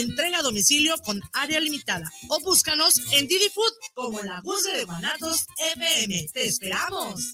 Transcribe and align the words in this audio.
entrega 0.00 0.38
a 0.38 0.42
domicilio 0.42 0.96
con 0.98 1.20
área 1.32 1.60
limitada 1.60 2.10
o 2.28 2.40
búscanos 2.40 3.00
en 3.12 3.26
Didi 3.26 3.48
Food 3.54 3.72
como 3.94 4.22
la 4.22 4.40
voz 4.42 4.64
de 4.64 4.84
Guanatos 4.84 5.46
FM. 5.74 6.28
¡Te 6.32 6.46
esperamos! 6.46 7.32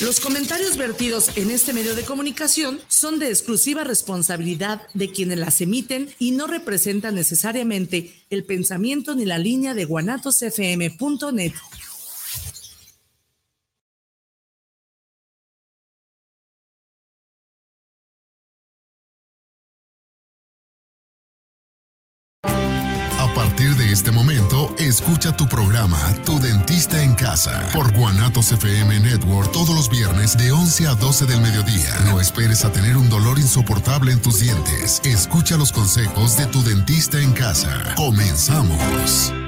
Los 0.00 0.18
comentarios 0.18 0.76
vertidos 0.76 1.30
en 1.36 1.50
este 1.50 1.72
medio 1.72 1.94
de 1.94 2.02
comunicación 2.02 2.80
son 2.88 3.20
de 3.20 3.28
exclusiva 3.28 3.84
responsabilidad 3.84 4.82
de 4.94 5.12
quienes 5.12 5.38
las 5.38 5.60
emiten 5.60 6.12
y 6.18 6.32
no 6.32 6.48
representan 6.48 7.14
necesariamente 7.14 8.12
el 8.30 8.44
pensamiento 8.44 9.14
ni 9.14 9.24
la 9.24 9.38
línea 9.38 9.74
de 9.74 9.84
guanatosfm.net. 9.84 11.52
escucha 24.94 25.36
tu 25.36 25.48
programa 25.48 25.98
Tu 26.24 26.38
Dentista 26.38 27.02
en 27.02 27.14
Casa 27.14 27.68
por 27.74 27.92
Guanatos 27.96 28.52
FM 28.52 29.00
Network 29.00 29.50
todos 29.50 29.70
los 29.70 29.90
viernes 29.90 30.38
de 30.38 30.52
11 30.52 30.86
a 30.86 30.94
12 30.94 31.26
del 31.26 31.40
mediodía. 31.40 31.90
No 32.04 32.20
esperes 32.20 32.64
a 32.64 32.70
tener 32.70 32.96
un 32.96 33.08
dolor 33.08 33.40
insoportable 33.40 34.12
en 34.12 34.22
tus 34.22 34.38
dientes. 34.38 35.00
Escucha 35.04 35.56
los 35.56 35.72
consejos 35.72 36.36
de 36.36 36.46
Tu 36.46 36.62
Dentista 36.62 37.20
en 37.20 37.32
Casa. 37.32 37.94
Comenzamos. 37.96 39.43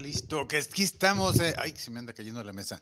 Listo, 0.00 0.48
que 0.48 0.58
aquí 0.58 0.82
estamos. 0.82 1.38
Eh, 1.40 1.54
ay, 1.58 1.74
se 1.76 1.90
me 1.90 1.98
anda 1.98 2.12
cayendo 2.12 2.42
la 2.42 2.52
mesa. 2.52 2.80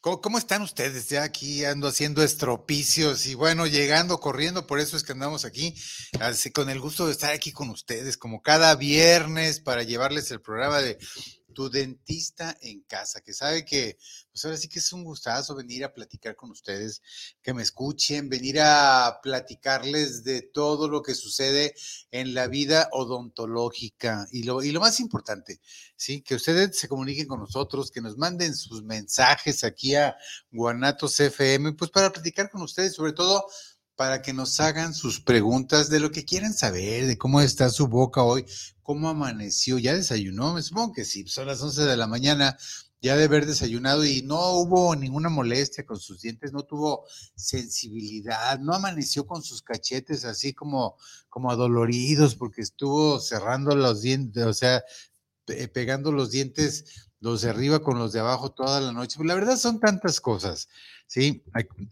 ¿Cómo, 0.00 0.38
están 0.38 0.62
ustedes? 0.62 1.10
Ya 1.10 1.24
aquí 1.24 1.62
ando 1.66 1.86
haciendo 1.86 2.22
estropicios 2.22 3.26
y 3.26 3.34
bueno, 3.34 3.66
llegando, 3.66 4.18
corriendo, 4.18 4.66
por 4.66 4.80
eso 4.80 4.96
es 4.96 5.02
que 5.02 5.12
andamos 5.12 5.44
aquí, 5.44 5.74
así 6.20 6.50
con 6.50 6.70
el 6.70 6.80
gusto 6.80 7.04
de 7.04 7.12
estar 7.12 7.34
aquí 7.34 7.52
con 7.52 7.68
ustedes, 7.68 8.16
como 8.16 8.40
cada 8.40 8.74
viernes, 8.76 9.60
para 9.60 9.82
llevarles 9.82 10.30
el 10.30 10.40
programa 10.40 10.78
de 10.80 10.96
tu 11.52 11.70
dentista 11.70 12.56
en 12.60 12.82
casa, 12.82 13.20
que 13.20 13.32
sabe 13.32 13.64
que, 13.64 13.98
pues 14.30 14.44
ahora 14.44 14.56
sí 14.56 14.68
que 14.68 14.78
es 14.78 14.92
un 14.92 15.04
gustazo 15.04 15.54
venir 15.54 15.84
a 15.84 15.92
platicar 15.92 16.36
con 16.36 16.50
ustedes, 16.50 17.02
que 17.42 17.54
me 17.54 17.62
escuchen, 17.62 18.28
venir 18.28 18.60
a 18.60 19.20
platicarles 19.22 20.24
de 20.24 20.42
todo 20.42 20.88
lo 20.88 21.02
que 21.02 21.14
sucede 21.14 21.74
en 22.10 22.34
la 22.34 22.46
vida 22.46 22.88
odontológica 22.92 24.26
y 24.30 24.44
lo, 24.44 24.62
y 24.62 24.72
lo 24.72 24.80
más 24.80 25.00
importante, 25.00 25.60
¿sí? 25.96 26.22
Que 26.22 26.34
ustedes 26.34 26.78
se 26.78 26.88
comuniquen 26.88 27.26
con 27.26 27.40
nosotros, 27.40 27.90
que 27.90 28.00
nos 28.00 28.16
manden 28.16 28.54
sus 28.54 28.82
mensajes 28.82 29.64
aquí 29.64 29.94
a 29.94 30.16
Guanatos 30.50 31.18
FM, 31.20 31.72
pues 31.74 31.90
para 31.90 32.12
platicar 32.12 32.50
con 32.50 32.62
ustedes, 32.62 32.94
sobre 32.94 33.12
todo 33.12 33.46
para 34.00 34.22
que 34.22 34.32
nos 34.32 34.58
hagan 34.60 34.94
sus 34.94 35.20
preguntas 35.20 35.90
de 35.90 36.00
lo 36.00 36.10
que 36.10 36.24
quieran 36.24 36.54
saber, 36.54 37.06
de 37.06 37.18
cómo 37.18 37.42
está 37.42 37.68
su 37.68 37.86
boca 37.86 38.22
hoy, 38.22 38.46
cómo 38.90 39.08
amaneció, 39.08 39.78
ya 39.78 39.94
desayunó, 39.94 40.54
me 40.54 40.62
supongo 40.62 40.92
que 40.92 41.04
sí, 41.04 41.24
son 41.28 41.46
las 41.46 41.62
11 41.62 41.82
de 41.82 41.96
la 41.96 42.08
mañana, 42.08 42.58
ya 43.00 43.16
de 43.16 43.22
haber 43.22 43.46
desayunado 43.46 44.04
y 44.04 44.22
no 44.22 44.54
hubo 44.54 44.96
ninguna 44.96 45.28
molestia 45.28 45.86
con 45.86 46.00
sus 46.00 46.22
dientes, 46.22 46.52
no 46.52 46.64
tuvo 46.64 47.04
sensibilidad, 47.36 48.58
no 48.58 48.74
amaneció 48.74 49.28
con 49.28 49.44
sus 49.44 49.62
cachetes 49.62 50.24
así 50.24 50.54
como, 50.54 50.96
como 51.28 51.52
adoloridos 51.52 52.34
porque 52.34 52.62
estuvo 52.62 53.20
cerrando 53.20 53.76
los 53.76 54.02
dientes, 54.02 54.44
o 54.44 54.54
sea, 54.54 54.82
pegando 55.72 56.10
los 56.10 56.32
dientes 56.32 57.09
los 57.20 57.42
de 57.42 57.50
arriba 57.50 57.80
con 57.80 57.98
los 57.98 58.12
de 58.12 58.20
abajo 58.20 58.50
toda 58.50 58.80
la 58.80 58.92
noche. 58.92 59.22
La 59.24 59.34
verdad 59.34 59.56
son 59.56 59.78
tantas 59.78 60.20
cosas. 60.20 60.68
¿sí? 61.10 61.42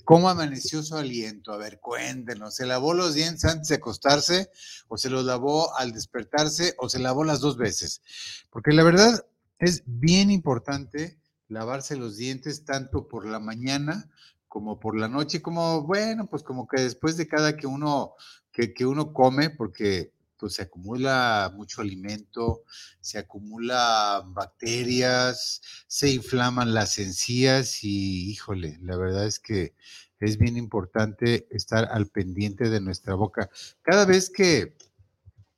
¿Cómo 0.04 0.28
amaneció 0.28 0.80
su 0.80 0.96
aliento? 0.96 1.52
A 1.52 1.56
ver, 1.56 1.80
cuéntenos. 1.80 2.54
¿Se 2.54 2.64
lavó 2.64 2.94
los 2.94 3.14
dientes 3.14 3.44
antes 3.44 3.66
de 3.66 3.74
acostarse 3.74 4.48
o 4.86 4.96
se 4.96 5.10
los 5.10 5.24
lavó 5.24 5.76
al 5.76 5.90
despertarse 5.90 6.76
o 6.78 6.88
se 6.88 7.00
lavó 7.00 7.24
las 7.24 7.40
dos 7.40 7.56
veces? 7.56 8.00
Porque 8.48 8.72
la 8.72 8.84
verdad 8.84 9.26
es 9.58 9.82
bien 9.86 10.30
importante 10.30 11.18
lavarse 11.48 11.96
los 11.96 12.16
dientes 12.16 12.64
tanto 12.64 13.08
por 13.08 13.26
la 13.26 13.40
mañana 13.40 14.08
como 14.46 14.78
por 14.78 14.96
la 14.96 15.08
noche, 15.08 15.42
como, 15.42 15.82
bueno, 15.82 16.26
pues 16.26 16.44
como 16.44 16.68
que 16.68 16.80
después 16.80 17.16
de 17.16 17.26
cada 17.26 17.56
que 17.56 17.66
uno, 17.66 18.14
que, 18.52 18.72
que 18.72 18.86
uno 18.86 19.12
come, 19.12 19.50
porque 19.50 20.12
pues 20.38 20.54
se 20.54 20.62
acumula 20.62 21.52
mucho 21.54 21.80
alimento, 21.80 22.64
se 23.00 23.18
acumula 23.18 24.22
bacterias, 24.26 25.60
se 25.86 26.10
inflaman 26.10 26.74
las 26.74 26.98
encías 26.98 27.82
y 27.82 28.30
híjole, 28.30 28.78
la 28.82 28.96
verdad 28.96 29.26
es 29.26 29.38
que 29.38 29.74
es 30.20 30.38
bien 30.38 30.56
importante 30.56 31.46
estar 31.50 31.88
al 31.92 32.08
pendiente 32.08 32.68
de 32.70 32.80
nuestra 32.80 33.14
boca. 33.14 33.50
Cada 33.82 34.04
vez 34.04 34.30
que 34.30 34.76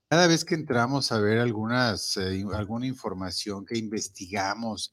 cada 0.09 0.27
vez 0.27 0.45
que 0.45 0.57
entramos 0.57 1.13
a 1.13 1.21
ver 1.21 1.39
algunas 1.39 2.17
eh, 2.17 2.45
alguna 2.53 2.87
información 2.87 3.65
que 3.65 3.79
investigamos, 3.79 4.93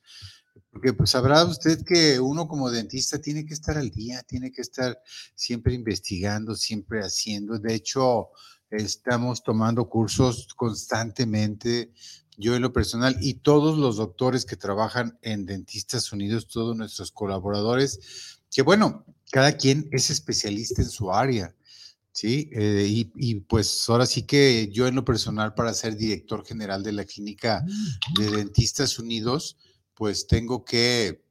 porque 0.69 0.93
pues 0.93 1.09
sabrá 1.09 1.43
usted 1.43 1.83
que 1.83 2.19
uno 2.19 2.47
como 2.47 2.69
dentista 2.69 3.19
tiene 3.19 3.45
que 3.45 3.55
estar 3.55 3.77
al 3.77 3.89
día, 3.89 4.21
tiene 4.23 4.51
que 4.51 4.61
estar 4.61 5.01
siempre 5.35 5.73
investigando, 5.73 6.55
siempre 6.55 6.99
haciendo. 6.99 7.57
De 7.57 7.73
hecho, 7.73 8.29
Estamos 8.69 9.43
tomando 9.43 9.87
cursos 9.87 10.47
constantemente, 10.55 11.91
yo 12.37 12.55
en 12.55 12.61
lo 12.61 12.73
personal, 12.73 13.17
y 13.21 13.35
todos 13.35 13.77
los 13.77 13.97
doctores 13.97 14.45
que 14.45 14.57
trabajan 14.57 15.17
en 15.21 15.45
Dentistas 15.45 16.11
Unidos, 16.11 16.47
todos 16.47 16.75
nuestros 16.75 17.11
colaboradores, 17.11 18.41
que 18.51 18.61
bueno, 18.61 19.05
cada 19.31 19.53
quien 19.53 19.87
es 19.91 20.09
especialista 20.09 20.81
en 20.81 20.89
su 20.89 21.11
área. 21.11 21.55
Sí, 22.11 22.49
eh, 22.53 22.87
y, 22.89 23.11
y, 23.15 23.35
pues 23.41 23.87
ahora 23.89 24.07
sí 24.07 24.23
que 24.23 24.69
yo 24.73 24.87
en 24.87 24.95
lo 24.95 25.05
personal 25.05 25.53
para 25.53 25.73
ser 25.73 25.95
director 25.95 26.43
general 26.43 26.81
de 26.81 26.91
la 26.91 27.05
clínica 27.05 27.63
de 28.17 28.31
Dentistas 28.31 28.97
Unidos, 28.97 29.57
pues 29.93 30.25
tengo 30.25 30.65
que 30.65 31.21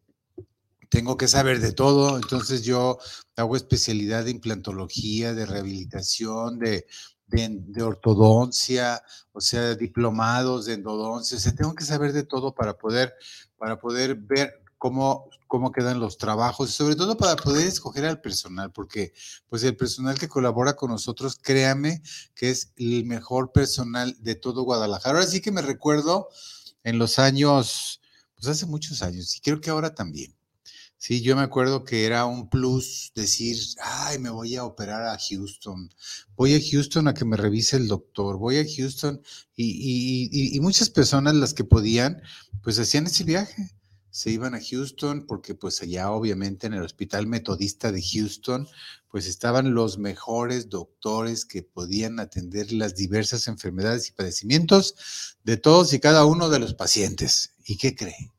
tengo 0.89 1.17
que 1.17 1.29
saber 1.29 1.61
de 1.61 1.73
todo. 1.73 2.17
Entonces 2.17 2.63
yo 2.63 2.99
hago 3.37 3.57
especialidad 3.57 4.25
de 4.25 4.31
implantología, 4.31 5.35
de 5.35 5.47
rehabilitación, 5.47 6.59
de 6.59 6.87
de, 7.27 7.83
ortodoncia, 7.83 9.03
o 9.33 9.41
sea, 9.41 9.75
diplomados 9.75 10.67
de 10.67 10.75
endodoncia, 10.75 11.37
o 11.37 11.41
sea, 11.41 11.55
tengo 11.55 11.75
que 11.75 11.85
saber 11.85 12.13
de 12.13 12.23
todo 12.23 12.55
para 12.55 12.79
poder, 12.79 13.15
para 13.59 13.79
poder 13.79 14.15
ver 14.15 14.63
cómo, 14.79 15.29
cómo 15.47 15.73
quedan 15.73 16.01
los 16.01 16.19
trabajos 16.19 16.71
y 16.71 16.73
sobre 16.73 16.97
todo 16.97 17.17
para 17.17 17.37
poder 17.37 17.67
escoger 17.67 18.05
al 18.05 18.21
personal, 18.21 18.71
porque 18.73 19.13
pues 19.49 19.65
el 19.65 19.77
personal 19.77 20.19
que 20.19 20.29
colabora 20.29 20.75
con 20.77 20.91
nosotros, 20.91 21.37
créame 21.41 22.03
que 22.35 22.51
es 22.51 22.73
el 22.77 23.05
mejor 23.05 23.53
personal 23.53 24.17
de 24.21 24.35
todo 24.37 24.63
Guadalajara. 24.63 25.19
Ahora 25.19 25.31
sí 25.31 25.41
que 25.41 25.53
me 25.53 25.63
recuerdo 25.63 26.29
en 26.85 26.99
los 26.99 27.19
años, 27.19 28.01
pues 28.35 28.47
hace 28.47 28.67
muchos 28.67 29.03
años, 29.03 29.37
y 29.37 29.41
creo 29.41 29.61
que 29.61 29.71
ahora 29.71 29.95
también, 29.95 30.36
Sí, 30.99 31.21
yo 31.23 31.37
me 31.37 31.43
acuerdo 31.43 31.85
que 31.85 32.07
era 32.07 32.25
un 32.27 32.49
plus 32.49 33.13
decir, 33.15 33.57
ay, 33.83 34.19
me 34.19 34.31
voy 34.31 34.57
a 34.57 34.65
operar 34.65 35.03
a 35.05 35.19
Houston, 35.19 35.91
voy 36.37 36.55
a 36.55 36.61
Houston 36.61 37.07
a 37.07 37.15
que 37.15 37.25
me 37.25 37.37
revise 37.37 37.77
el 37.77 37.87
doctor, 37.87 38.39
voy 38.39 38.59
a 38.59 38.65
Houston 38.65 39.21
y, 39.55 40.57
y 40.57 40.61
muchas 40.61 40.91
personas 40.91 41.35
las 41.35 41.55
que 41.55 41.65
podían, 41.65 42.23
pues 42.63 42.79
hacían 42.79 43.07
ese 43.07 43.25
viaje 43.25 43.77
se 44.17 44.31
iban 44.31 44.55
a 44.55 44.61
Houston 44.63 45.27
porque 45.27 45.55
pues 45.55 45.83
allá 45.83 46.11
obviamente 46.11 46.67
en 46.67 46.73
el 46.73 46.81
Hospital 46.81 47.27
Metodista 47.27 47.93
de 47.93 48.03
Houston 48.03 48.67
pues 49.11 49.27
estaban 49.27 49.75
los 49.75 49.99
mejores 49.99 50.71
doctores 50.71 51.45
que 51.45 51.63
podían 51.63 52.19
atender 52.19 52.73
las 52.73 52.95
diversas 52.95 53.47
enfermedades 53.47 54.09
y 54.09 54.13
padecimientos 54.13 55.37
de 55.45 55.59
todos 55.59 55.93
y 55.93 56.01
cada 56.01 56.25
uno 56.25 56.49
de 56.49 56.61
los 56.61 56.73
pacientes. 56.73 57.53
¿Y 57.67 57.77
qué 57.77 57.95
cree? 57.95 58.33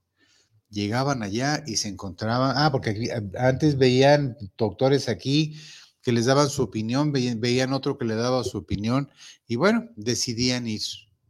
Llegaban 0.69 1.24
allá 1.24 1.64
y 1.66 1.78
se 1.78 1.88
encontraban, 1.88 2.54
ah, 2.58 2.72
porque 2.72 3.10
antes 3.38 3.78
veían 3.78 4.38
doctores 4.58 5.08
aquí 5.08 5.56
que 6.02 6.12
les 6.12 6.25
daban 6.25 6.50
su 6.50 6.62
opinión, 6.64 7.12
veían, 7.12 7.40
veían 7.40 7.74
otro 7.74 7.98
que 7.98 8.06
le 8.06 8.16
daba 8.16 8.44
su 8.44 8.58
opinión 8.58 9.10
y 9.48 9.56
bueno, 9.56 9.90
decidían 9.96 10.68
ir 10.68 10.81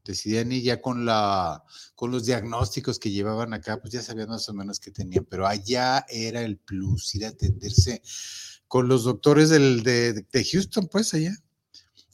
decidían 0.08 0.52
ir 0.52 0.64
ya 0.64 0.82
con, 0.82 1.06
la, 1.06 1.64
con 1.94 2.12
los 2.12 2.26
diagnósticos 2.26 2.98
que 2.98 3.12
llevaban 3.12 3.54
acá, 3.54 3.80
pues 3.80 3.94
ya 3.94 4.02
sabían 4.02 4.30
más 4.30 4.48
o 4.50 4.54
menos 4.54 4.80
qué 4.80 4.90
tenían, 4.90 5.26
pero 5.30 5.46
allá 5.46 6.06
era 6.10 6.42
el 6.42 6.58
plus, 6.58 7.14
ir 7.16 7.26
a 7.26 7.30
atenderse 7.30 8.02
con 8.68 8.88
los 8.88 9.04
doctores 9.04 9.50
del, 9.50 9.84
de, 9.84 10.14
de 10.14 10.46
Houston, 10.46 10.88
pues 10.88 11.14
allá. 11.14 11.36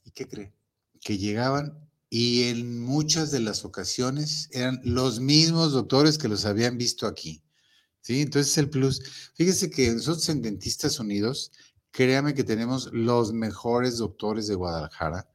¿Y 0.05 0.11
qué 0.11 0.27
cree? 0.27 0.53
Que 1.01 1.17
llegaban 1.17 1.82
y 2.15 2.43
en 2.43 2.79
muchas 2.79 3.31
de 3.31 3.39
las 3.39 3.65
ocasiones 3.65 4.47
eran 4.51 4.79
los 4.83 5.19
mismos 5.19 5.71
doctores 5.71 6.19
que 6.19 6.27
los 6.27 6.45
habían 6.45 6.77
visto 6.77 7.07
aquí. 7.07 7.41
¿Sí? 8.01 8.21
Entonces 8.21 8.55
el 8.59 8.69
plus. 8.69 9.01
Fíjese 9.33 9.71
que 9.71 9.89
nosotros 9.89 10.29
en 10.29 10.43
Dentistas 10.43 10.99
Unidos, 10.99 11.51
créame 11.89 12.35
que 12.35 12.43
tenemos 12.43 12.91
los 12.93 13.33
mejores 13.33 13.97
doctores 13.97 14.45
de 14.45 14.53
Guadalajara, 14.53 15.27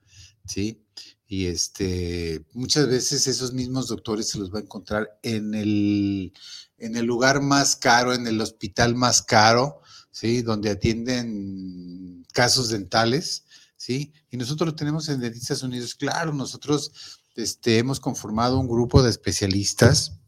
¿sí? 0.46 0.80
Y 1.26 1.46
este, 1.46 2.44
muchas 2.52 2.86
veces 2.86 3.26
esos 3.26 3.52
mismos 3.52 3.88
doctores 3.88 4.28
se 4.28 4.38
los 4.38 4.54
va 4.54 4.60
a 4.60 4.62
encontrar 4.62 5.18
en 5.24 5.54
el, 5.54 6.32
en 6.76 6.94
el 6.94 7.06
lugar 7.06 7.42
más 7.42 7.74
caro, 7.74 8.14
en 8.14 8.28
el 8.28 8.40
hospital 8.40 8.94
más 8.94 9.20
caro, 9.20 9.80
¿sí? 10.12 10.42
Donde 10.42 10.70
atienden 10.70 12.24
casos 12.32 12.68
dentales, 12.68 13.46
¿sí? 13.78 14.12
Y 14.30 14.36
nosotros 14.36 14.66
lo 14.66 14.74
tenemos 14.74 15.08
en 15.08 15.20
Dentistas 15.20 15.62
Unidos. 15.62 15.94
Claro, 15.94 16.34
nosotros 16.34 17.22
este, 17.34 17.78
hemos 17.78 18.00
conformado 18.00 18.58
un 18.58 18.68
grupo 18.68 19.02
de 19.02 19.08
especialistas, 19.08 20.20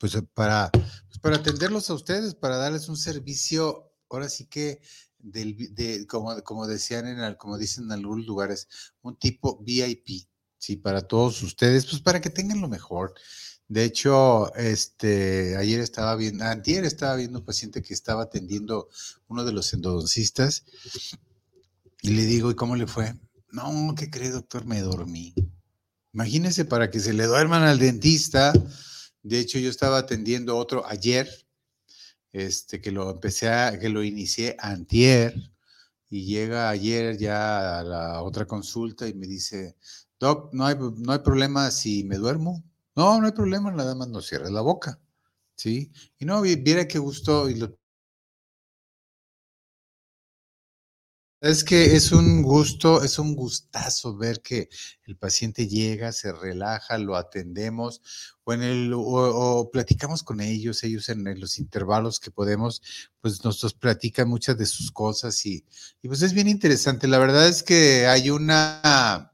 pues 0.00 0.16
para, 0.34 0.70
pues 0.72 1.18
para 1.20 1.36
atenderlos 1.36 1.88
a 1.90 1.94
ustedes, 1.94 2.34
para 2.34 2.56
darles 2.56 2.88
un 2.88 2.96
servicio, 2.96 3.92
ahora 4.10 4.28
sí 4.28 4.46
que 4.46 4.80
del, 5.18 6.06
como, 6.08 6.42
como 6.42 6.66
decían 6.66 7.06
en, 7.06 7.34
como 7.36 7.58
dicen 7.58 7.84
en 7.84 7.92
algunos 7.92 8.26
lugares, 8.26 8.66
un 9.02 9.16
tipo 9.16 9.62
VIP, 9.62 10.26
sí, 10.58 10.76
para 10.76 11.02
todos 11.02 11.42
ustedes, 11.42 11.86
pues 11.86 12.02
para 12.02 12.20
que 12.20 12.30
tengan 12.30 12.60
lo 12.60 12.68
mejor. 12.68 13.14
De 13.68 13.84
hecho, 13.84 14.52
este, 14.54 15.56
ayer 15.56 15.80
estaba 15.80 16.16
viendo, 16.16 16.44
antier 16.44 16.84
estaba 16.84 17.16
viendo 17.16 17.38
un 17.38 17.44
paciente 17.44 17.80
que 17.80 17.94
estaba 17.94 18.24
atendiendo 18.24 18.88
uno 19.28 19.44
de 19.44 19.52
los 19.52 19.72
endodoncistas 19.72 20.64
y 22.02 22.10
le 22.10 22.24
digo, 22.24 22.50
¿y 22.50 22.56
cómo 22.56 22.74
le 22.74 22.88
fue? 22.88 23.14
No, 23.52 23.94
¿qué 23.96 24.10
cree, 24.10 24.30
doctor? 24.30 24.66
Me 24.66 24.80
dormí. 24.80 25.34
Imagínese 26.12 26.64
para 26.64 26.90
que 26.90 26.98
se 26.98 27.12
le 27.12 27.26
duerman 27.26 27.62
al 27.62 27.78
dentista. 27.78 28.52
De 29.22 29.38
hecho, 29.38 29.60
yo 29.60 29.70
estaba 29.70 29.98
atendiendo 29.98 30.56
otro 30.56 30.84
ayer, 30.86 31.30
este, 32.32 32.80
que 32.80 32.90
lo 32.90 33.08
empecé 33.10 33.48
a, 33.48 33.78
que 33.78 33.88
lo 33.88 34.02
inicié 34.02 34.56
antier 34.58 35.34
y 36.10 36.24
llega 36.24 36.70
ayer 36.70 37.16
ya 37.18 37.78
a 37.78 37.84
la 37.84 38.22
otra 38.22 38.46
consulta 38.46 39.06
y 39.06 39.14
me 39.14 39.28
dice, 39.28 39.76
Doc, 40.18 40.52
no 40.52 40.66
hay, 40.66 40.74
no 40.76 41.12
hay 41.12 41.20
problema 41.20 41.70
si 41.70 42.02
me 42.04 42.16
duermo. 42.16 42.64
No, 42.96 43.20
no 43.20 43.26
hay 43.26 43.32
problema, 43.32 43.70
nada 43.70 43.94
más 43.94 44.08
no 44.08 44.20
cierres 44.20 44.50
la 44.50 44.60
boca. 44.60 45.00
¿Sí? 45.54 45.92
Y 46.18 46.24
no, 46.24 46.42
viera 46.42 46.88
qué 46.88 46.98
gusto 46.98 47.48
Es 51.42 51.64
que 51.64 51.96
es 51.96 52.12
un 52.12 52.40
gusto, 52.40 53.02
es 53.02 53.18
un 53.18 53.34
gustazo 53.34 54.16
ver 54.16 54.42
que 54.42 54.68
el 55.06 55.16
paciente 55.16 55.66
llega, 55.66 56.12
se 56.12 56.30
relaja, 56.30 56.98
lo 56.98 57.16
atendemos 57.16 58.00
o, 58.44 58.52
en 58.52 58.62
el, 58.62 58.92
o, 58.94 59.68
platicamos 59.72 60.22
con 60.22 60.40
ellos, 60.40 60.84
ellos 60.84 61.08
en, 61.08 61.24
los 61.40 61.58
intervalos 61.58 62.20
que 62.20 62.30
podemos, 62.30 62.80
pues 63.20 63.42
nos, 63.42 63.74
platican 63.74 64.28
muchas 64.28 64.56
de 64.56 64.66
sus 64.66 64.92
cosas 64.92 65.44
y, 65.44 65.64
pues 66.04 66.22
es 66.22 66.32
bien 66.32 66.46
interesante. 66.46 67.08
La 67.08 67.18
verdad 67.18 67.48
es 67.48 67.64
que 67.64 68.06
hay 68.06 68.30
una, 68.30 69.32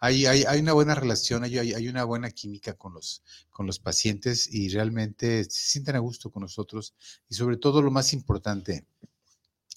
hay, 0.00 0.26
hay, 0.26 0.58
una 0.58 0.72
buena 0.72 0.96
relación, 0.96 1.44
hay, 1.44 1.56
hay, 1.56 1.86
una 1.86 2.02
buena 2.02 2.32
química 2.32 2.74
con 2.74 2.94
los, 2.94 3.22
con 3.50 3.64
los 3.64 3.78
pacientes 3.78 4.52
y 4.52 4.70
realmente 4.70 5.44
se 5.44 5.68
sienten 5.68 5.94
a 5.94 6.00
gusto 6.00 6.32
con 6.32 6.42
nosotros 6.42 6.96
y 7.28 7.36
sobre 7.36 7.58
todo 7.58 7.80
lo 7.80 7.92
más 7.92 8.12
importante, 8.12 8.88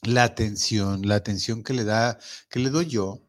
la 0.04 0.24
atención, 0.24 1.08
la 1.08 1.16
atención 1.16 1.64
que 1.64 1.74
le 1.74 1.84
da, 1.84 2.20
que 2.50 2.60
le 2.60 2.70
doy 2.70 2.88
yo, 2.88 3.22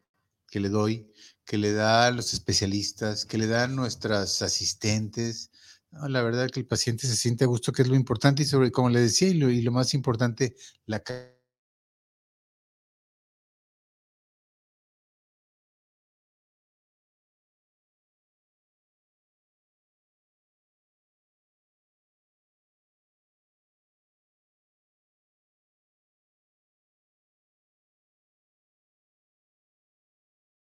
que 0.51 0.61
le 0.61 0.69
doy, 0.69 1.13
que 1.45 1.59
le 1.59 1.73
da 1.73 2.11
los 2.11 2.35
especialistas, 2.35 3.25
que 3.25 3.39
le 3.39 3.47
dan 3.47 3.77
nuestras 3.77 4.43
asistentes. 4.43 5.51
la 5.91 6.23
verdad 6.23 6.51
que 6.51 6.61
el 6.61 6.67
paciente 6.67 7.07
se 7.07 7.17
siente 7.17 7.45
a 7.45 7.47
gusto, 7.47 7.73
que 7.73 7.83
es 7.83 7.89
lo 7.89 7.97
importante, 7.97 8.43
y 8.43 8.47
sobre, 8.47 8.71
como 8.71 8.91
le 8.91 9.01
decía, 9.01 9.29
y 9.29 9.35
lo, 9.35 9.51
y 9.51 9.63
lo 9.63 9.73
más 9.73 9.95
importante, 9.95 10.57
la 10.87 11.01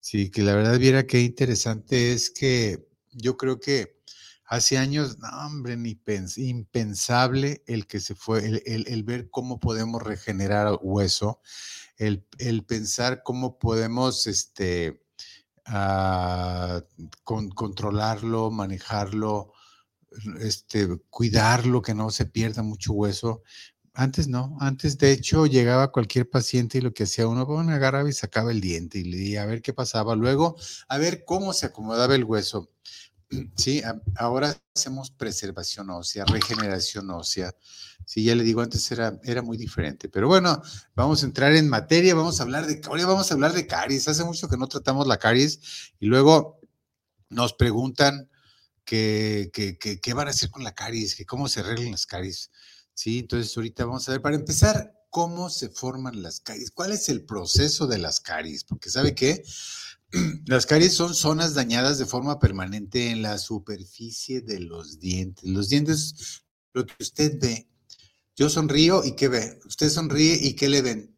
Sí, 0.04 0.30
que 0.30 0.42
la 0.42 0.54
verdad 0.54 0.78
viera 0.78 1.06
qué 1.06 1.22
interesante 1.22 2.12
es 2.12 2.28
que 2.28 2.86
yo 3.12 3.38
creo 3.38 3.58
que 3.58 4.02
hace 4.44 4.76
años, 4.76 5.16
no, 5.18 5.28
hombre, 5.46 5.78
ni 5.78 5.98
impensable 6.36 7.64
el 7.66 7.86
que 7.86 8.00
se 8.00 8.14
fue, 8.14 8.62
el, 8.66 9.02
ver 9.04 9.30
cómo 9.30 9.58
podemos 9.60 10.02
regenerar 10.02 10.78
hueso, 10.82 11.40
el, 11.96 12.22
pensar 12.66 13.22
cómo 13.22 13.58
podemos 13.58 14.26
este, 14.26 15.02
ah, 15.64 16.82
controlarlo, 17.24 18.50
manejarlo, 18.50 19.54
este, 20.38 20.98
cuidarlo, 21.08 21.80
que 21.80 21.94
no 21.94 22.10
se 22.10 22.26
pierda 22.26 22.62
mucho 22.62 22.92
hueso. 22.92 23.42
Antes 23.96 24.26
no, 24.26 24.56
antes 24.60 24.98
de 24.98 25.12
hecho 25.12 25.46
llegaba 25.46 25.92
cualquier 25.92 26.28
paciente 26.28 26.78
y 26.78 26.80
lo 26.80 26.92
que 26.92 27.04
hacía 27.04 27.28
uno, 27.28 27.46
bueno, 27.46 27.72
agarraba 27.72 28.08
y 28.08 28.12
sacaba 28.12 28.50
el 28.50 28.60
diente 28.60 28.98
y 28.98 29.04
le 29.04 29.16
decía 29.18 29.44
a 29.44 29.46
ver 29.46 29.62
qué 29.62 29.72
pasaba. 29.72 30.16
Luego, 30.16 30.56
a 30.88 30.98
ver 30.98 31.24
cómo 31.24 31.52
se 31.52 31.66
acomodaba 31.66 32.14
el 32.16 32.24
hueso. 32.24 32.70
Sí, 33.56 33.82
ahora 34.16 34.56
hacemos 34.76 35.10
preservación 35.10 35.90
ósea, 35.90 36.24
regeneración 36.24 37.10
ósea. 37.10 37.54
Sí, 38.04 38.22
ya 38.22 38.34
le 38.34 38.44
digo, 38.44 38.60
antes 38.60 38.90
era, 38.92 39.18
era 39.24 39.42
muy 39.42 39.56
diferente. 39.56 40.08
Pero 40.08 40.28
bueno, 40.28 40.62
vamos 40.94 41.22
a 41.22 41.26
entrar 41.26 41.54
en 41.54 41.68
materia, 41.68 42.14
vamos 42.14 42.38
a 42.38 42.42
hablar 42.42 42.66
de, 42.66 42.80
ahora 42.86 43.06
vamos 43.06 43.30
a 43.30 43.34
hablar 43.34 43.52
de 43.52 43.66
caries. 43.66 44.06
Hace 44.08 44.24
mucho 44.24 44.48
que 44.48 44.56
no 44.56 44.68
tratamos 44.68 45.06
la 45.06 45.18
caries 45.18 45.92
y 45.98 46.06
luego 46.06 46.60
nos 47.30 47.54
preguntan 47.54 48.28
qué 48.84 49.50
van 50.14 50.28
a 50.28 50.30
hacer 50.30 50.50
con 50.50 50.62
la 50.62 50.74
caries, 50.74 51.14
que 51.14 51.24
cómo 51.24 51.48
se 51.48 51.60
arreglan 51.60 51.92
las 51.92 52.06
caries. 52.06 52.50
¿Sí? 52.94 53.18
Entonces 53.18 53.56
ahorita 53.56 53.84
vamos 53.84 54.08
a 54.08 54.12
ver, 54.12 54.22
para 54.22 54.36
empezar, 54.36 54.94
cómo 55.14 55.48
se 55.48 55.68
forman 55.68 56.22
las 56.22 56.40
caries, 56.40 56.72
cuál 56.72 56.90
es 56.90 57.08
el 57.08 57.24
proceso 57.24 57.86
de 57.86 57.98
las 57.98 58.18
caries, 58.18 58.64
porque 58.64 58.90
sabe 58.90 59.14
que 59.14 59.44
las 60.46 60.66
caries 60.66 60.94
son 60.94 61.14
zonas 61.14 61.54
dañadas 61.54 61.98
de 61.98 62.06
forma 62.06 62.40
permanente 62.40 63.10
en 63.10 63.22
la 63.22 63.38
superficie 63.38 64.40
de 64.40 64.58
los 64.58 64.98
dientes. 64.98 65.48
Los 65.48 65.68
dientes, 65.68 66.42
lo 66.72 66.84
que 66.84 66.94
usted 66.98 67.38
ve, 67.40 67.68
yo 68.34 68.48
sonrío 68.48 69.04
y 69.04 69.14
¿qué 69.14 69.28
ve? 69.28 69.60
Usted 69.64 69.88
sonríe 69.88 70.36
y 70.42 70.54
¿qué 70.54 70.68
le 70.68 70.82
ven? 70.82 71.16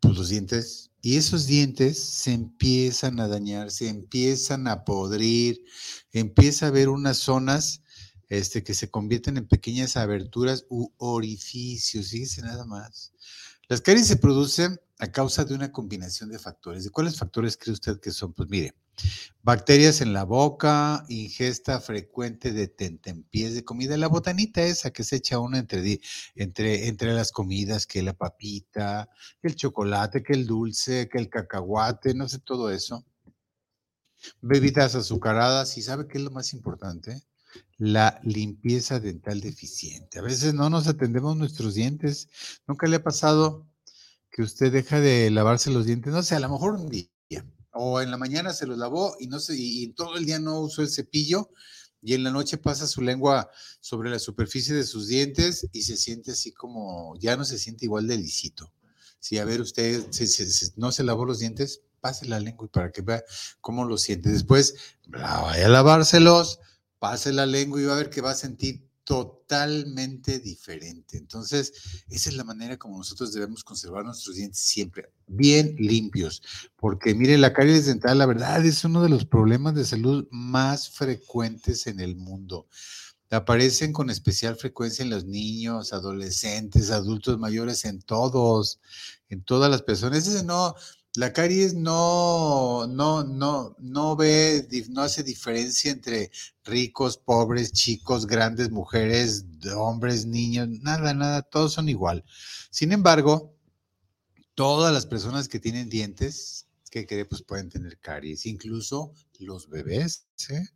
Pues 0.00 0.14
los 0.14 0.28
dientes. 0.28 0.90
Y 1.00 1.16
esos 1.16 1.46
dientes 1.46 1.98
se 1.98 2.34
empiezan 2.34 3.18
a 3.20 3.28
dañar, 3.28 3.70
se 3.70 3.88
empiezan 3.88 4.68
a 4.68 4.84
podrir, 4.84 5.64
empieza 6.12 6.66
a 6.66 6.68
haber 6.68 6.90
unas 6.90 7.16
zonas 7.16 7.82
este, 8.28 8.62
que 8.62 8.74
se 8.74 8.90
convierten 8.90 9.36
en 9.36 9.46
pequeñas 9.46 9.96
aberturas 9.96 10.66
u 10.68 10.92
orificios, 10.98 12.10
fíjense 12.10 12.42
nada 12.42 12.64
más. 12.64 13.12
Las 13.68 13.80
caries 13.80 14.06
se 14.06 14.16
producen 14.16 14.80
a 14.98 15.10
causa 15.10 15.44
de 15.44 15.54
una 15.54 15.72
combinación 15.72 16.30
de 16.30 16.38
factores. 16.38 16.84
¿De 16.84 16.90
cuáles 16.90 17.18
factores 17.18 17.56
cree 17.56 17.72
usted 17.72 18.00
que 18.00 18.10
son? 18.10 18.32
Pues 18.32 18.48
mire, 18.48 18.74
bacterias 19.42 20.00
en 20.00 20.12
la 20.12 20.24
boca, 20.24 21.04
ingesta 21.08 21.80
frecuente 21.80 22.52
de 22.52 22.68
tentempiés 22.68 23.54
de 23.54 23.64
comida, 23.64 23.96
la 23.96 24.08
botanita 24.08 24.62
esa 24.62 24.90
que 24.90 25.04
se 25.04 25.16
echa 25.16 25.38
uno 25.38 25.56
entre, 25.58 26.00
entre, 26.34 26.88
entre 26.88 27.12
las 27.12 27.32
comidas, 27.32 27.86
que 27.86 28.02
la 28.02 28.14
papita, 28.14 29.08
que 29.42 29.48
el 29.48 29.56
chocolate, 29.56 30.22
que 30.22 30.32
el 30.32 30.46
dulce, 30.46 31.08
que 31.08 31.18
el 31.18 31.28
cacahuate, 31.28 32.14
no 32.14 32.28
sé, 32.28 32.38
todo 32.38 32.70
eso. 32.70 33.04
Bebidas 34.40 34.94
azucaradas, 34.94 35.76
¿y 35.76 35.82
sabe 35.82 36.06
qué 36.08 36.18
es 36.18 36.24
lo 36.24 36.30
más 36.30 36.54
importante? 36.54 37.22
La 37.78 38.20
limpieza 38.22 39.00
dental 39.00 39.40
deficiente. 39.40 40.18
A 40.18 40.22
veces 40.22 40.54
no 40.54 40.70
nos 40.70 40.86
atendemos 40.86 41.36
nuestros 41.36 41.74
dientes. 41.74 42.28
¿Nunca 42.66 42.86
le 42.86 42.96
ha 42.96 43.02
pasado 43.02 43.66
que 44.30 44.42
usted 44.42 44.72
deja 44.72 45.00
de 45.00 45.30
lavarse 45.30 45.70
los 45.70 45.86
dientes? 45.86 46.12
No 46.12 46.22
sé, 46.22 46.34
a 46.34 46.40
lo 46.40 46.48
mejor 46.48 46.74
un 46.74 46.88
día. 46.88 47.08
O 47.78 48.00
en 48.00 48.10
la 48.10 48.16
mañana 48.16 48.52
se 48.54 48.66
los 48.66 48.78
lavó 48.78 49.16
y 49.20 49.26
no 49.26 49.38
sé, 49.38 49.54
y, 49.56 49.88
todo 49.88 50.16
el 50.16 50.24
día 50.24 50.38
no 50.38 50.60
usó 50.60 50.80
el 50.80 50.88
cepillo 50.88 51.50
y 52.00 52.14
en 52.14 52.24
la 52.24 52.30
noche 52.30 52.56
pasa 52.56 52.86
su 52.86 53.02
lengua 53.02 53.50
sobre 53.80 54.08
la 54.08 54.18
superficie 54.18 54.74
de 54.74 54.84
sus 54.84 55.08
dientes 55.08 55.68
y 55.72 55.82
se 55.82 55.96
siente 55.96 56.32
así 56.32 56.52
como, 56.52 57.18
ya 57.18 57.36
no 57.36 57.44
se 57.44 57.58
siente 57.58 57.84
igual 57.84 58.06
de 58.06 58.16
lisito. 58.16 58.72
Si 59.18 59.38
a 59.38 59.44
ver, 59.44 59.60
usted 59.60 60.06
no 60.76 60.92
se 60.92 61.04
lavó 61.04 61.24
los 61.24 61.40
dientes, 61.40 61.82
pase 62.00 62.26
la 62.26 62.40
lengua 62.40 62.68
para 62.68 62.92
que 62.92 63.02
vea 63.02 63.24
cómo 63.60 63.84
lo 63.84 63.98
siente. 63.98 64.30
Después, 64.30 64.74
vaya 65.06 65.66
a 65.66 65.68
lavárselos, 65.68 66.60
pase 67.06 67.32
la 67.32 67.46
lengua 67.46 67.80
y 67.80 67.84
va 67.84 67.94
a 67.94 67.98
ver 67.98 68.10
que 68.10 68.20
va 68.20 68.32
a 68.32 68.34
sentir 68.34 68.84
totalmente 69.04 70.40
diferente. 70.40 71.16
Entonces, 71.16 71.72
esa 72.08 72.30
es 72.30 72.34
la 72.34 72.42
manera 72.42 72.76
como 72.76 72.98
nosotros 72.98 73.32
debemos 73.32 73.62
conservar 73.62 74.04
nuestros 74.04 74.34
dientes 74.34 74.58
siempre 74.58 75.12
bien 75.28 75.76
limpios, 75.78 76.42
porque 76.74 77.14
mire, 77.14 77.38
la 77.38 77.52
caries 77.52 77.86
dental, 77.86 78.18
la 78.18 78.26
verdad, 78.26 78.66
es 78.66 78.82
uno 78.82 79.04
de 79.04 79.08
los 79.08 79.24
problemas 79.24 79.76
de 79.76 79.84
salud 79.84 80.26
más 80.32 80.90
frecuentes 80.90 81.86
en 81.86 82.00
el 82.00 82.16
mundo. 82.16 82.66
Aparecen 83.30 83.92
con 83.92 84.10
especial 84.10 84.56
frecuencia 84.56 85.04
en 85.04 85.10
los 85.10 85.26
niños, 85.26 85.92
adolescentes, 85.92 86.90
adultos 86.90 87.38
mayores, 87.38 87.84
en 87.84 88.02
todos, 88.02 88.80
en 89.28 89.44
todas 89.44 89.70
las 89.70 89.82
personas. 89.82 90.26
Ese 90.26 90.42
no, 90.42 90.74
la 91.16 91.32
caries 91.32 91.74
no, 91.74 92.86
no, 92.86 93.24
no, 93.24 93.74
no 93.78 94.16
ve, 94.16 94.68
no 94.90 95.02
hace 95.02 95.22
diferencia 95.22 95.90
entre 95.90 96.30
ricos, 96.64 97.16
pobres, 97.16 97.72
chicos, 97.72 98.26
grandes, 98.26 98.70
mujeres, 98.70 99.44
hombres, 99.74 100.26
niños, 100.26 100.68
nada, 100.68 101.14
nada, 101.14 101.42
todos 101.42 101.72
son 101.72 101.88
igual. 101.88 102.24
Sin 102.70 102.92
embargo, 102.92 103.54
todas 104.54 104.92
las 104.92 105.06
personas 105.06 105.48
que 105.48 105.60
tienen 105.60 105.88
dientes, 105.88 106.66
que 106.90 107.06
cree, 107.06 107.24
pues 107.24 107.42
pueden 107.42 107.68
tener 107.68 107.98
caries, 107.98 108.46
incluso 108.46 109.12
los 109.38 109.68
bebés, 109.68 110.26
¿eh? 110.50 110.66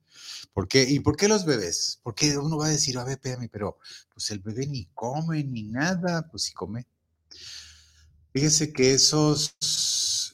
¿Por? 0.52 0.68
¿Y 0.73 1.00
por 1.00 1.16
qué 1.16 1.28
los 1.28 1.44
bebés? 1.44 2.00
Porque 2.02 2.37
uno 2.37 2.59
va 2.59 2.66
a 2.66 2.70
decir, 2.70 2.99
a 2.99 3.04
ver, 3.04 3.14
espérame, 3.14 3.49
pero 3.50 3.78
pues 4.12 4.30
el 4.30 4.40
bebé 4.40 4.66
ni 4.66 4.87
come 4.94 5.44
ni 5.44 5.62
nada, 5.64 6.28
pues 6.30 6.44
sí 6.44 6.52
come. 6.52 6.87
Fíjese 8.32 8.73
que 8.73 8.92
esos 8.94 9.56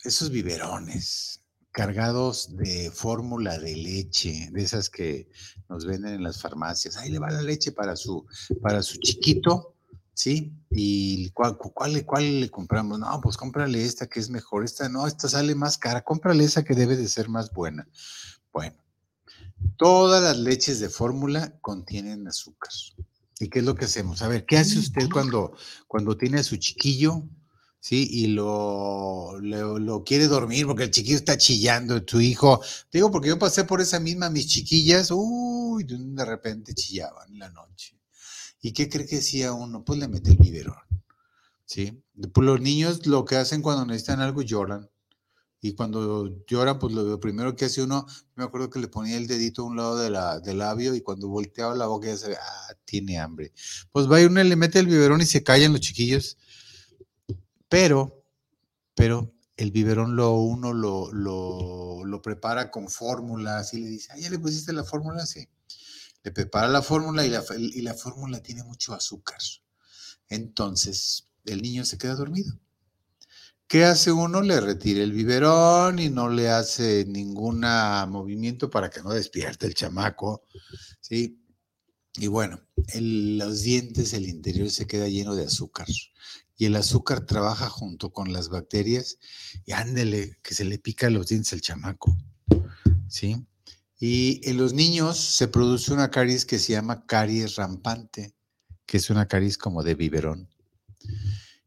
esos 0.06 0.30
biberones 0.30 1.40
cargados 1.76 2.56
de 2.56 2.90
fórmula 2.90 3.58
de 3.58 3.76
leche, 3.76 4.48
de 4.50 4.62
esas 4.62 4.88
que 4.88 5.28
nos 5.68 5.84
venden 5.84 6.14
en 6.14 6.22
las 6.22 6.40
farmacias. 6.40 6.96
Ahí 6.96 7.10
le 7.10 7.18
va 7.18 7.30
la 7.30 7.42
leche 7.42 7.70
para 7.70 7.96
su, 7.96 8.24
para 8.62 8.82
su 8.82 8.96
chiquito, 8.96 9.74
¿sí? 10.14 10.54
¿Y 10.70 11.28
cuál, 11.30 11.58
cuál, 11.58 12.06
cuál 12.06 12.40
le 12.40 12.50
compramos? 12.50 12.98
No, 12.98 13.20
pues 13.20 13.36
cómprale 13.36 13.84
esta 13.84 14.06
que 14.06 14.20
es 14.20 14.30
mejor. 14.30 14.64
Esta 14.64 14.88
no, 14.88 15.06
esta 15.06 15.28
sale 15.28 15.54
más 15.54 15.76
cara. 15.76 16.02
Cómprale 16.02 16.44
esa 16.44 16.64
que 16.64 16.74
debe 16.74 16.96
de 16.96 17.08
ser 17.08 17.28
más 17.28 17.52
buena. 17.52 17.86
Bueno, 18.52 18.76
todas 19.76 20.22
las 20.22 20.38
leches 20.38 20.80
de 20.80 20.88
fórmula 20.88 21.58
contienen 21.60 22.26
azúcar. 22.26 22.72
¿Y 23.38 23.48
qué 23.48 23.58
es 23.58 23.64
lo 23.66 23.74
que 23.74 23.84
hacemos? 23.84 24.22
A 24.22 24.28
ver, 24.28 24.46
¿qué 24.46 24.56
hace 24.56 24.78
usted 24.78 25.10
cuando, 25.12 25.54
cuando 25.86 26.16
tiene 26.16 26.40
a 26.40 26.42
su 26.42 26.56
chiquillo 26.56 27.22
¿sí? 27.86 28.08
Y 28.10 28.26
lo, 28.28 29.38
lo, 29.40 30.02
quiere 30.02 30.26
dormir 30.26 30.66
porque 30.66 30.82
el 30.82 30.90
chiquillo 30.90 31.14
está 31.16 31.38
chillando, 31.38 32.02
tu 32.02 32.20
hijo. 32.20 32.60
Digo, 32.90 33.12
porque 33.12 33.28
yo 33.28 33.38
pasé 33.38 33.62
por 33.62 33.80
esa 33.80 34.00
misma, 34.00 34.28
mis 34.28 34.48
chiquillas, 34.48 35.12
uy, 35.12 35.84
de 35.86 36.24
repente 36.24 36.74
chillaban 36.74 37.30
en 37.30 37.38
la 37.38 37.48
noche. 37.50 37.96
¿Y 38.60 38.72
qué 38.72 38.88
cree 38.88 39.06
que 39.06 39.16
decía 39.16 39.52
uno? 39.52 39.84
Pues 39.84 40.00
le 40.00 40.08
mete 40.08 40.30
el 40.30 40.36
biberón, 40.36 40.74
¿sí? 41.64 42.02
Pues 42.32 42.44
los 42.44 42.60
niños 42.60 43.06
lo 43.06 43.24
que 43.24 43.36
hacen 43.36 43.62
cuando 43.62 43.86
necesitan 43.86 44.20
algo 44.20 44.42
lloran. 44.42 44.90
Y 45.60 45.74
cuando 45.74 46.42
lloran, 46.48 46.80
pues 46.80 46.92
lo, 46.92 47.20
primero 47.20 47.54
que 47.54 47.66
hace 47.66 47.82
uno, 47.82 48.04
me 48.34 48.42
acuerdo 48.42 48.68
que 48.68 48.80
le 48.80 48.88
ponía 48.88 49.16
el 49.16 49.28
dedito 49.28 49.62
a 49.62 49.66
un 49.66 49.76
lado 49.76 49.96
de 49.96 50.10
la, 50.10 50.40
del 50.40 50.58
labio 50.58 50.92
y 50.96 51.02
cuando 51.02 51.28
volteaba 51.28 51.76
la 51.76 51.86
boca 51.86 52.08
ya 52.08 52.16
se 52.16 52.30
ve, 52.30 52.36
ah, 52.36 52.74
tiene 52.84 53.20
hambre. 53.20 53.52
Pues 53.92 54.10
va 54.10 54.20
y 54.20 54.24
uno 54.24 54.42
le 54.42 54.56
mete 54.56 54.80
el 54.80 54.86
biberón 54.88 55.20
y 55.20 55.26
se 55.26 55.44
callan 55.44 55.72
los 55.72 55.80
chiquillos 55.80 56.36
pero, 57.68 58.24
pero 58.94 59.32
el 59.56 59.70
biberón 59.70 60.16
lo 60.16 60.32
uno 60.32 60.72
lo, 60.72 61.12
lo, 61.12 62.22
prepara 62.22 62.70
con 62.70 62.88
fórmulas 62.88 63.72
y 63.74 63.80
le 63.80 63.88
dice, 63.88 64.08
ah, 64.12 64.18
ya 64.18 64.30
le 64.30 64.38
pusiste 64.38 64.72
la 64.72 64.84
fórmula, 64.84 65.24
sí. 65.26 65.48
Le 66.22 66.32
prepara 66.32 66.66
la 66.66 66.82
fórmula 66.82 67.24
y 67.24 67.30
la, 67.82 67.94
fórmula 67.94 68.40
tiene 68.40 68.64
mucho 68.64 68.94
azúcar. 68.94 69.38
Entonces, 70.28 71.28
el 71.44 71.62
niño 71.62 71.84
se 71.84 71.98
queda 71.98 72.16
dormido. 72.16 72.58
¿Qué 73.68 73.84
hace 73.84 74.10
uno? 74.10 74.40
Le 74.42 74.60
retira 74.60 75.02
el 75.04 75.12
biberón 75.12 75.98
y 75.98 76.08
no 76.08 76.28
le 76.28 76.48
hace 76.48 77.04
ningún 77.06 77.60
movimiento 78.08 78.70
para 78.70 78.90
que 78.90 79.02
no 79.02 79.10
despierte 79.10 79.66
el 79.66 79.74
chamaco, 79.74 80.42
¿sí? 81.00 81.40
Y 82.14 82.26
bueno, 82.28 82.60
los 82.94 83.62
dientes, 83.62 84.14
el 84.14 84.26
interior 84.26 84.70
se 84.70 84.86
queda 84.86 85.08
lleno 85.08 85.34
de 85.34 85.44
azúcar 85.44 85.86
y 86.56 86.66
el 86.66 86.76
azúcar 86.76 87.26
trabaja 87.26 87.68
junto 87.68 88.10
con 88.10 88.32
las 88.32 88.48
bacterias 88.48 89.18
y 89.64 89.72
ándele, 89.72 90.38
que 90.42 90.54
se 90.54 90.64
le 90.64 90.78
pica 90.78 91.10
los 91.10 91.28
dientes 91.28 91.52
al 91.52 91.60
chamaco, 91.60 92.16
¿sí? 93.08 93.46
Y 93.98 94.40
en 94.48 94.58
los 94.58 94.72
niños 94.72 95.18
se 95.18 95.48
produce 95.48 95.92
una 95.92 96.10
caries 96.10 96.44
que 96.44 96.58
se 96.58 96.72
llama 96.72 97.06
caries 97.06 97.56
rampante, 97.56 98.34
que 98.84 98.98
es 98.98 99.10
una 99.10 99.26
caries 99.26 99.58
como 99.58 99.82
de 99.82 99.94
biberón. 99.94 100.48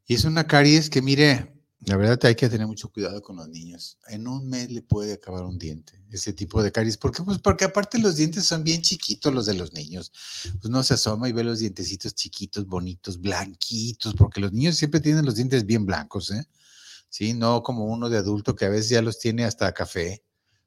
Y 0.06 0.14
es 0.14 0.24
una 0.24 0.46
caries 0.46 0.90
que, 0.90 1.02
mire, 1.02 1.54
la 1.80 1.96
verdad 1.96 2.18
hay 2.24 2.34
que 2.34 2.48
tener 2.48 2.66
mucho 2.66 2.90
cuidado 2.90 3.22
con 3.22 3.36
los 3.36 3.48
niños. 3.48 3.98
En 4.08 4.26
un 4.28 4.48
mes 4.48 4.70
le 4.70 4.82
puede 4.82 5.14
acabar 5.14 5.44
un 5.44 5.58
diente, 5.58 5.99
ese 6.12 6.32
tipo 6.32 6.62
de 6.62 6.72
caries. 6.72 6.96
¿Por 6.96 7.12
qué? 7.12 7.22
Pues 7.22 7.38
porque 7.38 7.64
aparte 7.64 7.98
los 7.98 8.16
dientes 8.16 8.44
son 8.44 8.64
bien 8.64 8.82
chiquitos 8.82 9.32
los 9.32 9.46
de 9.46 9.54
los 9.54 9.72
niños. 9.72 10.12
Pues 10.60 10.70
no 10.70 10.82
se 10.82 10.94
asoma 10.94 11.28
y 11.28 11.32
ve 11.32 11.44
los 11.44 11.58
dientecitos 11.60 12.14
chiquitos, 12.14 12.66
bonitos, 12.66 13.20
blanquitos, 13.20 14.14
porque 14.14 14.40
los 14.40 14.52
niños 14.52 14.76
siempre 14.76 15.00
tienen 15.00 15.24
los 15.24 15.36
dientes 15.36 15.66
bien 15.66 15.86
blancos, 15.86 16.30
¿eh? 16.30 16.46
Sí, 17.08 17.34
no 17.34 17.62
como 17.62 17.86
uno 17.86 18.08
de 18.08 18.18
adulto 18.18 18.54
que 18.54 18.66
a 18.66 18.68
veces 18.68 18.90
ya 18.90 19.02
los 19.02 19.18
tiene 19.18 19.44
hasta 19.44 19.72
café, 19.72 20.22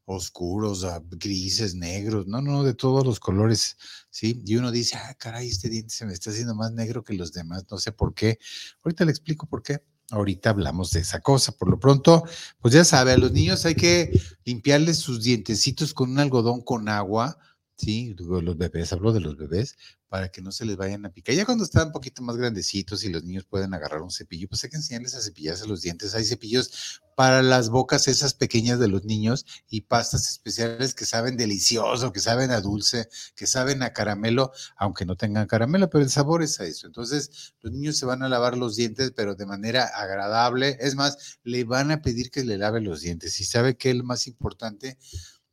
oscuros, 0.05 0.83
ah, 0.83 1.01
grises, 1.11 1.75
negros, 1.75 2.27
no, 2.27 2.41
no, 2.41 2.63
de 2.63 2.73
todos 2.73 3.05
los 3.05 3.19
colores, 3.19 3.77
¿sí? 4.09 4.41
Y 4.45 4.55
uno 4.57 4.71
dice, 4.71 4.97
ah, 4.97 5.13
caray, 5.15 5.47
este 5.47 5.69
diente 5.69 5.93
se 5.93 6.05
me 6.05 6.13
está 6.13 6.31
haciendo 6.31 6.55
más 6.55 6.71
negro 6.73 7.03
que 7.03 7.13
los 7.13 7.31
demás, 7.31 7.65
no 7.71 7.77
sé 7.77 7.91
por 7.91 8.13
qué. 8.13 8.39
Ahorita 8.83 9.05
le 9.05 9.11
explico 9.11 9.47
por 9.47 9.63
qué. 9.63 9.81
Ahorita 10.13 10.51
hablamos 10.51 10.91
de 10.91 10.99
esa 10.99 11.21
cosa. 11.21 11.51
Por 11.51 11.69
lo 11.69 11.79
pronto, 11.79 12.23
pues 12.61 12.73
ya 12.73 12.85
sabe, 12.85 13.13
a 13.13 13.17
los 13.17 13.31
niños 13.31 13.65
hay 13.65 13.73
que 13.73 14.21
limpiarles 14.45 14.97
sus 14.97 15.23
dientecitos 15.23 15.93
con 15.93 16.11
un 16.11 16.19
algodón 16.19 16.61
con 16.61 16.87
agua, 16.87 17.39
¿sí? 17.77 18.15
Los 18.17 18.57
bebés, 18.57 18.93
hablo 18.93 19.11
de 19.13 19.19
los 19.19 19.35
bebés, 19.37 19.75
para 20.09 20.29
que 20.29 20.41
no 20.41 20.51
se 20.51 20.65
les 20.65 20.77
vayan 20.77 21.05
a 21.05 21.11
picar. 21.11 21.35
Ya 21.35 21.45
cuando 21.45 21.63
están 21.63 21.87
un 21.87 21.91
poquito 21.91 22.21
más 22.21 22.37
grandecitos 22.37 23.03
y 23.03 23.09
los 23.09 23.23
niños 23.23 23.45
pueden 23.45 23.73
agarrar 23.73 24.01
un 24.01 24.11
cepillo, 24.11 24.47
pues 24.47 24.63
hay 24.63 24.69
que 24.69 24.77
enseñarles 24.77 25.15
a 25.15 25.21
cepillarse 25.21 25.67
los 25.67 25.81
dientes. 25.81 26.13
Hay 26.13 26.23
cepillos 26.23 27.01
para 27.15 27.41
las 27.41 27.69
bocas 27.69 28.07
esas 28.07 28.33
pequeñas 28.33 28.79
de 28.79 28.87
los 28.87 29.05
niños 29.05 29.45
y 29.69 29.81
pastas 29.81 30.29
especiales 30.29 30.93
que 30.93 31.05
saben 31.05 31.35
delicioso, 31.35 32.11
que 32.13 32.19
saben 32.19 32.51
a 32.51 32.61
dulce, 32.61 33.07
que 33.35 33.47
saben 33.47 33.81
a 33.81 33.91
caramelo, 33.93 34.51
aunque 34.77 35.05
no 35.05 35.15
tengan 35.15 35.47
caramelo, 35.47 35.89
pero 35.89 36.03
el 36.03 36.11
sabor 36.11 36.43
es 36.43 36.59
a 36.59 36.65
eso. 36.65 36.85
Entonces, 36.85 37.55
los 37.61 37.73
niños 37.73 37.97
se 37.97 38.05
van 38.05 38.21
a 38.21 38.29
lavar 38.29 38.55
los 38.55 38.75
dientes, 38.75 39.13
pero 39.15 39.35
de 39.35 39.47
manera 39.47 39.85
agradable. 39.85 40.77
Es 40.79 40.95
más, 40.95 41.39
le 41.43 41.63
van 41.63 41.89
a 41.91 42.01
pedir 42.03 42.29
que 42.29 42.43
le 42.43 42.57
lave 42.59 42.81
los 42.81 43.01
dientes. 43.01 43.39
Y 43.39 43.45
sabe 43.45 43.77
que 43.77 43.89
es 43.89 43.95
lo 43.95 44.03
más 44.03 44.27
importante, 44.27 44.97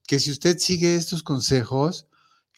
que 0.07 0.21
si 0.21 0.31
usted 0.31 0.59
sigue 0.59 0.97
estos 0.97 1.23
consejos, 1.23 2.09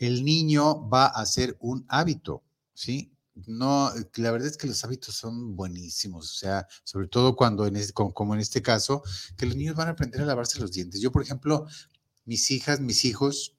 el 0.07 0.25
niño 0.25 0.89
va 0.89 1.07
a 1.07 1.21
hacer 1.21 1.57
un 1.61 1.85
hábito, 1.89 2.43
¿sí? 2.75 3.13
No, 3.47 3.91
la 4.17 4.31
verdad 4.31 4.49
es 4.49 4.57
que 4.57 4.67
los 4.67 4.85
hábitos 4.85 5.15
son 5.15 5.57
buenísimos, 5.57 6.31
o 6.31 6.35
sea, 6.35 6.67
sobre 6.85 7.09
todo 7.09 7.35
cuando, 7.35 7.67
en 7.67 7.77
como, 7.93 8.35
en 8.35 8.41
este 8.41 8.61
caso, 8.61 9.03
que 9.37 9.47
los 9.47 9.57
niños 9.57 9.75
van 9.75 9.89
a 9.89 9.93
aprender 9.93 10.21
a 10.21 10.27
lavarse 10.27 10.61
los 10.61 10.73
dientes. 10.73 11.01
Yo, 11.01 11.11
por 11.13 11.23
ejemplo, 11.23 11.67
mis 12.27 12.51
hijas, 12.51 12.81
mis 12.81 13.05
hijos, 13.05 13.57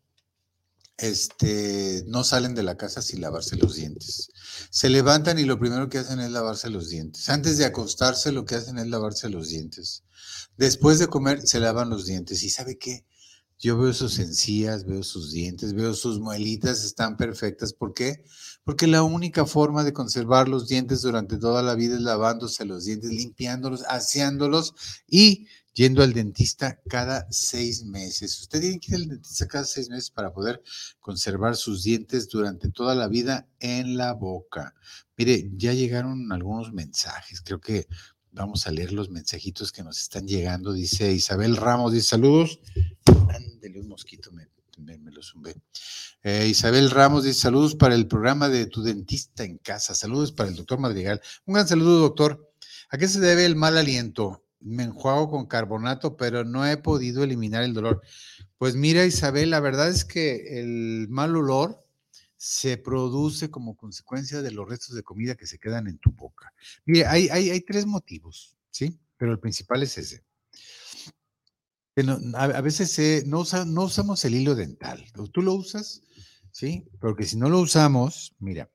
este, 0.97 2.03
no 2.07 2.23
salen 2.23 2.53
de 2.53 2.63
la 2.63 2.77
casa 2.77 3.01
sin 3.01 3.21
lavarse 3.21 3.55
los 3.55 3.75
dientes. 3.75 4.29
Se 4.69 4.89
levantan 4.89 5.39
y 5.39 5.43
lo 5.43 5.59
primero 5.59 5.89
que 5.89 5.97
hacen 5.97 6.19
es 6.19 6.31
lavarse 6.31 6.69
los 6.69 6.89
dientes. 6.89 7.29
Antes 7.29 7.57
de 7.57 7.65
acostarse 7.65 8.31
lo 8.31 8.45
que 8.45 8.55
hacen 8.55 8.77
es 8.77 8.88
lavarse 8.88 9.29
los 9.29 9.50
dientes. 9.50 10.03
Después 10.55 11.00
de 11.00 11.07
comer 11.07 11.45
se 11.47 11.59
lavan 11.59 11.89
los 11.89 12.05
dientes. 12.05 12.43
¿Y 12.43 12.50
sabe 12.50 12.77
qué? 12.77 13.05
Yo 13.63 13.77
veo 13.77 13.93
sus 13.93 14.20
encías, 14.20 14.84
veo 14.84 15.03
sus 15.03 15.32
dientes, 15.32 15.74
veo 15.74 15.93
sus 15.93 16.20
muelitas, 16.20 16.84
están 16.84 17.15
perfectas. 17.15 17.72
¿Por 17.72 17.93
qué? 17.93 18.25
Porque 18.65 18.88
la 18.88 19.03
única 19.03 19.46
forma 19.46 19.86
de 19.86 19.93
conservar 19.93 20.50
los 20.50 20.67
dientes 20.67 21.01
durante 21.01 21.38
toda 21.38 21.63
la 21.63 21.74
vida 21.74 21.96
es 21.96 22.01
lavándose 22.01 22.65
los 22.65 22.84
dientes, 22.84 23.10
limpiándolos, 23.10 23.86
aseándolos 23.88 24.74
y 25.08 25.48
yendo 25.72 26.03
al 26.03 26.12
dentista 26.12 26.82
cada 26.89 27.25
seis 27.32 27.86
meses. 27.86 28.38
Usted 28.41 28.60
tiene 28.60 28.79
que 28.82 28.91
ir 28.91 28.96
al 28.96 29.08
dentista 29.08 29.48
cada 29.48 29.63
seis 29.63 29.89
meses 29.89 30.10
para 30.10 30.34
poder 30.34 30.62
conservar 31.00 31.55
sus 31.55 31.84
dientes 31.84 32.27
durante 32.27 32.70
toda 32.70 32.96
la 32.96 33.08
vida 33.08 33.48
en 33.62 33.96
la 33.96 34.12
boca. 34.12 34.75
Mire, 35.15 35.50
ya 35.55 35.72
llegaron 35.72 36.29
algunos 36.34 36.74
mensajes. 36.74 37.39
Creo 37.39 37.62
que 37.62 37.88
vamos 38.33 38.67
a 38.67 38.71
leer 38.71 38.91
los 38.91 39.09
mensajitos 39.09 39.71
que 39.71 39.83
nos 39.83 40.01
están 40.01 40.27
llegando. 40.27 40.73
Dice 40.73 41.11
Isabel 41.11 41.55
Ramos, 41.55 41.93
dice 41.93 42.09
saludos. 42.09 42.59
Ándele 43.29 43.79
un 43.79 43.87
mosquito, 43.87 44.31
me, 44.31 44.47
lo 45.11 45.21
zumbé. 45.21 45.55
Eh, 46.23 46.47
Isabel 46.49 46.89
Ramos 46.89 47.23
dice 47.23 47.39
saludos 47.39 47.75
para 47.75 47.95
el 47.95 48.07
programa 48.07 48.49
de 48.49 48.65
tu 48.65 48.83
dentista 48.83 49.43
en 49.43 49.57
casa. 49.59 49.95
Saludos 49.95 50.31
para 50.31 50.49
el 50.49 50.55
doctor 50.55 50.79
Madrigal. 50.79 51.21
Un 51.45 51.53
gran 51.53 51.67
saludo, 51.67 51.99
doctor. 51.99 52.51
¿A 52.89 52.97
qué 52.97 53.07
se 53.07 53.19
debe 53.19 53.45
el 53.45 53.55
mal 53.55 53.77
aliento? 53.77 54.43
me 54.63 54.83
enjuago 54.83 55.29
con 55.29 55.45
carbonato, 55.45 56.15
pero 56.15 56.43
no 56.43 56.65
he 56.65 56.77
podido 56.77 57.23
eliminar 57.23 57.63
el 57.63 57.73
dolor. 57.73 58.01
Pues 58.57 58.75
mira, 58.75 59.05
Isabel, 59.05 59.49
la 59.49 59.59
verdad 59.59 59.89
es 59.89 60.05
que 60.05 60.59
el 60.59 61.07
mal 61.09 61.35
olor 61.35 61.85
se 62.43 62.75
produce 62.75 63.50
como 63.50 63.77
consecuencia 63.77 64.41
de 64.41 64.51
los 64.51 64.67
restos 64.67 64.97
de 64.97 65.01
comida 65.01 65.35
que 65.35 65.47
se 65.47 65.57
quedan 65.59 65.88
en 65.88 65.97
tu 65.97 66.12
boca. 66.12 66.53
Mire, 66.85 67.05
hay, 67.05 67.29
hay, 67.29 67.62
tres 67.62 67.85
motivos, 67.85 68.57
¿sí? 68.69 69.00
Pero 69.15 69.31
el 69.31 69.39
principal 69.39 69.81
es 69.81 69.97
ese. 69.97 70.25
a, 72.35 72.62
veces 72.62 73.25
no, 73.25 73.45
no 73.65 73.83
usamos 73.85 74.25
el 74.25 74.35
hilo 74.35 74.55
dental. 74.55 75.05
¿Tú 75.31 75.41
lo 75.41 75.53
usas? 75.53 76.01
¿Sí? 76.51 76.85
Porque 77.00 77.23
si 77.23 77.38
no 77.38 77.47
lo 77.47 77.62
usamos, 77.62 78.35
mira, 78.39 78.69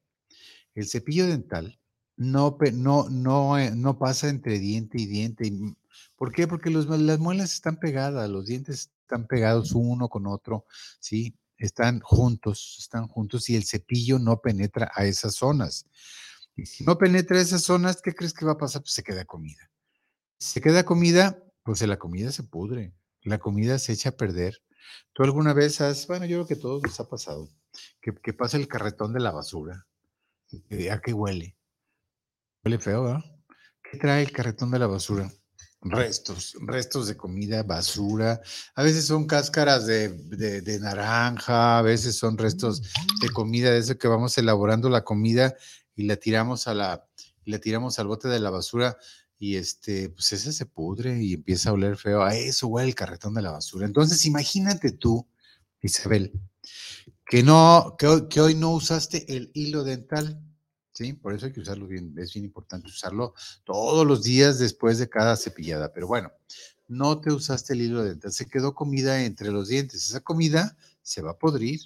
el 0.75 0.89
cepillo 0.89 1.27
dental 1.27 1.79
no, 2.17 2.57
no, 2.73 3.11
no, 3.11 3.59
eh, 3.59 3.71
no 3.77 3.99
pasa 3.99 4.31
entre 4.31 4.59
diente 4.59 4.99
y 4.99 5.05
diente. 5.05 5.53
¿Por 6.17 6.33
qué? 6.33 6.49
Porque 6.49 6.71
las 6.71 6.87
muelas 7.19 7.53
están 7.53 7.79
pegadas, 7.79 8.31
los 8.31 8.47
dientes 8.47 8.91
están 9.03 9.27
pegados 9.27 9.73
uno 9.73 10.09
con 10.09 10.27
otro, 10.27 10.65
¿sí? 11.01 11.37
Están 11.59 12.01
juntos, 12.01 12.77
están 12.79 13.09
juntos 13.09 13.51
y 13.51 13.57
el 13.57 13.65
cepillo 13.65 14.19
no 14.19 14.41
penetra 14.41 14.91
a 14.95 15.05
esas 15.05 15.35
zonas. 15.35 15.87
Y 16.57 16.67
si 16.67 16.85
no 16.85 16.97
penetra 16.99 17.39
a 17.39 17.43
esas 17.43 17.63
zonas, 17.63 18.01
¿qué 18.01 18.15
crees 18.15 18.33
que 18.33 18.45
va 18.45 18.53
a 18.53 18.59
pasar? 18.59 18.83
Pues 18.83 18.95
se 18.95 19.03
queda 19.03 19.25
comida. 19.25 19.71
Si 20.39 20.53
se 20.55 20.61
queda 20.61 20.85
comida, 20.85 21.43
pues 21.65 21.83
la 21.83 21.99
comida 21.99 22.31
se 22.33 22.45
pudre, 22.45 22.95
la 23.23 23.39
comida 23.39 23.79
se 23.79 23.93
echa 23.93 24.11
a 24.11 24.17
perder. 24.17 24.63
¿Tú 25.13 25.25
alguna 25.25 25.53
vez 25.53 25.81
has, 25.81 26.07
bueno, 26.07 26.25
yo 26.27 26.39
creo 26.39 26.47
que 26.47 26.55
a 26.55 26.61
todos 26.61 26.83
nos 26.83 26.99
ha 27.01 27.09
pasado, 27.09 27.49
que, 28.01 28.15
que 28.15 28.33
pasa 28.33 28.57
el 28.57 28.69
carretón 28.69 29.13
de 29.13 29.21
la 29.21 29.33
basura? 29.33 29.87
¿A 30.91 31.01
qué 31.01 31.13
huele? 31.13 31.57
Huele 32.65 32.79
feo, 32.79 33.03
¿verdad? 33.05 33.25
¿Qué 33.83 33.99
trae 33.99 34.23
el 34.23 34.33
carretón 34.33 34.71
de 34.71 34.79
la 34.79 34.87
basura? 34.87 35.31
Restos, 35.81 36.57
restos 36.61 37.07
de 37.07 37.17
comida, 37.17 37.63
basura. 37.63 38.41
A 38.75 38.83
veces 38.83 39.07
son 39.07 39.27
cáscaras 39.27 39.87
de, 39.87 40.09
de, 40.09 40.81
naranja, 40.81 41.79
a 41.79 41.83
veces 41.83 42.17
son 42.17 42.37
restos 42.37 42.83
de 43.21 43.29
comida, 43.31 43.71
de 43.71 43.79
eso 43.79 43.97
que 43.97 44.09
vamos 44.09 44.37
elaborando 44.39 44.89
la 44.89 45.05
comida 45.05 45.55
y 45.95 46.05
la 46.05 46.17
tiramos 46.17 46.67
a 46.67 46.75
la, 46.75 47.07
la 47.45 47.59
tiramos 47.61 47.99
al 48.01 48.09
bote 48.09 48.27
de 48.27 48.41
la 48.41 48.51
basura 48.51 48.97
y 49.39 49.55
este, 49.55 50.09
pues 50.11 50.33
ese 50.33 50.53
se 50.53 50.67
pudre 50.67 51.23
y 51.23 51.35
empieza 51.35 51.71
a 51.71 51.75
oler 51.75 51.97
feo. 51.97 52.23
A 52.23 52.35
eso 52.35 52.67
huele 52.67 52.89
el 52.89 52.97
carretón 52.97 53.35
de 53.35 53.43
la 53.43 53.53
basura. 53.53 53.87
Entonces, 53.87 54.27
imagínate 54.27 54.91
tú, 54.91 55.29
Isabel, 55.81 56.33
que 57.25 57.45
no, 57.45 57.95
que 57.97 58.27
que 58.29 58.41
hoy 58.41 58.57
no 58.57 58.73
usaste 58.73 59.33
el 59.33 59.53
hilo 59.55 59.85
dental 59.85 60.43
¿sí? 60.99 61.13
Por 61.13 61.33
eso 61.33 61.47
hay 61.47 61.53
que 61.53 61.61
usarlo 61.61 61.87
bien, 61.87 62.13
es 62.19 62.35
bien 62.35 62.45
importante 62.45 62.89
usarlo 62.89 63.35
todos 63.65 64.05
los 64.05 64.25
días 64.25 64.59
después 64.59 64.99
de 64.99 65.09
cada 65.09 65.37
cepillada. 65.37 65.93
Pero 65.93 66.09
bueno, 66.09 66.33
no 66.89 67.21
te 67.21 67.31
usaste 67.33 67.75
el 67.75 67.83
hilo 67.83 68.03
dental, 68.03 68.33
se 68.33 68.47
quedó 68.47 68.75
comida 68.75 69.25
entre 69.25 69.53
los 69.53 69.69
dientes. 69.69 70.05
Esa 70.05 70.21
comida 70.21 70.77
se 71.03 71.23
va 71.23 71.33
a 71.33 71.39
podrir, 71.39 71.81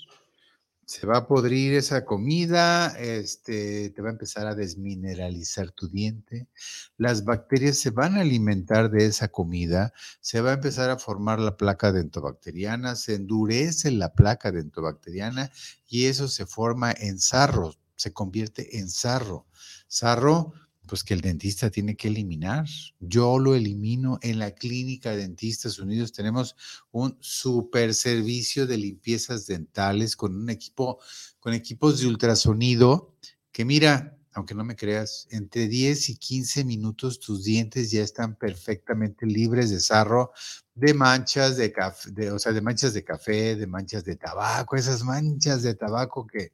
se 0.87 1.07
va 1.07 1.19
a 1.19 1.27
podrir 1.27 1.75
esa 1.75 2.07
comida, 2.07 2.89
este, 2.99 3.91
te 3.91 4.01
va 4.01 4.09
a 4.09 4.13
empezar 4.13 4.47
a 4.47 4.55
desmineralizar 4.55 5.73
tu 5.73 5.89
diente, 5.89 6.49
las 6.97 7.25
bacterias 7.25 7.79
se 7.79 7.91
van 7.91 8.17
a 8.17 8.23
alimentar 8.23 8.91
de 8.91 9.05
esa 9.05 9.29
comida, 9.29 9.93
se 10.23 10.41
va 10.41 10.53
a 10.53 10.55
empezar 10.55 10.89
a 10.89 10.99
formar 10.99 11.39
la 11.39 11.59
placa 11.59 11.93
dentobacteriana, 11.93 12.97
se 12.97 13.17
endurece 13.17 13.91
la 13.91 14.15
placa 14.15 14.53
dentobacteriana 14.53 15.53
y 15.87 16.07
eso 16.07 16.29
se 16.29 16.47
forma 16.47 16.93
en 16.93 17.19
sarros 17.19 17.82
se 17.97 18.13
convierte 18.13 18.79
en 18.79 18.89
sarro. 18.89 19.47
Sarro, 19.89 20.53
pues 20.87 21.05
que 21.05 21.15
el 21.15 21.21
dentista 21.21 21.71
tiene 21.71 21.97
que 21.97 22.09
eliminar. 22.09 22.67
Yo 23.01 23.39
lo 23.39 23.55
elimino 23.55 24.19
en 24.23 24.39
la 24.39 24.51
clínica 24.53 25.11
de 25.11 25.19
Dentistas 25.19 25.79
Unidos. 25.79 26.13
Tenemos 26.13 26.57
un 26.91 27.17
super 27.21 27.95
servicio 27.95 28.67
de 28.67 28.79
limpiezas 28.79 29.47
dentales 29.47 30.17
con 30.17 30.35
un 30.35 30.51
equipo, 30.51 30.99
con 31.41 31.55
equipos 31.55 32.01
de 32.01 32.09
ultrasonido 32.09 33.15
que 33.53 33.65
mira, 33.65 34.19
aunque 34.33 34.55
no 34.55 34.65
me 34.65 34.77
creas, 34.77 35.29
entre 35.31 35.69
10 35.69 36.09
y 36.09 36.17
15 36.17 36.65
minutos 36.65 37.21
tus 37.21 37.45
dientes 37.45 37.91
ya 37.91 38.03
están 38.03 38.35
perfectamente 38.35 39.27
libres 39.27 39.71
de 39.71 39.79
sarro, 39.79 40.33
de 40.75 40.95
manchas 40.95 41.59
de 41.59 41.71
café, 41.71 42.31
o 42.31 42.39
sea, 42.39 42.53
de 42.53 42.63
manchas 42.63 42.95
de 42.95 43.05
café, 43.05 43.57
de 43.57 43.67
manchas 43.67 44.05
de 44.05 44.17
tabaco, 44.17 44.77
esas 44.77 45.05
manchas 45.05 45.63
de 45.63 45.75
tabaco 45.75 46.27
que 46.27 46.53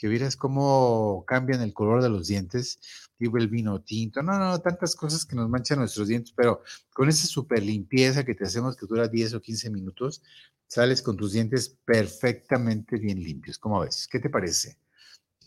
que 0.00 0.08
vieras 0.08 0.34
cómo 0.34 1.24
cambian 1.26 1.60
el 1.60 1.74
color 1.74 2.02
de 2.02 2.08
los 2.08 2.26
dientes, 2.26 2.80
digo 3.18 3.36
el 3.36 3.48
vino 3.48 3.82
tinto, 3.82 4.22
no, 4.22 4.38
no, 4.38 4.58
tantas 4.58 4.96
cosas 4.96 5.26
que 5.26 5.36
nos 5.36 5.50
manchan 5.50 5.78
nuestros 5.78 6.08
dientes, 6.08 6.32
pero 6.34 6.62
con 6.94 7.10
esa 7.10 7.26
super 7.26 7.62
limpieza 7.62 8.24
que 8.24 8.34
te 8.34 8.44
hacemos 8.44 8.78
que 8.78 8.86
dura 8.86 9.08
10 9.08 9.34
o 9.34 9.42
15 9.42 9.68
minutos, 9.68 10.22
sales 10.66 11.02
con 11.02 11.18
tus 11.18 11.32
dientes 11.32 11.76
perfectamente 11.84 12.96
bien 12.96 13.22
limpios. 13.22 13.58
¿Cómo 13.58 13.78
ves? 13.80 14.08
¿Qué 14.10 14.18
te 14.18 14.30
parece? 14.30 14.78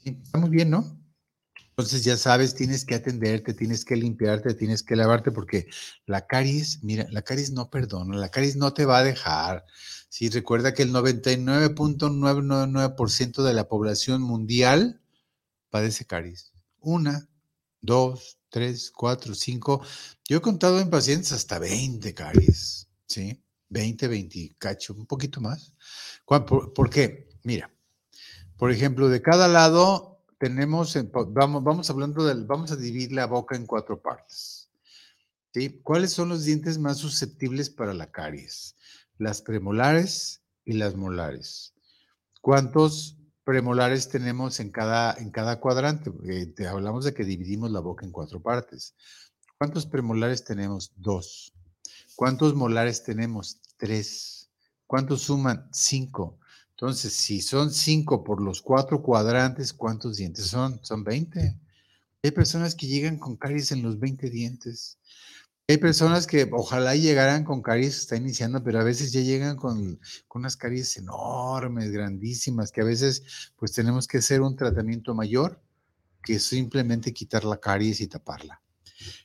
Está 0.05 0.37
muy 0.37 0.51
bien, 0.51 0.69
¿no? 0.69 1.02
Entonces 1.73 2.03
ya 2.03 2.17
sabes, 2.17 2.53
tienes 2.53 2.85
que 2.85 2.93
atenderte, 2.93 3.55
tienes 3.55 3.83
que 3.83 3.95
limpiarte, 3.95 4.53
tienes 4.53 4.83
que 4.83 4.95
lavarte, 4.95 5.31
porque 5.31 5.65
la 6.05 6.27
caries, 6.27 6.83
mira, 6.83 7.07
la 7.09 7.23
caries 7.23 7.51
no 7.51 7.71
perdona, 7.71 8.15
la 8.15 8.29
caries 8.29 8.55
no 8.55 8.73
te 8.73 8.85
va 8.85 8.99
a 8.99 9.03
dejar. 9.03 9.65
Sí, 10.07 10.29
recuerda 10.29 10.75
que 10.75 10.83
el 10.83 10.93
99.999% 10.93 13.43
de 13.43 13.53
la 13.53 13.67
población 13.67 14.21
mundial 14.21 15.01
padece 15.71 16.05
caries. 16.05 16.53
Una, 16.79 17.27
dos, 17.81 18.37
tres, 18.49 18.91
cuatro, 18.91 19.33
cinco. 19.33 19.81
Yo 20.29 20.37
he 20.37 20.41
contado 20.41 20.79
en 20.79 20.91
pacientes 20.91 21.31
hasta 21.31 21.57
20 21.57 22.13
caries, 22.13 22.87
¿sí? 23.07 23.43
20, 23.69 24.07
20, 24.07 24.55
cacho, 24.59 24.93
un 24.93 25.07
poquito 25.07 25.41
más. 25.41 25.73
¿Por, 26.25 26.89
qué? 26.91 27.29
Mira, 27.43 27.73
por 28.57 28.71
ejemplo, 28.71 29.09
de 29.09 29.23
cada 29.23 29.47
lado 29.47 30.12
tenemos, 30.39 30.97
vamos, 31.29 31.63
vamos 31.63 31.89
hablando 31.89 32.23
vamos 32.45 32.71
a 32.71 32.75
dividir 32.75 33.11
la 33.11 33.25
boca 33.25 33.55
en 33.55 33.65
cuatro 33.65 34.01
partes. 34.01 34.69
¿sí? 35.53 35.81
¿Cuáles 35.83 36.11
son 36.11 36.29
los 36.29 36.45
dientes 36.45 36.77
más 36.77 36.97
susceptibles 36.97 37.69
para 37.69 37.93
la 37.93 38.11
caries? 38.11 38.75
las 39.17 39.41
premolares 39.41 40.41
y 40.65 40.73
las 40.73 40.95
molares. 40.95 41.73
¿Cuántos 42.41 43.17
premolares 43.43 44.09
tenemos 44.09 44.59
en 44.59 44.71
cada, 44.71 45.13
en 45.13 45.31
cada 45.31 45.59
cuadrante? 45.59 46.11
te 46.55 46.67
hablamos 46.67 47.05
de 47.05 47.13
que 47.13 47.23
dividimos 47.23 47.71
la 47.71 47.79
boca 47.79 48.05
en 48.05 48.11
cuatro 48.11 48.41
partes. 48.41 48.95
¿Cuántos 49.57 49.85
premolares 49.85 50.43
tenemos? 50.43 50.91
Dos. 50.95 51.53
¿Cuántos 52.15 52.53
molares 52.53 53.03
tenemos? 53.03 53.61
Tres. 53.77 54.49
¿Cuántos 54.87 55.21
suman? 55.21 55.69
Cinco. 55.71 56.39
Entonces, 56.83 57.13
si 57.13 57.39
son 57.39 57.71
cinco 57.71 58.25
por 58.25 58.41
los 58.41 58.61
cuatro 58.61 59.01
cuadrantes, 59.01 59.71
¿cuántos 59.71 60.17
dientes 60.17 60.47
son? 60.47 60.81
Son 60.83 61.01
20. 61.01 61.57
Hay 62.21 62.31
personas 62.31 62.75
que 62.75 62.87
llegan 62.87 63.17
con 63.17 63.37
caries 63.37 63.71
en 63.71 63.81
los 63.81 63.97
20 63.97 64.29
dientes. 64.29 64.99
Hay 65.65 65.77
personas 65.77 66.27
que 66.27 66.45
ojalá 66.51 66.93
llegaran 66.97 67.45
con 67.45 67.61
caries, 67.61 67.99
está 67.99 68.17
iniciando, 68.17 68.61
pero 68.61 68.81
a 68.81 68.83
veces 68.83 69.13
ya 69.13 69.21
llegan 69.21 69.55
con, 69.55 69.97
unas 70.33 70.57
caries 70.57 70.97
enormes, 70.97 71.89
grandísimas, 71.89 72.69
que 72.73 72.81
a 72.81 72.83
veces 72.83 73.53
pues 73.55 73.71
tenemos 73.71 74.05
que 74.05 74.17
hacer 74.17 74.41
un 74.41 74.57
tratamiento 74.57 75.15
mayor 75.15 75.61
que 76.21 76.37
simplemente 76.37 77.13
quitar 77.13 77.45
la 77.45 77.61
caries 77.61 78.01
y 78.01 78.07
taparla. 78.07 78.61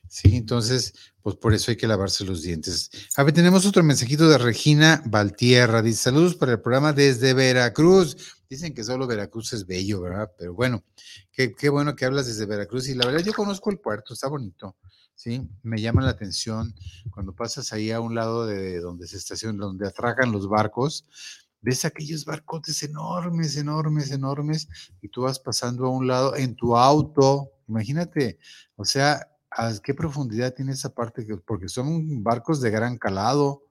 Sí, 0.09 0.35
entonces, 0.35 0.93
pues 1.21 1.35
por 1.35 1.53
eso 1.53 1.69
hay 1.69 1.77
que 1.77 1.87
lavarse 1.87 2.25
los 2.25 2.41
dientes. 2.41 2.89
A 3.15 3.23
ver, 3.23 3.33
tenemos 3.33 3.65
otro 3.67 3.83
mensajito 3.83 4.27
de 4.27 4.39
Regina 4.39 5.03
Valtierra. 5.05 5.83
Dice, 5.83 6.01
saludos 6.01 6.35
para 6.35 6.53
el 6.53 6.61
programa 6.61 6.93
desde 6.93 7.35
Veracruz. 7.35 8.17
Dicen 8.49 8.73
que 8.73 8.83
solo 8.83 9.05
Veracruz 9.05 9.53
es 9.53 9.67
bello, 9.67 10.01
¿verdad? 10.01 10.31
Pero 10.35 10.55
bueno, 10.55 10.83
qué, 11.31 11.53
qué 11.53 11.69
bueno 11.69 11.95
que 11.95 12.05
hablas 12.05 12.25
desde 12.25 12.47
Veracruz. 12.47 12.89
Y 12.89 12.95
la 12.95 13.05
verdad, 13.05 13.23
yo 13.23 13.33
conozco 13.33 13.69
el 13.69 13.77
puerto, 13.77 14.15
está 14.15 14.27
bonito. 14.27 14.75
¿sí? 15.19 15.47
Me 15.61 15.81
llama 15.81 16.01
la 16.01 16.11
atención 16.11 16.73
cuando 17.11 17.35
pasas 17.35 17.73
ahí 17.73 17.91
a 17.91 17.99
un 17.99 18.15
lado 18.15 18.47
de 18.47 18.79
donde 18.79 19.05
se 19.05 19.17
estacionan, 19.17 19.57
donde 19.57 19.85
atracan 19.85 20.31
los 20.31 20.47
barcos, 20.47 21.05
ves 21.61 21.83
aquellos 21.83 22.23
barcotes 22.23 22.81
enormes, 22.83 23.57
enormes, 23.57 24.11
enormes, 24.11 24.69
y 25.01 25.09
tú 25.09 25.23
vas 25.23 25.37
pasando 25.39 25.87
a 25.87 25.89
un 25.89 26.07
lado 26.07 26.37
en 26.37 26.55
tu 26.55 26.77
auto, 26.77 27.51
imagínate, 27.67 28.39
o 28.77 28.85
sea, 28.85 29.27
¿a 29.51 29.73
qué 29.83 29.93
profundidad 29.93 30.53
tiene 30.53 30.73
esa 30.73 30.93
parte? 30.93 31.25
Porque 31.45 31.69
son 31.69 32.23
barcos 32.23 32.61
de 32.61 32.69
gran 32.71 32.97
calado, 32.97 33.63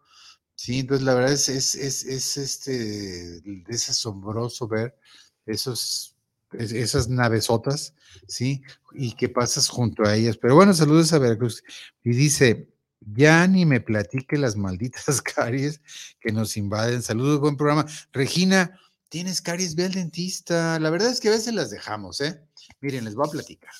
sí, 0.55 0.81
entonces 0.81 1.05
la 1.05 1.15
verdad 1.15 1.33
es, 1.33 1.49
es, 1.49 1.75
es, 1.75 2.05
es 2.05 2.37
este, 2.37 3.43
es 3.69 3.89
asombroso 3.91 4.69
ver 4.69 4.97
esos 5.47 6.19
esas 6.53 7.09
navesotas, 7.09 7.95
¿sí? 8.27 8.63
Y 8.93 9.13
que 9.13 9.29
pasas 9.29 9.69
junto 9.69 10.05
a 10.05 10.15
ellas. 10.15 10.37
Pero 10.39 10.55
bueno, 10.55 10.73
saludos 10.75 11.13
a 11.13 11.19
Veracruz. 11.19 11.63
Y 12.05 12.11
dice, 12.11 12.69
ya 13.01 13.47
ni 13.47 13.67
me 13.67 13.81
platique 13.81 14.39
las 14.39 14.57
malditas 14.57 15.21
caries 15.23 15.81
que 16.21 16.33
nos 16.33 16.57
invaden. 16.57 17.03
Saludos, 17.03 17.41
buen 17.41 17.57
programa. 17.57 17.87
Regina, 18.13 18.79
tienes 19.09 19.43
caries, 19.43 19.75
ve 19.75 19.85
al 19.85 19.93
dentista. 19.93 20.79
La 20.81 20.91
verdad 20.91 21.11
es 21.11 21.21
que 21.21 21.29
a 21.29 21.33
veces 21.33 21.55
las 21.55 21.71
dejamos, 21.71 22.21
¿eh? 22.21 22.41
Miren, 22.81 23.05
les 23.05 23.15
voy 23.15 23.29
a 23.29 23.31
platicar. 23.31 23.73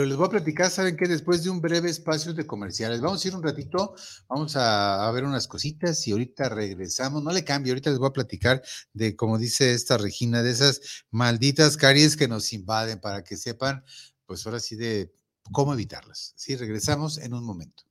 Pero 0.00 0.08
les 0.08 0.16
voy 0.16 0.28
a 0.28 0.30
platicar, 0.30 0.70
saben 0.70 0.96
que 0.96 1.06
después 1.06 1.44
de 1.44 1.50
un 1.50 1.60
breve 1.60 1.90
espacio 1.90 2.32
de 2.32 2.46
comerciales, 2.46 3.02
vamos 3.02 3.22
a 3.22 3.28
ir 3.28 3.36
un 3.36 3.42
ratito, 3.42 3.94
vamos 4.30 4.56
a, 4.56 5.10
ver 5.12 5.24
unas 5.24 5.46
cositas 5.46 6.08
y 6.08 6.12
ahorita 6.12 6.48
regresamos. 6.48 7.22
No 7.22 7.30
le 7.32 7.44
cambio, 7.44 7.72
ahorita 7.72 7.90
les 7.90 7.98
voy 7.98 8.08
a 8.08 8.12
platicar 8.14 8.62
de, 8.94 9.14
como 9.14 9.36
dice 9.36 9.74
esta 9.74 9.98
Regina, 9.98 10.42
de 10.42 10.52
esas 10.52 11.04
malditas 11.10 11.76
caries 11.76 12.16
que 12.16 12.28
nos 12.28 12.50
invaden 12.54 12.98
para 12.98 13.22
que 13.22 13.36
sepan, 13.36 13.84
pues 14.24 14.46
ahora 14.46 14.58
sí, 14.58 14.74
de 14.74 15.12
cómo 15.52 15.74
evitarlas. 15.74 16.32
Sí, 16.34 16.56
regresamos 16.56 17.18
en 17.18 17.34
un 17.34 17.44
momento. 17.44 17.89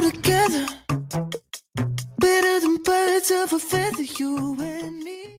Together 0.00 0.66
better 2.18 2.60
than 2.60 2.76
birds 2.82 3.30
of 3.30 3.52
a 3.52 3.58
feather, 3.58 4.02
you 4.02 4.56
and 4.60 5.02
me. 5.04 5.36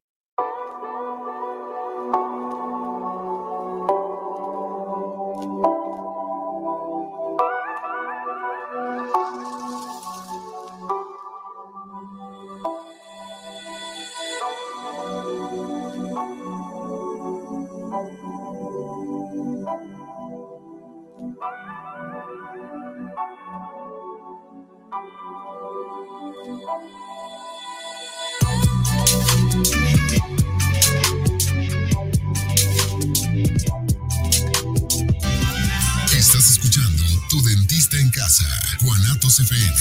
Estás 36.14 36.52
escuchando 36.52 37.04
Tu 37.30 37.42
Dentista 37.42 38.00
en 38.00 38.10
Casa, 38.12 38.46
Guanatos 38.84 39.42
FM. 39.42 39.76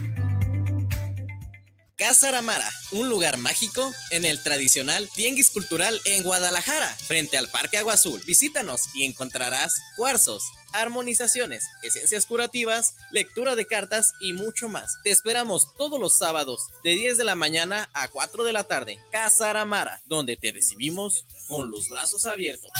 Casa 2.01 2.29
Aramara, 2.29 2.67
un 2.93 3.09
lugar 3.09 3.37
mágico 3.37 3.93
en 4.09 4.25
el 4.25 4.41
tradicional 4.41 5.07
Tianguis 5.13 5.51
Cultural 5.51 6.01
en 6.05 6.23
Guadalajara, 6.23 6.97
frente 7.05 7.37
al 7.37 7.47
Parque 7.47 7.77
Agua 7.77 7.93
Azul. 7.93 8.19
Visítanos 8.25 8.89
y 8.95 9.05
encontrarás 9.05 9.79
cuarzos, 9.97 10.43
armonizaciones, 10.73 11.63
esencias 11.83 12.25
curativas, 12.25 12.95
lectura 13.11 13.55
de 13.55 13.67
cartas 13.67 14.13
y 14.19 14.33
mucho 14.33 14.67
más. 14.67 14.97
Te 15.03 15.11
esperamos 15.11 15.75
todos 15.77 15.99
los 15.99 16.17
sábados 16.17 16.69
de 16.83 16.95
10 16.95 17.19
de 17.19 17.23
la 17.23 17.35
mañana 17.35 17.87
a 17.93 18.07
4 18.07 18.45
de 18.45 18.53
la 18.53 18.63
tarde. 18.63 18.97
Casa 19.11 19.51
Aramara, 19.51 20.01
donde 20.07 20.37
te 20.37 20.51
recibimos 20.51 21.27
con 21.47 21.69
los 21.69 21.87
brazos 21.87 22.25
abiertos. 22.25 22.71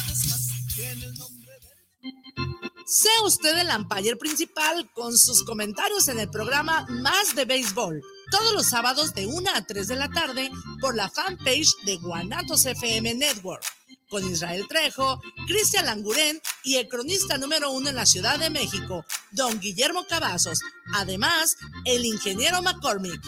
Sea 2.87 3.21
usted 3.23 3.55
el 3.57 3.69
umpire 3.69 4.15
principal 4.15 4.89
con 4.93 5.17
sus 5.17 5.45
comentarios 5.45 6.07
en 6.07 6.19
el 6.19 6.29
programa 6.29 6.85
Más 6.89 7.35
de 7.35 7.45
Béisbol, 7.45 8.01
todos 8.31 8.53
los 8.53 8.65
sábados 8.65 9.13
de 9.13 9.27
1 9.27 9.49
a 9.53 9.61
3 9.63 9.87
de 9.87 9.95
la 9.95 10.09
tarde 10.09 10.49
por 10.79 10.95
la 10.95 11.09
fanpage 11.09 11.75
de 11.85 11.97
Guanatos 11.97 12.65
FM 12.65 13.13
Network, 13.13 13.63
con 14.09 14.27
Israel 14.27 14.65
Trejo, 14.67 15.21
Cristian 15.47 15.85
Langurén 15.85 16.41
y 16.63 16.77
el 16.77 16.87
cronista 16.87 17.37
número 17.37 17.71
uno 17.71 17.89
en 17.89 17.95
la 17.95 18.05
Ciudad 18.05 18.39
de 18.39 18.49
México, 18.49 19.05
don 19.31 19.59
Guillermo 19.59 20.05
Cavazos, 20.07 20.61
además 20.95 21.57
el 21.85 22.05
ingeniero 22.05 22.61
McCormick. 22.61 23.21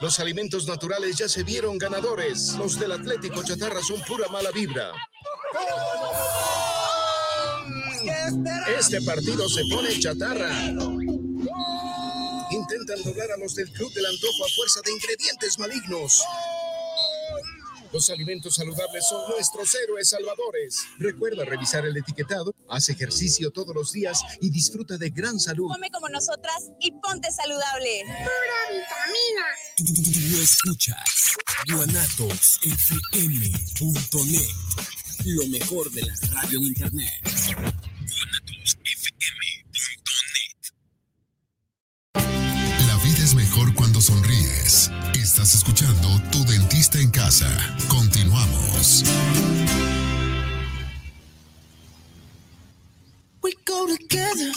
Los 0.00 0.18
alimentos 0.18 0.66
naturales 0.66 1.16
ya 1.16 1.28
se 1.28 1.44
vieron 1.44 1.78
ganadores. 1.78 2.54
Los 2.58 2.78
del 2.78 2.92
Atlético 2.92 3.42
Chatarra 3.42 3.80
son 3.80 4.00
pura 4.02 4.28
mala 4.28 4.50
vibra. 4.50 4.92
Este 8.78 9.00
partido 9.02 9.48
se 9.48 9.62
pone 9.70 9.98
chatarra. 9.98 10.50
Intentan 12.84 13.12
doblar 13.12 13.32
a 13.32 13.36
los 13.38 13.54
del 13.54 13.72
Club 13.72 13.90
del 13.94 14.04
Antojo 14.04 14.44
a 14.44 14.48
fuerza 14.54 14.80
de 14.84 14.92
ingredientes 14.92 15.58
malignos. 15.58 16.22
Los 17.90 18.10
alimentos 18.10 18.56
saludables 18.56 19.06
son 19.08 19.26
nuestros 19.30 19.74
héroes 19.74 20.10
salvadores. 20.10 20.84
Recuerda 20.98 21.46
revisar 21.46 21.86
el 21.86 21.96
etiquetado, 21.96 22.54
haz 22.68 22.90
ejercicio 22.90 23.50
todos 23.52 23.74
los 23.74 23.92
días 23.92 24.20
y 24.42 24.50
disfruta 24.50 24.98
de 24.98 25.08
gran 25.08 25.40
salud. 25.40 25.68
Come 25.68 25.90
como 25.90 26.10
nosotras 26.10 26.72
y 26.78 26.92
ponte 26.92 27.32
saludable. 27.32 28.02
Pura 28.04 28.68
vitamina. 28.68 29.46
Tú 29.78 29.84
escuchas 30.42 31.38
guanatosfm.net. 31.72 34.54
Lo 35.24 35.46
mejor 35.46 35.90
de 35.90 36.02
la 36.02 36.14
radio 36.32 36.58
en 36.58 36.64
internet. 36.64 37.93
Cuando 43.74 44.02
sonríes. 44.02 44.90
Estás 45.14 45.54
escuchando 45.54 46.08
Tu 46.30 46.44
Dentista 46.44 47.00
en 47.00 47.10
Casa. 47.10 47.48
Continuamos. 47.88 49.02
We 53.42 53.52
go 53.66 53.86
together. 53.86 54.52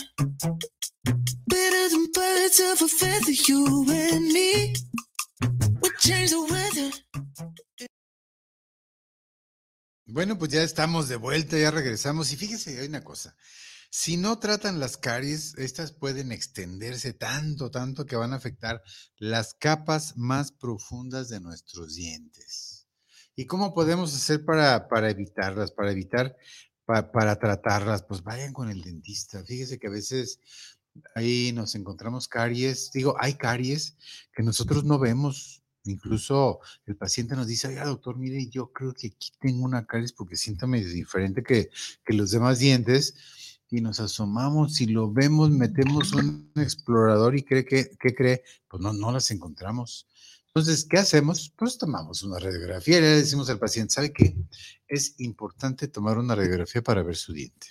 Better 1.47 1.89
than 1.89 2.07
birds 2.13 2.59
of 2.59 2.81
a 2.81 2.87
feather, 2.89 3.31
you 3.47 3.85
and 3.89 4.33
me. 4.33 4.73
We 5.81 5.89
change 5.99 6.31
the 6.31 6.41
weather. 6.41 6.91
Bueno, 10.07 10.37
pues 10.37 10.51
ya 10.51 10.63
estamos 10.63 11.07
de 11.07 11.15
vuelta, 11.15 11.57
ya 11.57 11.71
regresamos. 11.71 12.33
Y 12.33 12.35
fíjese, 12.35 12.81
hay 12.81 12.87
una 12.87 13.01
cosa. 13.01 13.33
Si 13.89 14.17
no 14.17 14.37
tratan 14.39 14.79
las 14.79 14.97
caries, 14.97 15.55
estas 15.57 15.91
pueden 15.93 16.31
extenderse 16.31 17.13
tanto, 17.13 17.71
tanto 17.71 18.05
que 18.05 18.15
van 18.15 18.33
a 18.33 18.35
afectar 18.37 18.81
las 19.17 19.53
capas 19.53 20.17
más 20.17 20.51
profundas 20.51 21.29
de 21.29 21.39
nuestros 21.39 21.95
dientes. 21.95 22.87
¿Y 23.35 23.45
cómo 23.45 23.73
podemos 23.73 24.13
hacer 24.13 24.43
para, 24.45 24.87
para 24.87 25.09
evitarlas, 25.09 25.71
para 25.71 25.91
evitar, 25.91 26.35
pa- 26.85 27.11
para 27.11 27.37
tratarlas? 27.37 28.03
Pues 28.03 28.23
vayan 28.23 28.51
con 28.53 28.69
el 28.69 28.81
dentista. 28.81 29.43
Fíjese 29.45 29.79
que 29.79 29.87
a 29.87 29.91
veces 29.91 30.39
ahí 31.15 31.51
nos 31.53 31.75
encontramos 31.75 32.27
caries, 32.27 32.91
digo, 32.91 33.15
hay 33.19 33.35
caries 33.35 33.95
que 34.35 34.43
nosotros 34.43 34.83
no 34.83 34.99
vemos. 34.99 35.63
Incluso 35.85 36.59
el 36.85 36.97
paciente 36.97 37.35
nos 37.35 37.47
dice, 37.47 37.69
oiga, 37.69 37.85
doctor, 37.85 38.17
mire, 38.17 38.47
yo 38.49 38.73
creo 38.73 38.93
que 38.93 39.07
aquí 39.07 39.31
tengo 39.39 39.63
una 39.63 39.85
caries 39.85 40.11
porque 40.11 40.35
siento 40.35 40.67
medio 40.67 40.89
diferente 40.89 41.43
que, 41.43 41.69
que 42.05 42.13
los 42.13 42.31
demás 42.31 42.59
dientes. 42.59 43.13
Y 43.69 43.81
nos 43.81 43.99
asomamos 43.99 44.79
y 44.79 44.87
lo 44.87 45.11
vemos, 45.11 45.49
metemos 45.49 46.13
un 46.13 46.51
explorador 46.55 47.37
y 47.37 47.43
cree 47.43 47.65
que, 47.65 47.89
¿qué 47.99 48.15
cree? 48.15 48.43
Pues 48.69 48.81
no, 48.81 48.93
no 48.93 49.11
las 49.11 49.29
encontramos. 49.31 50.07
Entonces, 50.47 50.85
¿qué 50.89 50.97
hacemos? 50.97 51.53
Pues 51.55 51.77
tomamos 51.77 52.23
una 52.23 52.39
radiografía 52.39 52.97
y 52.97 53.01
le 53.01 53.07
decimos 53.07 53.49
al 53.49 53.59
paciente, 53.59 53.93
¿sabe 53.93 54.11
qué? 54.11 54.35
Es 54.87 55.19
importante 55.19 55.87
tomar 55.87 56.17
una 56.17 56.33
radiografía 56.33 56.81
para 56.81 57.03
ver 57.03 57.15
su 57.15 57.31
diente. 57.31 57.67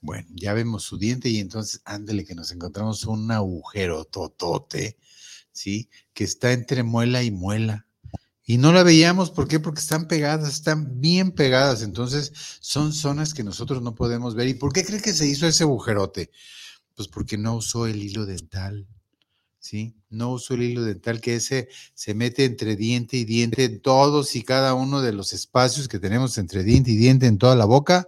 Bueno, 0.00 0.26
ya 0.34 0.52
vemos 0.52 0.82
su 0.82 0.98
diente 0.98 1.28
y 1.28 1.38
entonces, 1.38 1.80
ándele 1.84 2.24
que 2.24 2.34
nos 2.34 2.50
encontramos 2.50 3.04
un 3.04 3.30
agujero 3.30 4.04
totote, 4.04 4.98
¿sí? 5.52 5.88
Que 6.12 6.24
está 6.24 6.52
entre 6.52 6.82
muela 6.82 7.22
y 7.22 7.30
muela. 7.30 7.86
Y 8.52 8.58
no 8.58 8.70
la 8.70 8.82
veíamos, 8.82 9.30
¿por 9.30 9.48
qué? 9.48 9.60
Porque 9.60 9.80
están 9.80 10.06
pegadas, 10.06 10.52
están 10.52 11.00
bien 11.00 11.32
pegadas. 11.32 11.80
Entonces, 11.82 12.32
son 12.60 12.92
zonas 12.92 13.32
que 13.32 13.42
nosotros 13.42 13.80
no 13.80 13.94
podemos 13.94 14.34
ver. 14.34 14.46
¿Y 14.46 14.52
por 14.52 14.74
qué 14.74 14.84
cree 14.84 15.00
que 15.00 15.14
se 15.14 15.26
hizo 15.26 15.46
ese 15.46 15.64
agujerote? 15.64 16.30
Pues 16.94 17.08
porque 17.08 17.38
no 17.38 17.56
usó 17.56 17.86
el 17.86 18.02
hilo 18.02 18.26
dental, 18.26 18.86
¿sí? 19.60 19.96
No 20.10 20.32
usó 20.32 20.54
el 20.54 20.64
hilo 20.64 20.84
dental, 20.84 21.20
que 21.20 21.36
ese 21.36 21.68
se 21.94 22.14
mete 22.14 22.44
entre 22.44 22.76
diente 22.76 23.16
y 23.16 23.24
diente 23.24 23.64
en 23.64 23.80
todos 23.82 24.36
y 24.36 24.42
cada 24.42 24.74
uno 24.74 25.00
de 25.02 25.12
los 25.12 25.32
espacios 25.32 25.88
que 25.88 25.98
tenemos 25.98 26.38
entre 26.38 26.64
diente 26.64 26.90
y 26.92 26.96
diente 26.96 27.26
en 27.28 27.38
toda 27.38 27.56
la 27.56 27.64
boca 27.66 28.06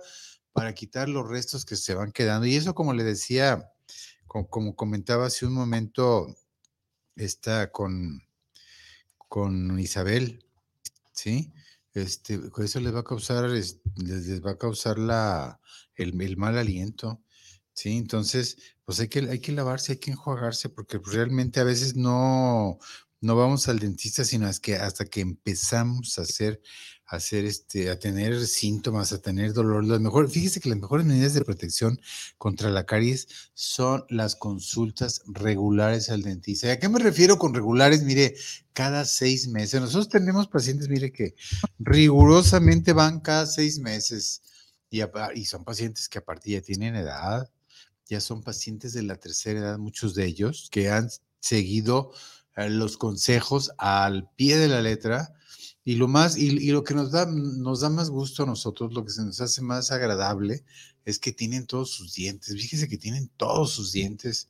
para 0.52 0.74
quitar 0.74 1.08
los 1.08 1.28
restos 1.28 1.64
que 1.64 1.76
se 1.76 1.94
van 1.94 2.12
quedando. 2.12 2.46
Y 2.46 2.56
eso, 2.56 2.74
como 2.74 2.94
le 2.94 3.04
decía, 3.04 3.70
co- 4.26 4.48
como, 4.48 4.76
comentaba 4.76 5.26
hace 5.26 5.46
un 5.46 5.54
momento, 5.54 6.26
está 7.16 7.70
con, 7.72 8.23
con 9.28 9.78
Isabel, 9.80 10.44
¿sí? 11.12 11.52
Este, 11.94 12.40
eso 12.58 12.80
les 12.80 12.94
va 12.94 13.00
a 13.00 13.04
causar, 13.04 13.50
es- 13.54 13.80
les, 13.96 14.26
les 14.26 14.44
va 14.44 14.52
a 14.52 14.58
causar 14.58 14.98
la, 14.98 15.60
el, 15.96 16.20
el 16.20 16.36
mal 16.36 16.58
aliento, 16.58 17.22
¿sí? 17.74 17.96
Entonces, 17.96 18.58
pues 18.84 19.00
hay 19.00 19.08
que, 19.08 19.20
hay 19.20 19.40
que 19.40 19.52
lavarse, 19.52 19.92
hay 19.92 19.98
que 19.98 20.10
enjuagarse, 20.12 20.68
porque 20.70 20.98
realmente 21.04 21.60
a 21.60 21.64
veces 21.64 21.96
no, 21.96 22.78
no 23.20 23.36
vamos 23.36 23.68
al 23.68 23.78
dentista, 23.78 24.24
sino 24.24 24.48
es 24.48 24.60
que 24.60 24.76
hasta 24.76 25.04
que 25.06 25.20
empezamos 25.20 26.18
a 26.18 26.22
hacer, 26.22 26.60
a 27.06 27.16
hacer 27.16 27.44
este, 27.44 27.90
a 27.90 27.98
tener 27.98 28.46
síntomas, 28.46 29.12
a 29.12 29.20
tener 29.20 29.52
dolor. 29.52 29.84
Las 29.84 30.00
mejor, 30.00 30.30
fíjese 30.30 30.60
que 30.60 30.68
las 30.68 30.78
mejores 30.78 31.06
medidas 31.06 31.34
de 31.34 31.44
protección 31.44 32.00
contra 32.38 32.70
la 32.70 32.86
caries 32.86 33.28
son 33.54 34.04
las 34.08 34.36
consultas 34.36 35.22
regulares 35.26 36.10
al 36.10 36.22
dentista. 36.22 36.68
¿Y 36.68 36.70
a 36.70 36.78
qué 36.78 36.88
me 36.88 36.98
refiero 36.98 37.38
con 37.38 37.54
regulares? 37.54 38.02
Mire, 38.02 38.34
cada 38.72 39.04
seis 39.04 39.48
meses. 39.48 39.80
Nosotros 39.80 40.08
tenemos 40.08 40.48
pacientes, 40.48 40.88
mire, 40.88 41.12
que 41.12 41.34
rigurosamente 41.78 42.92
van 42.92 43.20
cada 43.20 43.46
seis 43.46 43.78
meses 43.78 44.42
y, 44.90 45.00
y 45.34 45.44
son 45.44 45.64
pacientes 45.64 46.08
que 46.08 46.18
aparte 46.18 46.50
ya 46.50 46.60
tienen 46.60 46.94
edad, 46.94 47.50
ya 48.06 48.20
son 48.20 48.42
pacientes 48.42 48.92
de 48.92 49.02
la 49.02 49.16
tercera 49.16 49.60
edad, 49.60 49.78
muchos 49.78 50.14
de 50.14 50.26
ellos, 50.26 50.68
que 50.70 50.90
han 50.90 51.08
seguido 51.40 52.12
eh, 52.56 52.70
los 52.70 52.96
consejos 52.96 53.72
al 53.78 54.30
pie 54.36 54.56
de 54.58 54.68
la 54.68 54.82
letra. 54.82 55.34
Y 55.84 55.96
lo 55.96 56.08
más, 56.08 56.36
y, 56.38 56.70
lo 56.70 56.82
que 56.82 56.94
nos 56.94 57.10
da, 57.10 57.26
nos 57.26 57.80
da 57.80 57.90
más 57.90 58.08
gusto 58.10 58.42
a 58.42 58.46
nosotros, 58.46 58.94
lo 58.94 59.04
que 59.04 59.10
se 59.12 59.22
nos 59.24 59.40
hace 59.40 59.60
más 59.62 59.90
agradable, 59.92 60.64
es 61.04 61.18
que 61.18 61.32
tienen 61.32 61.66
todos 61.66 61.90
sus 61.90 62.14
dientes. 62.14 62.54
Fíjese 62.54 62.88
que 62.88 62.96
tienen 62.98 63.30
todos 63.36 63.72
sus 63.72 63.92
dientes. 63.92 64.48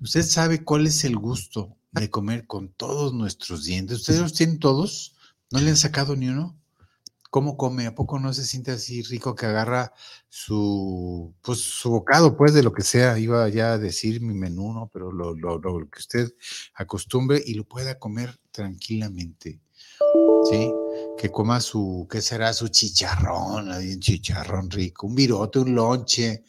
Usted 0.00 0.22
sabe 0.22 0.64
cuál 0.64 0.86
es 0.86 1.04
el 1.04 1.16
gusto 1.16 1.76
de 1.92 2.08
comer 2.10 2.46
con 2.46 2.70
todos 2.70 3.12
nuestros 3.12 3.64
dientes. 3.64 3.98
¿Ustedes 3.98 4.20
los 4.20 4.32
tienen 4.32 4.58
todos? 4.58 5.14
¿No 5.50 5.60
le 5.60 5.70
han 5.70 5.76
sacado 5.76 6.16
ni 6.16 6.28
uno? 6.28 6.56
¿Cómo 7.30 7.58
come? 7.58 7.86
¿A 7.86 7.94
poco 7.94 8.18
no 8.18 8.32
se 8.32 8.44
siente 8.46 8.70
así 8.70 9.02
rico 9.02 9.34
que 9.34 9.44
agarra 9.46 9.92
su, 10.30 11.34
pues, 11.42 11.58
su 11.60 11.90
bocado, 11.90 12.36
pues, 12.38 12.54
de 12.54 12.62
lo 12.62 12.72
que 12.72 12.82
sea? 12.82 13.18
Iba 13.18 13.46
ya 13.50 13.72
a 13.74 13.78
decir 13.78 14.22
mi 14.22 14.32
menú. 14.34 14.88
Pero 14.92 15.12
lo, 15.12 15.34
lo- 15.36 15.58
lo 15.58 15.90
que 15.90 15.98
usted 15.98 16.32
acostumbre 16.74 17.42
y 17.44 17.54
lo 17.54 17.64
pueda 17.64 17.98
comer 17.98 18.38
tranquilamente, 18.50 19.60
¿sí? 20.50 20.72
Que 21.16 21.30
coma 21.30 21.60
su, 21.60 22.06
¿qué 22.10 22.20
será? 22.20 22.52
Su 22.52 22.68
chicharrón, 22.68 23.70
un 23.70 24.00
chicharrón 24.00 24.70
rico, 24.70 25.06
un 25.06 25.14
virote, 25.14 25.58
un 25.58 25.74
lonche, 25.74 26.44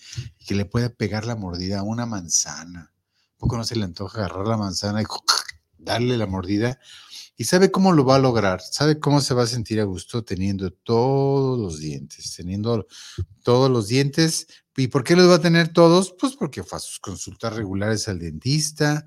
que 0.46 0.56
le 0.56 0.66
pueda 0.66 0.90
pegar 0.90 1.26
la 1.26 1.36
mordida 1.36 1.80
a 1.80 1.84
una 1.84 2.06
manzana. 2.06 2.92
¿A 2.92 3.38
poco 3.38 3.58
no 3.58 3.64
se 3.64 3.76
le 3.76 3.86
antoja 3.86 4.20
agarrar 4.20 4.48
la 4.48 4.58
manzana 4.58 5.02
y 5.02 5.06
darle 5.78 6.18
la 6.18 6.28
mordida? 6.28 6.80
¿Y 7.40 7.46
sabe 7.46 7.72
cómo 7.72 7.94
lo 7.94 8.04
va 8.04 8.16
a 8.16 8.20
lograr? 8.20 8.60
¿Sabe 8.62 9.00
cómo 9.00 9.22
se 9.22 9.34
va 9.34 9.44
a 9.44 9.48
sentir 9.48 9.80
a 9.80 9.86
gusto 9.86 10.26
teniendo 10.26 10.72
todos 10.72 11.58
los 11.58 11.80
dientes? 11.80 12.36
Teniendo 12.36 12.86
todos 13.44 13.72
los 13.72 13.88
dientes. 13.88 14.48
¿Y 14.76 14.88
por 14.90 15.06
qué 15.06 15.16
los 15.16 15.30
va 15.30 15.36
a 15.36 15.42
tener 15.42 15.72
todos? 15.72 16.14
Pues 16.20 16.36
porque 16.36 16.64
fue 16.64 16.78
a 16.78 16.82
sus 16.82 17.00
consultas 17.00 17.56
regulares 17.56 18.10
al 18.10 18.20
dentista, 18.20 19.06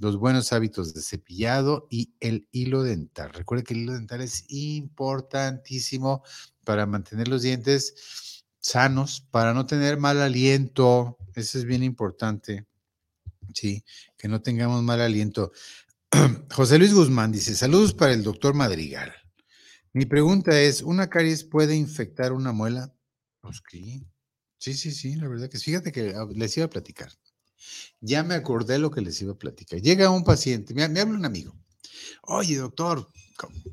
los 0.00 0.18
buenos 0.18 0.52
hábitos 0.52 0.94
de 0.94 1.02
cepillado 1.02 1.86
y 1.90 2.14
el 2.20 2.48
hilo 2.52 2.82
dental. 2.82 3.32
Recuerde 3.32 3.64
que 3.64 3.74
el 3.74 3.80
hilo 3.80 3.94
dental 3.94 4.20
es 4.20 4.44
importantísimo 4.48 6.22
para 6.64 6.86
mantener 6.86 7.28
los 7.28 7.42
dientes 7.42 8.44
sanos, 8.58 9.26
para 9.30 9.54
no 9.54 9.66
tener 9.66 9.98
mal 9.98 10.20
aliento. 10.20 11.18
Eso 11.34 11.58
es 11.58 11.64
bien 11.64 11.82
importante. 11.82 12.66
Sí, 13.54 13.84
que 14.18 14.28
no 14.28 14.42
tengamos 14.42 14.82
mal 14.82 15.00
aliento. 15.00 15.52
José 16.52 16.78
Luis 16.78 16.92
Guzmán 16.92 17.32
dice, 17.32 17.54
saludos 17.54 17.94
para 17.94 18.12
el 18.12 18.22
doctor 18.22 18.54
Madrigal. 18.54 19.14
Mi 19.92 20.04
pregunta 20.04 20.60
es, 20.60 20.82
¿una 20.82 21.08
caries 21.08 21.44
puede 21.44 21.74
infectar 21.74 22.32
una 22.32 22.52
muela? 22.52 22.92
Pues 23.40 23.62
sí, 23.70 24.06
sí, 24.58 24.74
sí, 24.74 24.92
sí, 24.92 25.14
la 25.14 25.28
verdad 25.28 25.48
que. 25.48 25.58
Fíjate 25.58 25.92
que 25.92 26.12
ah, 26.14 26.26
les 26.34 26.56
iba 26.56 26.66
a 26.66 26.70
platicar. 26.70 27.10
Ya 28.00 28.22
me 28.22 28.34
acordé 28.34 28.78
lo 28.78 28.90
que 28.90 29.00
les 29.00 29.20
iba 29.22 29.32
a 29.32 29.38
platicar. 29.38 29.80
Llega 29.80 30.10
un 30.10 30.24
paciente, 30.24 30.74
me, 30.74 30.84
habla 30.84 31.04
un 31.04 31.24
amigo. 31.24 31.54
Oye, 32.24 32.56
doctor, 32.58 33.08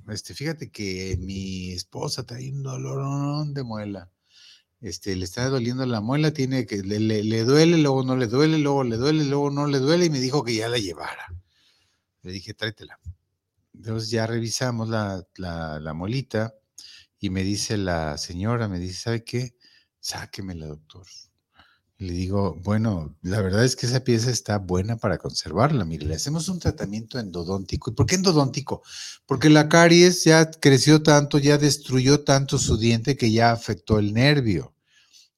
este, 0.10 0.34
fíjate 0.34 0.72
que 0.72 1.18
mi 1.20 1.72
esposa 1.74 2.26
trae 2.26 2.52
un 2.52 2.64
dolor 2.64 3.48
de 3.48 3.64
muela. 3.64 4.12
Este, 4.82 5.16
le 5.16 5.26
está 5.26 5.50
doliendo 5.50 5.86
la 5.86 6.02
muela, 6.02 6.32
tiene 6.34 6.66
que, 6.66 6.84
le, 6.84 7.00
le- 7.00 7.24
le 7.24 7.44
duele, 7.46 7.78
luego 7.78 8.04
no 8.04 8.18
le 8.18 8.28
duele, 8.28 8.58
luego 8.60 8.84
le 8.84 8.98
duele, 8.98 9.26
luego 9.26 9.50
no 9.52 9.68
le 9.68 9.80
duele, 9.80 10.06
y 10.06 10.10
me 10.10 10.20
dijo 10.20 10.44
que 10.44 10.56
ya 10.56 10.70
la 10.70 10.78
llevara. 10.80 11.34
Le 12.24 12.32
dije, 12.32 12.54
tráetela. 12.54 13.00
Entonces 13.76 14.10
ya 14.12 14.28
revisamos 14.28 14.90
la, 14.90 15.26
la, 15.36 15.80
la 15.80 15.94
molita 15.94 16.56
y 17.20 17.30
me 17.32 17.44
dice 17.44 17.78
la 17.78 18.18
señora, 18.18 18.68
me 18.68 18.80
dice, 18.80 18.96
¿sabe 19.02 19.24
qué? 19.24 19.56
Sáquemela, 20.00 20.68
doctor. 20.68 21.06
Le 22.04 22.12
digo, 22.12 22.56
bueno, 22.64 23.16
la 23.22 23.42
verdad 23.42 23.64
es 23.64 23.78
que 23.78 23.86
esa 23.86 24.04
pieza 24.04 24.30
está 24.30 24.58
buena 24.58 24.98
para 24.98 25.18
conservarla. 25.18 25.86
Mire, 25.86 26.06
le 26.06 26.16
hacemos 26.16 26.50
un 26.50 26.60
tratamiento 26.60 27.18
endodóntico. 27.18 27.92
¿Y 27.92 27.94
por 27.94 28.06
qué 28.06 28.16
endodóntico? 28.16 28.84
Porque 29.26 29.50
la 29.50 29.70
caries 29.70 30.26
ya 30.26 30.52
creció 30.52 31.02
tanto, 31.02 31.38
ya 31.40 31.58
destruyó 31.58 32.26
tanto 32.26 32.58
su 32.58 32.78
diente 32.78 33.16
que 33.16 33.32
ya 33.32 33.54
afectó 33.54 34.00
el 34.00 34.14
nervio. 34.14 34.76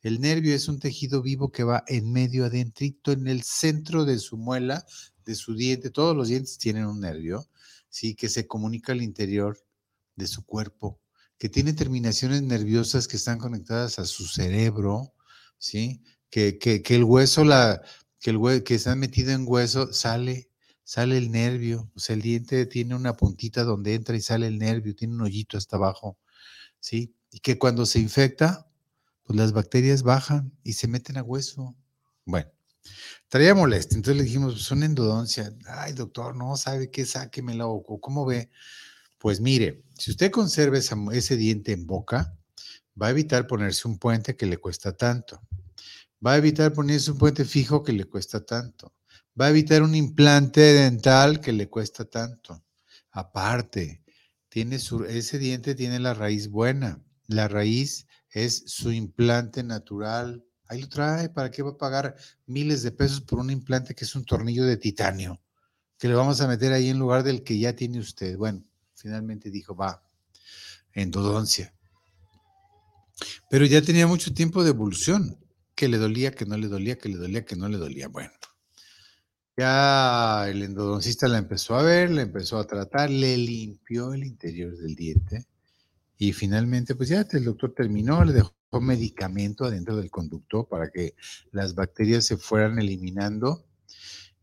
El 0.01 0.19
nervio 0.21 0.55
es 0.55 0.67
un 0.67 0.79
tejido 0.79 1.21
vivo 1.21 1.51
que 1.51 1.63
va 1.63 1.83
en 1.87 2.11
medio 2.11 2.45
adentrito, 2.45 3.11
en 3.11 3.27
el 3.27 3.43
centro 3.43 4.03
de 4.03 4.17
su 4.17 4.35
muela, 4.35 4.87
de 5.23 5.35
su 5.35 5.53
diente. 5.55 5.91
Todos 5.91 6.15
los 6.15 6.29
dientes 6.29 6.57
tienen 6.57 6.87
un 6.87 6.99
nervio, 6.99 7.45
sí, 7.89 8.15
que 8.15 8.27
se 8.27 8.47
comunica 8.47 8.91
al 8.91 9.03
interior 9.03 9.59
de 10.15 10.25
su 10.25 10.43
cuerpo, 10.43 10.99
que 11.37 11.47
tiene 11.47 11.73
terminaciones 11.73 12.41
nerviosas 12.41 13.07
que 13.07 13.17
están 13.17 13.37
conectadas 13.37 13.99
a 13.99 14.05
su 14.05 14.25
cerebro, 14.25 15.13
sí, 15.59 16.01
que, 16.35 16.57
que, 16.59 16.81
que 16.81 16.95
el 16.97 17.05
hueso, 17.05 17.45
la, 17.45 17.81
que 18.19 18.31
el 18.31 18.37
hue- 18.39 18.61
que 18.61 18.77
metido 18.97 19.31
en 19.31 19.45
hueso, 19.47 19.93
sale, 19.93 20.49
sale 20.83 21.17
el 21.17 21.31
nervio, 21.31 21.89
o 21.95 21.99
sea, 21.99 22.13
el 22.13 22.21
diente 22.21 22.65
tiene 22.65 22.93
una 22.93 23.13
puntita 23.15 23.63
donde 23.63 23.93
entra 23.93 24.17
y 24.17 24.21
sale 24.21 24.47
el 24.47 24.59
nervio, 24.59 24.93
tiene 24.93 25.13
un 25.13 25.21
hoyito 25.21 25.57
hasta 25.57 25.77
abajo, 25.77 26.17
¿sí? 26.81 27.15
Y 27.31 27.39
que 27.39 27.57
cuando 27.57 27.85
se 27.85 27.99
infecta, 27.99 28.67
pues 29.23 29.39
las 29.39 29.53
bacterias 29.53 30.03
bajan 30.03 30.51
y 30.61 30.73
se 30.73 30.89
meten 30.89 31.15
a 31.17 31.23
hueso. 31.23 31.73
Bueno, 32.25 32.51
traía 33.29 33.55
molestia, 33.55 33.95
entonces 33.95 34.17
le 34.17 34.25
dijimos, 34.25 34.55
pues 34.55 34.71
una 34.71 34.87
endodoncia. 34.87 35.53
Ay, 35.67 35.93
doctor, 35.93 36.35
no 36.35 36.57
sabe 36.57 36.91
qué, 36.91 37.05
sáquemela 37.05 37.65
o 37.67 38.01
cómo 38.01 38.25
ve. 38.25 38.51
Pues 39.19 39.39
mire, 39.39 39.85
si 39.97 40.11
usted 40.11 40.31
conserva 40.31 40.77
ese 40.77 41.37
diente 41.37 41.71
en 41.71 41.87
boca, 41.87 42.37
va 43.01 43.07
a 43.07 43.11
evitar 43.11 43.47
ponerse 43.47 43.87
un 43.87 43.99
puente 43.99 44.35
que 44.35 44.47
le 44.47 44.57
cuesta 44.57 44.91
tanto. 44.97 45.41
Va 46.25 46.33
a 46.33 46.37
evitar 46.37 46.73
ponerse 46.73 47.11
un 47.11 47.17
puente 47.17 47.45
fijo 47.45 47.83
que 47.83 47.93
le 47.93 48.05
cuesta 48.05 48.43
tanto. 48.45 48.93
Va 49.39 49.47
a 49.47 49.49
evitar 49.49 49.81
un 49.81 49.95
implante 49.95 50.61
dental 50.61 51.41
que 51.41 51.51
le 51.51 51.69
cuesta 51.69 52.05
tanto. 52.05 52.63
Aparte, 53.11 54.03
tiene 54.49 54.77
ese 54.77 55.39
diente 55.39 55.75
tiene 55.75 55.99
la 55.99 56.13
raíz 56.13 56.49
buena. 56.49 57.03
La 57.27 57.47
raíz 57.47 58.07
es 58.29 58.63
su 58.67 58.91
implante 58.91 59.63
natural. 59.63 60.45
Ahí 60.67 60.81
lo 60.81 60.89
trae. 60.89 61.29
¿Para 61.29 61.51
qué 61.51 61.61
va 61.61 61.71
a 61.71 61.77
pagar 61.77 62.15
miles 62.45 62.81
de 62.83 62.91
pesos 62.91 63.21
por 63.21 63.39
un 63.39 63.49
implante 63.49 63.93
que 63.93 64.05
es 64.05 64.15
un 64.15 64.23
tornillo 64.25 64.63
de 64.63 64.77
titanio? 64.77 65.41
Que 65.97 66.07
le 66.07 66.15
vamos 66.15 66.39
a 66.41 66.47
meter 66.47 66.71
ahí 66.71 66.89
en 66.89 66.99
lugar 66.99 67.23
del 67.23 67.43
que 67.43 67.57
ya 67.59 67.75
tiene 67.75 67.99
usted. 67.99 68.37
Bueno, 68.37 68.63
finalmente 68.93 69.49
dijo, 69.49 69.75
va, 69.75 70.01
endodoncia. 70.93 71.73
Pero 73.49 73.65
ya 73.65 73.81
tenía 73.81 74.07
mucho 74.07 74.33
tiempo 74.33 74.63
de 74.63 74.71
evolución, 74.71 75.37
que 75.75 75.87
le 75.89 75.97
dolía, 75.97 76.31
que 76.31 76.45
no 76.45 76.57
le 76.57 76.67
dolía, 76.67 76.97
que 76.97 77.09
le 77.09 77.17
dolía, 77.17 77.45
que 77.45 77.55
no 77.55 77.69
le 77.69 77.77
dolía. 77.77 78.07
Bueno, 78.07 78.31
ya 79.57 80.47
el 80.49 80.63
endodoncista 80.63 81.27
la 81.27 81.37
empezó 81.37 81.75
a 81.75 81.83
ver, 81.83 82.11
la 82.11 82.21
empezó 82.21 82.57
a 82.57 82.67
tratar, 82.67 83.09
le 83.09 83.37
limpió 83.37 84.13
el 84.13 84.23
interior 84.23 84.75
del 84.77 84.95
diente 84.95 85.45
y 86.17 86.33
finalmente, 86.33 86.95
pues 86.95 87.09
ya 87.09 87.25
el 87.31 87.45
doctor 87.45 87.73
terminó, 87.73 88.23
le 88.23 88.33
dejó 88.33 88.53
medicamento 88.81 89.65
adentro 89.65 89.95
del 89.95 90.11
conducto 90.11 90.67
para 90.67 90.89
que 90.89 91.15
las 91.51 91.75
bacterias 91.75 92.25
se 92.25 92.37
fueran 92.37 92.79
eliminando 92.79 93.65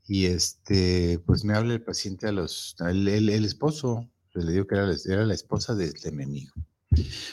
y 0.07 0.27
este, 0.27 1.19
pues 1.27 1.45
me 1.45 1.55
habla 1.55 1.75
el 1.75 1.83
paciente 1.83 2.29
a 2.29 2.33
los, 2.33 2.77
el, 2.81 3.29
esposo, 3.29 4.11
le 4.35 4.53
digo 4.53 4.67
que 4.67 4.75
era, 4.75 5.27
la 5.27 5.35
esposa 5.35 5.75
de, 5.75 5.93
de 5.93 6.13
mi 6.13 6.25
amigo. 6.25 6.53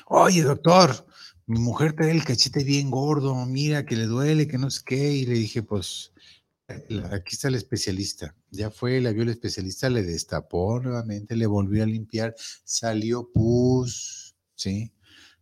Oye, 0.07 0.43
doctor, 0.43 1.05
mi 1.49 1.59
mujer 1.59 1.93
trae 1.93 2.11
el 2.11 2.23
cachete 2.23 2.63
bien 2.63 2.91
gordo, 2.91 3.33
mira 3.47 3.83
que 3.83 3.95
le 3.95 4.05
duele, 4.05 4.47
que 4.47 4.59
no 4.59 4.69
sé 4.69 4.81
qué. 4.85 5.13
Y 5.13 5.25
le 5.25 5.33
dije, 5.33 5.63
pues, 5.63 6.13
aquí 6.67 7.33
está 7.33 7.47
el 7.47 7.55
especialista. 7.55 8.35
Ya 8.51 8.69
fue, 8.69 9.01
la 9.01 9.11
vio 9.11 9.23
el 9.23 9.29
especialista, 9.29 9.89
le 9.89 10.03
destapó 10.03 10.79
nuevamente, 10.79 11.35
le 11.35 11.47
volvió 11.47 11.81
a 11.81 11.87
limpiar, 11.87 12.35
salió 12.63 13.31
pus, 13.33 14.35
¿sí? 14.53 14.93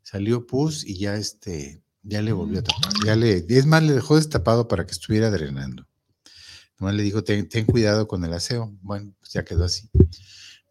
Salió 0.02 0.48
pus 0.48 0.86
y 0.86 0.98
ya 0.98 1.16
este, 1.16 1.84
ya 2.04 2.22
le 2.22 2.32
volvió 2.32 2.60
a 2.60 2.64
tapar. 2.64 2.94
Ya 3.06 3.18
le, 3.18 3.46
es 3.46 3.66
más, 3.66 3.84
le 3.84 3.92
dejó 3.92 4.16
destapado 4.16 4.70
para 4.70 4.86
que 4.86 4.94
estuviera 4.94 5.30
drenando. 5.30 5.86
Nomás 6.80 6.96
le 6.96 7.04
dijo, 7.04 7.22
ten, 7.22 7.50
ten 7.50 7.66
cuidado 7.66 8.08
con 8.08 8.24
el 8.24 8.32
aseo. 8.32 8.74
Bueno, 8.82 9.14
pues 9.20 9.34
ya 9.34 9.44
quedó 9.44 9.66
así 9.66 9.90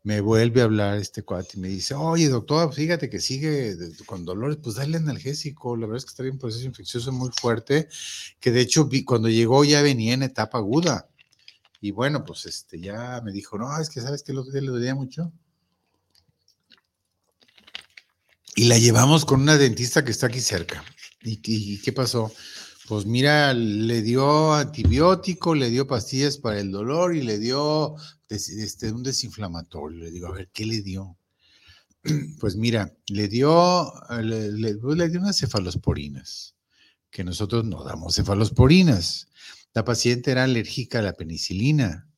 me 0.06 0.20
vuelve 0.20 0.60
a 0.60 0.64
hablar 0.66 0.98
este 0.98 1.24
cuate 1.24 1.54
y 1.54 1.58
me 1.58 1.66
dice, 1.66 1.92
oye 1.94 2.28
doctor, 2.28 2.72
fíjate 2.72 3.10
que 3.10 3.18
sigue 3.18 3.76
con 4.06 4.24
dolores, 4.24 4.56
pues 4.62 4.76
dale 4.76 4.98
analgésico, 4.98 5.76
la 5.76 5.88
verdad 5.88 5.96
es 5.96 6.04
que 6.04 6.10
está 6.10 6.22
en 6.22 6.34
un 6.34 6.38
proceso 6.38 6.64
infeccioso 6.64 7.10
muy 7.10 7.30
fuerte, 7.40 7.88
que 8.38 8.52
de 8.52 8.60
hecho 8.60 8.88
cuando 9.04 9.28
llegó 9.28 9.64
ya 9.64 9.82
venía 9.82 10.14
en 10.14 10.22
etapa 10.22 10.58
aguda. 10.58 11.08
Y 11.80 11.90
bueno, 11.90 12.24
pues 12.24 12.46
este 12.46 12.78
ya 12.78 13.20
me 13.24 13.32
dijo, 13.32 13.58
no, 13.58 13.76
es 13.80 13.90
que 13.90 14.00
sabes 14.00 14.22
que 14.22 14.30
el 14.30 14.38
otro 14.38 14.52
día 14.52 14.60
le 14.60 14.68
dolía 14.68 14.94
mucho. 14.94 15.32
Y 18.54 18.66
la 18.66 18.78
llevamos 18.78 19.24
con 19.24 19.40
una 19.40 19.56
dentista 19.56 20.04
que 20.04 20.12
está 20.12 20.28
aquí 20.28 20.40
cerca. 20.40 20.84
¿Y, 21.22 21.40
y 21.42 21.80
qué 21.80 21.92
pasó? 21.92 22.32
Pues 22.86 23.04
mira, 23.04 23.52
le 23.52 24.00
dio 24.02 24.52
antibiótico, 24.52 25.56
le 25.56 25.70
dio 25.70 25.88
pastillas 25.88 26.38
para 26.38 26.60
el 26.60 26.70
dolor 26.70 27.16
y 27.16 27.22
le 27.22 27.38
dio 27.38 27.96
este, 28.28 28.92
un 28.92 29.02
desinflamatorio. 29.02 29.98
Le 29.98 30.10
digo, 30.12 30.28
a 30.28 30.32
ver, 30.32 30.50
¿qué 30.52 30.66
le 30.66 30.82
dio? 30.82 31.18
Pues 32.38 32.54
mira, 32.54 32.94
le 33.08 33.26
dio, 33.26 33.92
le, 34.22 34.76
pues 34.76 34.96
le 34.96 35.08
dio 35.08 35.18
unas 35.18 35.36
cefalosporinas, 35.36 36.54
que 37.10 37.24
nosotros 37.24 37.64
no 37.64 37.82
damos 37.82 38.14
cefalosporinas. 38.14 39.28
La 39.74 39.84
paciente 39.84 40.30
era 40.30 40.44
alérgica 40.44 41.00
a 41.00 41.02
la 41.02 41.14
penicilina. 41.14 42.08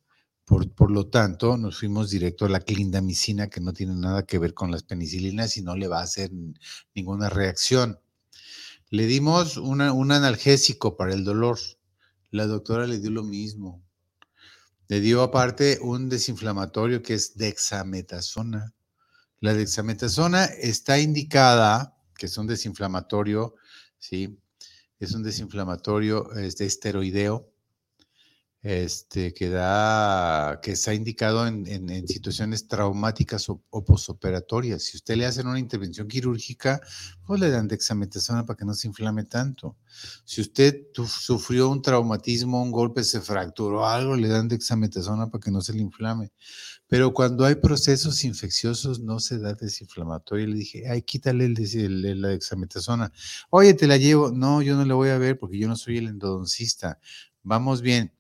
Por, 0.44 0.70
por, 0.74 0.90
lo 0.90 1.06
tanto, 1.06 1.56
nos 1.56 1.78
fuimos 1.78 2.10
directo 2.10 2.44
a 2.44 2.50
la 2.50 2.60
clindamicina, 2.60 3.48
que 3.48 3.60
no 3.60 3.72
tiene 3.72 3.94
nada 3.94 4.26
que 4.26 4.38
ver 4.38 4.52
con 4.52 4.70
las 4.70 4.82
penicilinas 4.82 5.56
y 5.56 5.62
no 5.62 5.76
le 5.76 5.88
va 5.88 6.00
a 6.00 6.04
hacer 6.04 6.30
ninguna 6.94 7.30
reacción. 7.30 7.98
Le 8.90 9.06
dimos 9.06 9.58
un 9.58 9.80
analgésico 9.80 10.96
para 10.96 11.12
el 11.12 11.24
dolor. 11.24 11.58
La 12.30 12.46
doctora 12.46 12.86
le 12.86 12.98
dio 12.98 13.10
lo 13.10 13.22
mismo. 13.22 13.84
Le 14.88 15.00
dio 15.00 15.22
aparte 15.22 15.78
un 15.82 16.08
desinflamatorio 16.08 17.02
que 17.02 17.14
es 17.14 17.36
dexametasona. 17.36 18.74
La 19.40 19.52
dexametasona 19.52 20.46
está 20.46 20.98
indicada, 20.98 21.96
que 22.16 22.26
es 22.26 22.38
un 22.38 22.46
desinflamatorio, 22.46 23.54
¿sí? 23.98 24.40
Es 24.98 25.12
un 25.14 25.22
desinflamatorio 25.22 26.32
este, 26.32 26.64
esteroideo 26.64 27.52
este, 28.62 29.32
que 29.34 29.48
da, 29.48 30.58
que 30.60 30.72
está 30.72 30.92
indicado 30.92 31.46
en, 31.46 32.08
situaciones 32.08 32.66
traumáticas 32.66 33.48
o, 33.48 33.62
posoperatorias. 33.84 34.82
Si 34.82 34.96
usted 34.96 35.16
le 35.16 35.26
hacen 35.26 35.46
una 35.46 35.60
intervención 35.60 36.08
quirúrgica, 36.08 36.80
pues 37.24 37.40
le 37.40 37.50
dan 37.50 37.68
dexametasona 37.68 38.46
para 38.46 38.56
que 38.56 38.64
no 38.64 38.74
se 38.74 38.88
inflame 38.88 39.24
tanto. 39.24 39.76
Si 40.24 40.40
usted 40.40 40.86
sufrió 41.06 41.70
un 41.70 41.82
traumatismo, 41.82 42.62
un 42.62 42.72
golpe, 42.72 43.04
se 43.04 43.20
fracturó 43.20 43.86
algo, 43.86 44.16
le 44.16 44.28
dan 44.28 44.48
dexametasona 44.48 45.30
para 45.30 45.40
que 45.40 45.50
no 45.52 45.60
se 45.60 45.72
le 45.72 45.80
inflame. 45.80 46.32
Pero 46.88 47.12
cuando 47.12 47.44
hay 47.44 47.56
procesos 47.56 48.24
infecciosos, 48.24 48.98
no 48.98 49.20
se 49.20 49.38
da 49.38 49.54
desinflamatorio. 49.54 50.46
Le 50.48 50.56
dije, 50.56 50.88
ay, 50.88 51.02
quítale 51.02 51.44
el, 51.44 52.20
la 52.20 52.28
dexametasona. 52.28 53.12
Oye, 53.50 53.74
te 53.74 53.86
la 53.86 53.98
llevo. 53.98 54.32
No, 54.32 54.62
yo 54.62 54.74
no 54.74 54.84
le 54.84 54.94
voy 54.94 55.10
a 55.10 55.18
ver 55.18 55.38
porque 55.38 55.58
yo 55.58 55.68
no 55.68 55.76
soy 55.76 55.98
el 55.98 56.08
endodoncista. 56.08 56.98
Vamos 57.42 57.82
bien 57.82 58.12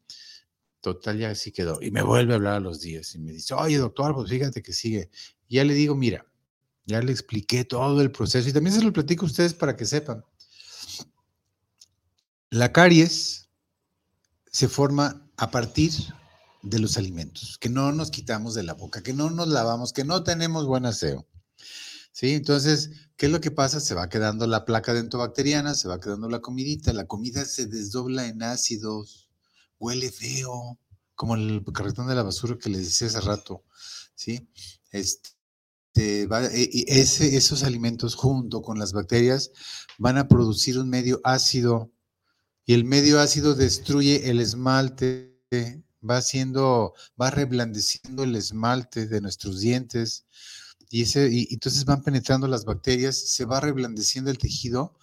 Total, 0.80 1.18
ya 1.18 1.30
así 1.30 1.50
quedó. 1.50 1.80
Y 1.82 1.90
me 1.90 2.02
vuelve 2.02 2.32
a 2.32 2.36
hablar 2.36 2.54
a 2.54 2.60
los 2.60 2.80
días 2.80 3.14
y 3.14 3.18
me 3.18 3.32
dice, 3.32 3.54
oye, 3.54 3.78
doctor, 3.78 4.14
pues 4.14 4.30
fíjate 4.30 4.62
que 4.62 4.72
sigue. 4.72 5.10
Y 5.48 5.56
ya 5.56 5.64
le 5.64 5.74
digo, 5.74 5.94
mira, 5.94 6.24
ya 6.86 7.02
le 7.02 7.12
expliqué 7.12 7.64
todo 7.64 8.00
el 8.00 8.12
proceso 8.12 8.48
y 8.48 8.52
también 8.52 8.74
se 8.74 8.82
lo 8.82 8.92
platico 8.92 9.26
a 9.26 9.28
ustedes 9.28 9.54
para 9.54 9.76
que 9.76 9.84
sepan. 9.84 10.24
La 12.50 12.72
caries 12.72 13.50
se 14.50 14.68
forma 14.68 15.30
a 15.36 15.50
partir 15.50 15.92
de 16.62 16.78
los 16.78 16.96
alimentos, 16.96 17.58
que 17.58 17.68
no 17.68 17.92
nos 17.92 18.10
quitamos 18.10 18.54
de 18.54 18.62
la 18.62 18.74
boca, 18.74 19.02
que 19.02 19.12
no 19.12 19.30
nos 19.30 19.48
lavamos, 19.48 19.92
que 19.92 20.04
no 20.04 20.24
tenemos 20.24 20.66
buen 20.66 20.86
aseo. 20.86 21.26
¿Sí? 22.12 22.32
Entonces, 22.32 22.90
¿qué 23.16 23.26
es 23.26 23.32
lo 23.32 23.40
que 23.40 23.50
pasa? 23.50 23.80
Se 23.80 23.94
va 23.94 24.08
quedando 24.08 24.46
la 24.46 24.64
placa 24.64 24.92
dentobacteriana, 24.92 25.74
se 25.74 25.88
va 25.88 26.00
quedando 26.00 26.28
la 26.28 26.40
comidita, 26.40 26.92
la 26.92 27.06
comida 27.06 27.44
se 27.44 27.66
desdobla 27.66 28.26
en 28.26 28.42
ácidos, 28.42 29.27
huele 29.78 30.10
feo, 30.10 30.78
como 31.14 31.34
el 31.34 31.64
carretón 31.74 32.08
de 32.08 32.14
la 32.14 32.22
basura 32.22 32.56
que 32.58 32.70
les 32.70 32.84
decía 32.84 33.08
hace 33.08 33.20
rato, 33.20 33.64
¿sí? 34.14 34.48
Este, 34.92 35.30
e, 35.96 36.84
ese, 36.86 37.36
esos 37.36 37.64
alimentos 37.64 38.14
junto 38.14 38.62
con 38.62 38.78
las 38.78 38.92
bacterias 38.92 39.50
van 39.98 40.16
a 40.18 40.28
producir 40.28 40.78
un 40.78 40.88
medio 40.88 41.20
ácido 41.24 41.90
y 42.64 42.74
el 42.74 42.84
medio 42.84 43.18
ácido 43.20 43.54
destruye 43.54 44.30
el 44.30 44.40
esmalte, 44.40 45.42
va 46.08 46.18
haciendo, 46.18 46.94
va 47.20 47.30
reblandeciendo 47.30 48.24
el 48.24 48.36
esmalte 48.36 49.06
de 49.06 49.20
nuestros 49.20 49.60
dientes 49.60 50.26
y, 50.90 51.02
ese, 51.02 51.28
y 51.32 51.48
entonces 51.50 51.84
van 51.84 52.02
penetrando 52.02 52.46
las 52.46 52.64
bacterias, 52.64 53.16
se 53.16 53.44
va 53.44 53.60
reblandeciendo 53.60 54.30
el 54.30 54.38
tejido 54.38 54.96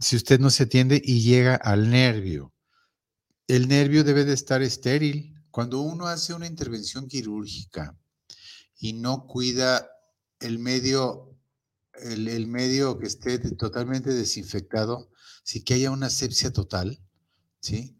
si 0.00 0.16
usted 0.16 0.40
no 0.40 0.50
se 0.50 0.64
atiende 0.64 1.00
y 1.04 1.20
llega 1.20 1.54
al 1.54 1.90
nervio 1.90 2.52
el 3.56 3.66
nervio 3.66 4.04
debe 4.04 4.24
de 4.24 4.32
estar 4.32 4.62
estéril. 4.62 5.34
Cuando 5.50 5.80
uno 5.80 6.06
hace 6.06 6.32
una 6.34 6.46
intervención 6.46 7.08
quirúrgica 7.08 7.98
y 8.78 8.92
no 8.92 9.26
cuida 9.26 9.90
el 10.38 10.60
medio, 10.60 11.36
el, 11.94 12.46
medio 12.46 12.96
que 13.00 13.08
esté 13.08 13.40
totalmente 13.56 14.10
desinfectado, 14.14 15.10
si 15.42 15.64
que 15.64 15.74
haya 15.74 15.90
una 15.90 16.10
sepsia 16.10 16.52
total, 16.52 17.00
¿sí? 17.60 17.96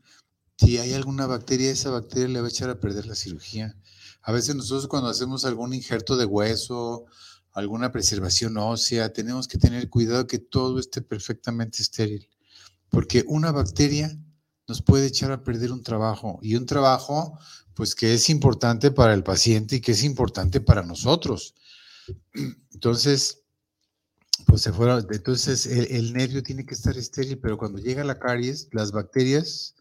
Si 0.57 0.79
hay 0.79 0.93
alguna 0.93 1.27
bacteria, 1.27 1.73
esa 1.73 1.91
bacteria 1.91 2.29
le 2.29 2.41
va 2.41 2.47
a 2.47 2.51
echar 2.51 2.71
a 2.71 2.79
perder 2.79 3.07
la 3.07 3.17
cirugía. 3.17 3.77
A 4.23 4.31
veces 4.31 4.55
nosotros 4.55 4.87
cuando 4.87 5.09
hacemos 5.09 5.45
algún 5.45 5.75
injerto 5.75 6.17
de 6.17 6.27
hueso, 6.27 7.07
alguna 7.51 7.91
preservación 7.91 8.57
ósea, 8.57 9.13
tenemos 9.13 9.49
que 9.49 9.59
tener 9.59 9.91
cuidado 9.91 10.29
que 10.29 10.39
todo 10.39 10.79
esté 10.79 11.03
perfectamente 11.03 11.83
estéril, 11.83 12.29
porque 12.89 13.25
una 13.27 13.51
bacteria 13.51 14.17
nos 14.71 14.83
puede 14.83 15.09
echar 15.09 15.33
a 15.33 15.43
perder 15.43 15.73
un 15.73 15.83
trabajo 15.83 16.39
y 16.43 16.55
un 16.55 16.65
trabajo 16.65 17.37
pues 17.75 17.97
que 17.97 18.15
es 18.15 18.31
importante 18.31 18.93
para 18.93 19.15
el 19.15 19.25
paciente 19.25 19.77
y 19.77 19.81
que 19.81 19.93
es 19.93 20.05
importante 20.05 20.61
para 20.61 20.85
nosotros. 20.85 21.57
Entonces, 22.73 23.43
pues 24.47 24.63
se 24.63 24.73
fueron, 24.73 25.05
entonces 25.11 25.67
el, 25.67 26.13
nervio 26.13 26.45
tiene 26.45 26.65
que 26.65 26.75
estar 26.75 26.97
estéril, 26.97 27.39
pero 27.39 27.59
cuando 27.59 27.81
llega 27.81 28.05
la 28.05 28.21
caries, 28.21 28.69
las 28.71 28.93
bacterias, 28.93 29.75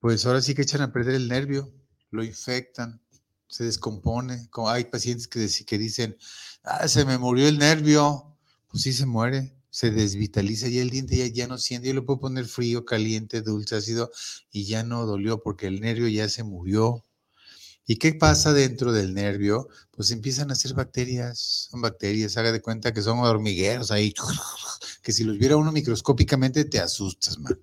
pues 0.00 0.24
ahora 0.24 0.40
sí 0.40 0.54
que 0.54 0.62
echan 0.62 0.80
a 0.80 0.90
perder 0.90 1.16
el 1.16 1.28
nervio, 1.28 1.70
lo 2.10 2.24
infectan, 2.24 3.02
se 3.46 3.64
descompone. 3.64 4.48
Como 4.48 4.70
hay 4.70 4.84
pacientes 4.84 5.28
que, 5.28 5.46
que 5.66 5.76
dicen, 5.76 6.16
ah, 6.62 6.88
se 6.88 7.04
me 7.04 7.18
murió 7.18 7.46
el 7.46 7.58
nervio, 7.58 8.38
pues 8.68 8.84
sí 8.84 8.94
se 8.94 9.04
muere, 9.04 9.54
se 9.70 9.90
desvitaliza 9.90 10.68
y 10.68 10.78
el 10.78 10.90
diente 10.90 11.16
ya, 11.16 11.26
ya 11.26 11.46
no 11.46 11.58
siente, 11.58 11.88
yo 11.88 11.94
le 11.94 12.02
puedo 12.02 12.20
poner 12.20 12.46
frío, 12.46 12.84
caliente, 12.84 13.42
dulce, 13.42 13.76
ácido 13.76 14.10
y 14.50 14.64
ya 14.64 14.82
no 14.82 15.06
dolió 15.06 15.42
porque 15.42 15.66
el 15.66 15.80
nervio 15.80 16.08
ya 16.08 16.28
se 16.28 16.42
murió. 16.42 17.04
¿Y 17.90 17.96
qué 17.96 18.12
pasa 18.12 18.52
dentro 18.52 18.92
del 18.92 19.14
nervio? 19.14 19.68
Pues 19.90 20.10
empiezan 20.10 20.50
a 20.50 20.52
hacer 20.52 20.74
bacterias, 20.74 21.68
son 21.70 21.80
bacterias, 21.80 22.36
haga 22.36 22.52
de 22.52 22.60
cuenta 22.60 22.92
que 22.92 23.00
son 23.00 23.18
hormigueros 23.20 23.90
ahí, 23.90 24.12
que 25.02 25.12
si 25.12 25.24
los 25.24 25.38
viera 25.38 25.56
uno 25.56 25.72
microscópicamente 25.72 26.66
te 26.66 26.80
asustas, 26.80 27.38
man. 27.38 27.58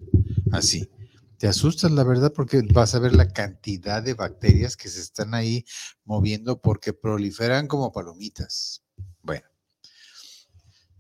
Así. 0.52 0.90
Te 1.38 1.48
asustas, 1.48 1.92
la 1.92 2.04
verdad, 2.04 2.32
porque 2.34 2.62
vas 2.74 2.96
a 2.96 3.00
ver 3.00 3.14
la 3.14 3.28
cantidad 3.28 4.02
de 4.02 4.14
bacterias 4.14 4.78
que 4.78 4.88
se 4.88 5.02
están 5.02 5.34
ahí 5.34 5.66
moviendo 6.06 6.62
porque 6.62 6.94
proliferan 6.94 7.68
como 7.68 7.92
palomitas. 7.92 8.84
Bueno, 9.22 9.46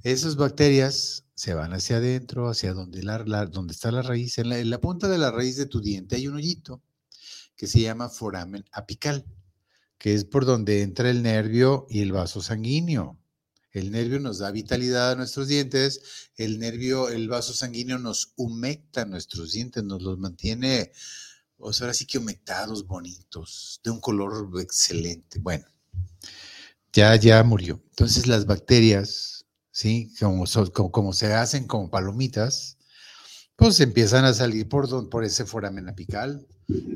esas 0.05 0.35
bacterias 0.35 1.25
se 1.33 1.55
van 1.55 1.73
hacia 1.73 1.97
adentro, 1.97 2.47
hacia 2.47 2.75
donde, 2.75 3.01
está 3.71 3.91
la 3.91 4.03
raíz. 4.03 4.37
En 4.37 4.69
la, 4.69 4.79
punta 4.79 5.07
de 5.07 5.17
la 5.17 5.31
raíz 5.31 5.57
de 5.57 5.65
tu 5.65 5.81
diente 5.81 6.15
hay 6.15 6.27
un 6.27 6.35
hoyito 6.35 6.83
que 7.55 7.65
se 7.65 7.81
llama 7.81 8.09
foramen 8.09 8.63
apical, 8.71 9.25
que 9.97 10.13
es 10.13 10.23
por 10.23 10.45
donde 10.45 10.83
entra 10.83 11.09
el 11.09 11.23
nervio 11.23 11.87
y 11.89 12.01
el 12.01 12.11
vaso 12.11 12.43
sanguíneo. 12.43 13.19
El 13.71 13.89
nervio 13.89 14.19
nos 14.19 14.37
da 14.37 14.51
vitalidad 14.51 15.13
a 15.13 15.15
nuestros 15.15 15.47
dientes, 15.47 16.29
el 16.35 16.59
nervio, 16.59 17.09
el 17.09 17.27
vaso 17.27 17.53
sanguíneo 17.53 17.97
nos 17.97 18.33
humecta 18.35 19.05
nuestros 19.05 19.53
dientes, 19.53 19.83
nos 19.83 20.03
los 20.03 20.19
mantiene, 20.19 20.91
o 21.57 21.73
sea, 21.73 21.85
ahora 21.85 21.95
sí 21.95 22.05
que 22.05 22.19
humectados, 22.19 22.85
bonitos, 22.85 23.81
de 23.83 23.89
un 23.89 23.99
color 23.99 24.51
excelente. 24.61 25.39
Bueno, 25.39 25.65
ya, 26.93 27.15
ya 27.15 27.43
murió. 27.43 27.81
Entonces 27.89 28.27
las 28.27 28.45
bacterias, 28.45 29.34
¿sí? 29.75 30.09
Como, 30.71 31.11
se 31.11 31.33
hacen 31.33 31.67
como 31.67 31.89
palomitas, 31.89 32.77
pues 33.57 33.77
empiezan 33.81 34.23
a 34.23 34.33
salir 34.33 34.69
por, 34.69 34.87
don- 34.87 35.09
por 35.09 35.25
ese 35.25 35.45
foramen 35.45 35.89
apical, 35.89 36.47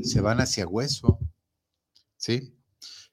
se 0.01 0.21
van 0.21 0.39
hacia 0.39 0.65
hueso, 0.65 1.19
¿sí? 2.15 2.55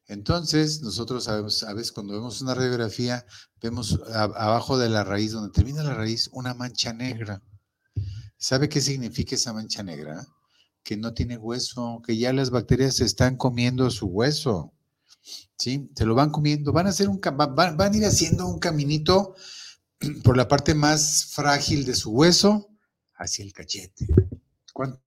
Entonces, 0.07 0.83
nosotros 0.83 1.25
sabemos, 1.25 1.65
a 1.65 1.75
veces 1.75 1.91
cuando 1.91 2.13
vemos 2.13 2.41
una 2.41 2.55
radiografía, 2.55 3.27
vemos 3.61 3.99
abajo 4.15 4.79
de 4.79 4.89
la 4.89 5.03
raíz, 5.03 5.33
donde 5.33 5.51
termina 5.51 5.83
la 5.83 5.95
raíz, 5.95 6.31
una 6.33 6.55
mancha 6.55 6.93
negra. 6.93 7.43
¿Sabe 8.39 8.69
qué 8.69 8.81
significa 8.81 9.35
esa 9.35 9.53
mancha 9.53 9.83
negra? 9.83 10.25
Que 10.85 10.97
no 10.97 11.13
tiene 11.13 11.39
hueso, 11.39 12.01
que 12.07 12.17
ya 12.17 12.33
las 12.33 12.51
bacterias 12.51 13.01
están 13.01 13.37
comiendo 13.37 13.91
su 13.91 14.07
hueso. 14.07 14.73
¿Sí? 15.59 15.91
Se 15.97 16.05
lo 16.05 16.15
van 16.15 16.31
comiendo, 16.31 16.73
van 16.73 16.87
a 16.87 16.91
hacer 16.91 17.09
un, 17.09 17.21
van, 17.21 17.77
van 17.77 17.93
a 17.93 17.97
ir 17.97 18.05
haciendo 18.05 18.47
un 18.47 18.59
caminito 18.59 19.35
por 20.25 20.37
la 20.37 20.49
parte 20.49 20.75
más 20.75 21.27
frágil 21.27 21.85
de 21.85 21.95
su 21.95 22.11
hueso 22.11 22.69
hacia 23.15 23.45
el 23.45 23.53
cachete. 23.53 24.07
¿Cuánto 24.73 25.01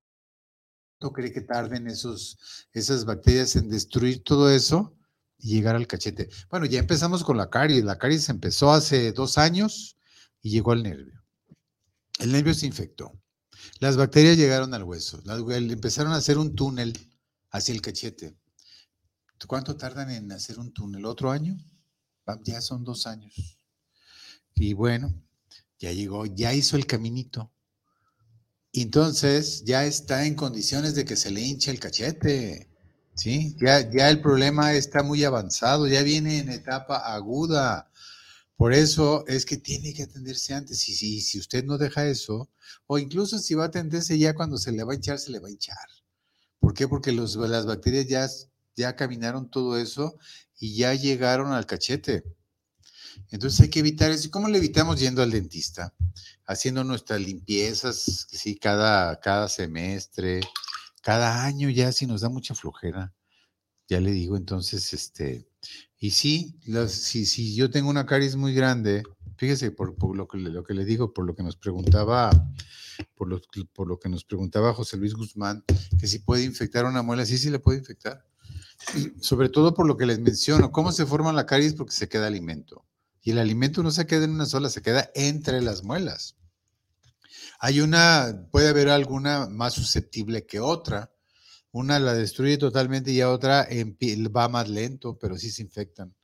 cree 1.13 1.31
que 1.31 1.41
tarden 1.41 1.87
esos, 1.87 2.37
esas 2.73 3.05
bacterias 3.05 3.55
en 3.55 3.69
destruir 3.69 4.23
todo 4.23 4.49
eso 4.49 4.95
y 5.37 5.53
llegar 5.55 5.75
al 5.75 5.87
cachete? 5.87 6.29
Bueno, 6.49 6.65
ya 6.65 6.79
empezamos 6.79 7.23
con 7.23 7.37
la 7.37 7.49
caries. 7.49 7.83
La 7.83 7.97
caries 7.97 8.27
empezó 8.29 8.71
hace 8.71 9.11
dos 9.11 9.37
años 9.37 9.97
y 10.41 10.49
llegó 10.49 10.71
al 10.71 10.83
nervio. 10.83 11.21
El 12.19 12.31
nervio 12.31 12.53
se 12.53 12.65
infectó. 12.65 13.13
Las 13.79 13.95
bacterias 13.95 14.37
llegaron 14.37 14.73
al 14.73 14.83
hueso. 14.83 15.21
Las- 15.23 15.39
empezaron 15.39 16.11
a 16.13 16.17
hacer 16.17 16.37
un 16.37 16.55
túnel 16.55 16.97
hacia 17.51 17.73
el 17.73 17.81
cachete. 17.81 18.35
¿Cuánto 19.47 19.75
tardan 19.77 20.11
en 20.11 20.31
hacer 20.31 20.59
un 20.59 20.71
túnel? 20.71 21.05
¿Otro 21.05 21.31
año? 21.31 21.57
Ya 22.43 22.61
son 22.61 22.83
dos 22.83 23.07
años. 23.07 23.33
Y 24.53 24.73
bueno, 24.73 25.13
ya 25.79 25.91
llegó, 25.91 26.25
ya 26.25 26.53
hizo 26.53 26.77
el 26.77 26.85
caminito. 26.85 27.51
Entonces 28.73 29.63
ya 29.65 29.85
está 29.85 30.25
en 30.25 30.35
condiciones 30.35 30.93
de 30.93 31.05
que 31.05 31.15
se 31.15 31.31
le 31.31 31.41
hinche 31.41 31.71
el 31.71 31.79
cachete. 31.79 32.67
¿Sí? 33.15 33.55
Ya, 33.59 33.89
ya 33.89 34.09
el 34.09 34.21
problema 34.21 34.73
está 34.73 35.03
muy 35.03 35.23
avanzado, 35.25 35.87
ya 35.87 36.03
viene 36.03 36.39
en 36.39 36.49
etapa 36.49 36.97
aguda. 36.97 37.91
Por 38.55 38.73
eso 38.73 39.25
es 39.27 39.45
que 39.45 39.57
tiene 39.57 39.93
que 39.93 40.03
atenderse 40.03 40.53
antes. 40.53 40.87
Y 40.87 40.93
si, 40.93 41.21
si 41.21 41.39
usted 41.39 41.63
no 41.65 41.77
deja 41.77 42.07
eso, 42.07 42.49
o 42.87 42.97
incluso 42.97 43.39
si 43.39 43.55
va 43.55 43.63
a 43.65 43.67
atenderse 43.67 44.17
ya 44.17 44.33
cuando 44.33 44.57
se 44.57 44.71
le 44.71 44.83
va 44.83 44.93
a 44.93 44.95
hinchar, 44.95 45.19
se 45.19 45.31
le 45.31 45.39
va 45.39 45.47
a 45.47 45.51
hinchar. 45.51 45.77
¿Por 46.59 46.73
qué? 46.73 46.87
Porque 46.87 47.11
los, 47.11 47.35
las 47.35 47.65
bacterias 47.65 48.07
ya, 48.07 48.27
ya 48.79 48.95
caminaron 48.95 49.49
todo 49.51 49.77
eso 49.77 50.17
y 50.57 50.75
ya 50.75 50.93
llegaron 50.93 51.51
al 51.51 51.65
cachete. 51.65 52.23
Entonces 53.31 53.59
hay 53.61 53.69
que 53.69 53.79
evitar 53.79 54.09
eso. 54.11 54.27
¿Y 54.27 54.31
¿Cómo 54.31 54.47
le 54.47 54.57
evitamos 54.57 54.99
yendo 54.99 55.21
al 55.21 55.31
dentista? 55.31 55.93
Haciendo 56.45 56.83
nuestras 56.83 57.21
limpiezas, 57.21 58.27
sí, 58.31 58.55
cada, 58.55 59.19
cada 59.19 59.47
semestre, 59.49 60.39
cada 61.01 61.43
año 61.45 61.69
ya, 61.69 61.91
si 61.91 62.07
nos 62.07 62.21
da 62.21 62.29
mucha 62.29 62.55
flojera. 62.55 63.13
Ya 63.87 63.99
le 63.99 64.11
digo, 64.11 64.37
entonces, 64.37 64.93
este, 64.93 65.47
y 65.97 66.11
sí, 66.11 66.55
si, 66.87 67.25
si 67.25 67.55
yo 67.55 67.69
tengo 67.71 67.89
una 67.89 68.05
caries 68.05 68.35
muy 68.35 68.53
grande, 68.53 69.03
fíjese 69.37 69.71
por, 69.71 69.95
lo, 70.15 70.27
que, 70.27 70.37
le- 70.37 70.51
lo 70.51 70.63
que 70.63 70.73
le 70.75 70.85
digo, 70.85 71.11
por 71.13 71.25
lo 71.25 71.35
que 71.35 71.41
nos 71.43 71.55
preguntaba, 71.55 72.29
por 73.15 73.27
lo, 73.27 73.41
por 73.73 73.87
lo 73.87 73.99
que 73.99 74.07
nos 74.09 74.23
preguntaba 74.25 74.73
José 74.75 74.97
Luis 74.97 75.15
Guzmán, 75.15 75.63
que 75.99 76.07
si 76.07 76.19
puede 76.19 76.43
infectar 76.43 76.85
una 76.85 77.01
muela, 77.01 77.25
sí, 77.25 77.37
sí 77.37 77.49
le 77.49 77.57
puede 77.59 77.79
infectar. 77.79 78.23
Sobre 79.21 79.49
todo 79.49 79.73
por 79.73 79.87
lo 79.87 79.97
que 79.97 80.05
les 80.05 80.19
menciono, 80.19 80.71
¿cómo 80.71 80.91
se 80.91 81.05
forma 81.05 81.33
la 81.33 81.45
caries? 81.45 81.73
Porque 81.73 81.93
se 81.93 82.09
queda 82.09 82.27
alimento. 82.27 82.85
Y 83.21 83.31
el 83.31 83.39
alimento 83.39 83.83
no 83.83 83.91
se 83.91 84.07
queda 84.07 84.25
en 84.25 84.31
una 84.31 84.45
sola, 84.45 84.69
se 84.69 84.81
queda 84.81 85.09
entre 85.13 85.61
las 85.61 85.83
muelas. 85.83 86.35
Hay 87.59 87.81
una, 87.81 88.47
puede 88.51 88.69
haber 88.69 88.89
alguna 88.89 89.47
más 89.49 89.73
susceptible 89.73 90.45
que 90.45 90.59
otra. 90.59 91.11
Una 91.71 91.99
la 91.99 92.13
destruye 92.13 92.57
totalmente 92.57 93.11
y 93.11 93.21
a 93.21 93.29
otra 93.29 93.67
va 94.35 94.49
más 94.49 94.69
lento, 94.69 95.19
pero 95.19 95.37
sí 95.37 95.51
se 95.51 95.61
infectan. 95.61 96.15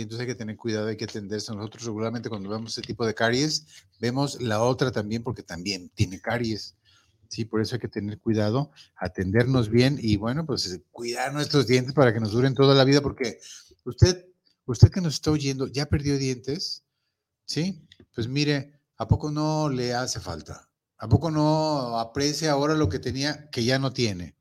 Entonces 0.00 0.22
hay 0.22 0.26
que 0.26 0.34
tener 0.34 0.56
cuidado, 0.56 0.88
hay 0.88 0.96
que 0.96 1.04
atenderse. 1.04 1.54
Nosotros 1.54 1.84
regularmente 1.84 2.28
cuando 2.28 2.48
vemos 2.48 2.72
ese 2.72 2.82
tipo 2.82 3.06
de 3.06 3.14
caries, 3.14 3.66
vemos 4.00 4.40
la 4.42 4.60
otra 4.60 4.90
también 4.90 5.22
porque 5.22 5.42
también 5.42 5.88
tiene 5.90 6.20
caries. 6.20 6.76
Sí, 7.28 7.44
por 7.44 7.60
eso 7.60 7.76
hay 7.76 7.80
que 7.80 7.88
tener 7.88 8.20
cuidado, 8.20 8.70
atendernos 8.96 9.68
bien 9.68 9.98
y 10.00 10.16
bueno, 10.16 10.46
pues 10.46 10.80
cuidar 10.90 11.32
nuestros 11.32 11.66
dientes 11.66 11.94
para 11.94 12.12
que 12.12 12.20
nos 12.20 12.32
duren 12.32 12.54
toda 12.54 12.74
la 12.74 12.84
vida, 12.84 13.00
porque 13.00 13.38
usted, 13.84 14.26
usted 14.66 14.90
que 14.90 15.00
nos 15.00 15.14
está 15.14 15.30
oyendo, 15.30 15.66
ya 15.66 15.86
perdió 15.86 16.18
dientes, 16.18 16.84
¿sí? 17.44 17.86
Pues 18.14 18.28
mire, 18.28 18.80
¿a 18.96 19.08
poco 19.08 19.30
no 19.30 19.68
le 19.68 19.94
hace 19.94 20.20
falta? 20.20 20.68
¿A 20.98 21.08
poco 21.08 21.30
no 21.30 21.98
aprecia 21.98 22.52
ahora 22.52 22.74
lo 22.74 22.88
que 22.88 22.98
tenía 22.98 23.50
que 23.50 23.64
ya 23.64 23.78
no 23.78 23.92
tiene? 23.92 24.36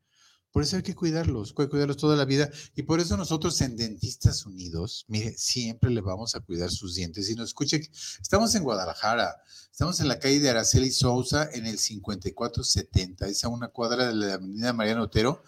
Por 0.54 0.62
eso 0.62 0.76
hay 0.76 0.84
que 0.84 0.94
cuidarlos, 0.94 1.50
hay 1.58 1.66
que 1.66 1.70
cuidarlos 1.72 1.98
toda 1.98 2.16
la 2.16 2.26
vida. 2.26 2.48
Y 2.76 2.84
por 2.84 3.00
eso 3.00 3.18
nosotros 3.18 3.60
en 3.62 3.76
Dentistas 3.76 4.46
Unidos, 4.46 5.04
mire, 5.08 5.36
siempre 5.36 5.90
le 5.90 6.00
vamos 6.00 6.36
a 6.36 6.42
cuidar 6.42 6.70
sus 6.70 6.94
dientes. 6.94 7.28
Y 7.32 7.34
nos 7.34 7.50
escuche, 7.50 7.90
estamos 8.22 8.54
en 8.54 8.64
Guadalajara, 8.64 9.42
estamos 9.72 10.00
en 10.00 10.08
la 10.08 10.20
calle 10.20 10.40
de 10.40 10.52
Araceli 10.52 10.92
Sousa, 10.92 11.50
en 11.52 11.66
el 11.66 11.80
5470, 11.80 13.28
es 13.28 13.44
a 13.44 13.48
una 13.48 13.70
cuadra 13.70 14.08
de 14.08 14.14
la 14.14 14.34
avenida 14.36 14.74
Mariano 14.74 15.02
Otero 15.02 15.44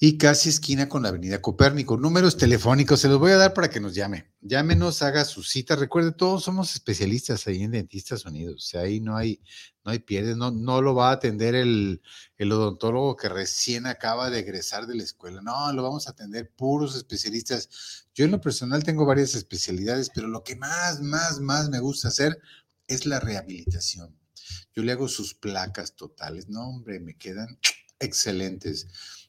y 0.00 0.16
casi 0.16 0.48
esquina 0.48 0.88
con 0.88 1.02
la 1.02 1.08
avenida 1.08 1.42
Copérnico. 1.42 1.96
Números 1.96 2.36
telefónicos, 2.36 3.00
se 3.00 3.08
los 3.08 3.18
voy 3.18 3.32
a 3.32 3.36
dar 3.36 3.52
para 3.52 3.68
que 3.68 3.80
nos 3.80 3.94
llame. 3.96 4.30
Llámenos, 4.40 5.02
haga 5.02 5.24
su 5.24 5.42
cita. 5.42 5.74
Recuerde, 5.74 6.12
todos 6.12 6.44
somos 6.44 6.72
especialistas 6.72 7.48
ahí 7.48 7.64
en 7.64 7.72
Dentistas 7.72 8.24
Unidos. 8.24 8.64
O 8.64 8.68
sea, 8.68 8.82
ahí 8.82 9.00
no 9.00 9.16
hay, 9.16 9.40
no 9.84 9.90
hay 9.90 10.04
no, 10.36 10.52
no 10.52 10.82
lo 10.82 10.94
va 10.94 11.10
a 11.10 11.14
atender 11.14 11.56
el, 11.56 12.00
el 12.36 12.52
odontólogo 12.52 13.16
que 13.16 13.28
recién 13.28 13.86
acaba 13.86 14.30
de 14.30 14.38
egresar 14.38 14.86
de 14.86 14.94
la 14.94 15.02
escuela. 15.02 15.42
No, 15.42 15.72
lo 15.72 15.82
vamos 15.82 16.06
a 16.06 16.12
atender 16.12 16.48
puros 16.54 16.94
especialistas. 16.94 18.06
Yo 18.14 18.24
en 18.24 18.30
lo 18.30 18.40
personal 18.40 18.84
tengo 18.84 19.04
varias 19.04 19.34
especialidades, 19.34 20.10
pero 20.14 20.28
lo 20.28 20.44
que 20.44 20.54
más, 20.54 21.00
más, 21.00 21.40
más 21.40 21.70
me 21.70 21.80
gusta 21.80 22.06
hacer 22.06 22.38
es 22.86 23.04
la 23.04 23.18
rehabilitación. 23.18 24.16
Yo 24.76 24.84
le 24.84 24.92
hago 24.92 25.08
sus 25.08 25.34
placas 25.34 25.96
totales. 25.96 26.48
No, 26.48 26.68
hombre, 26.68 27.00
me 27.00 27.16
quedan 27.16 27.58
excelentes. 27.98 28.86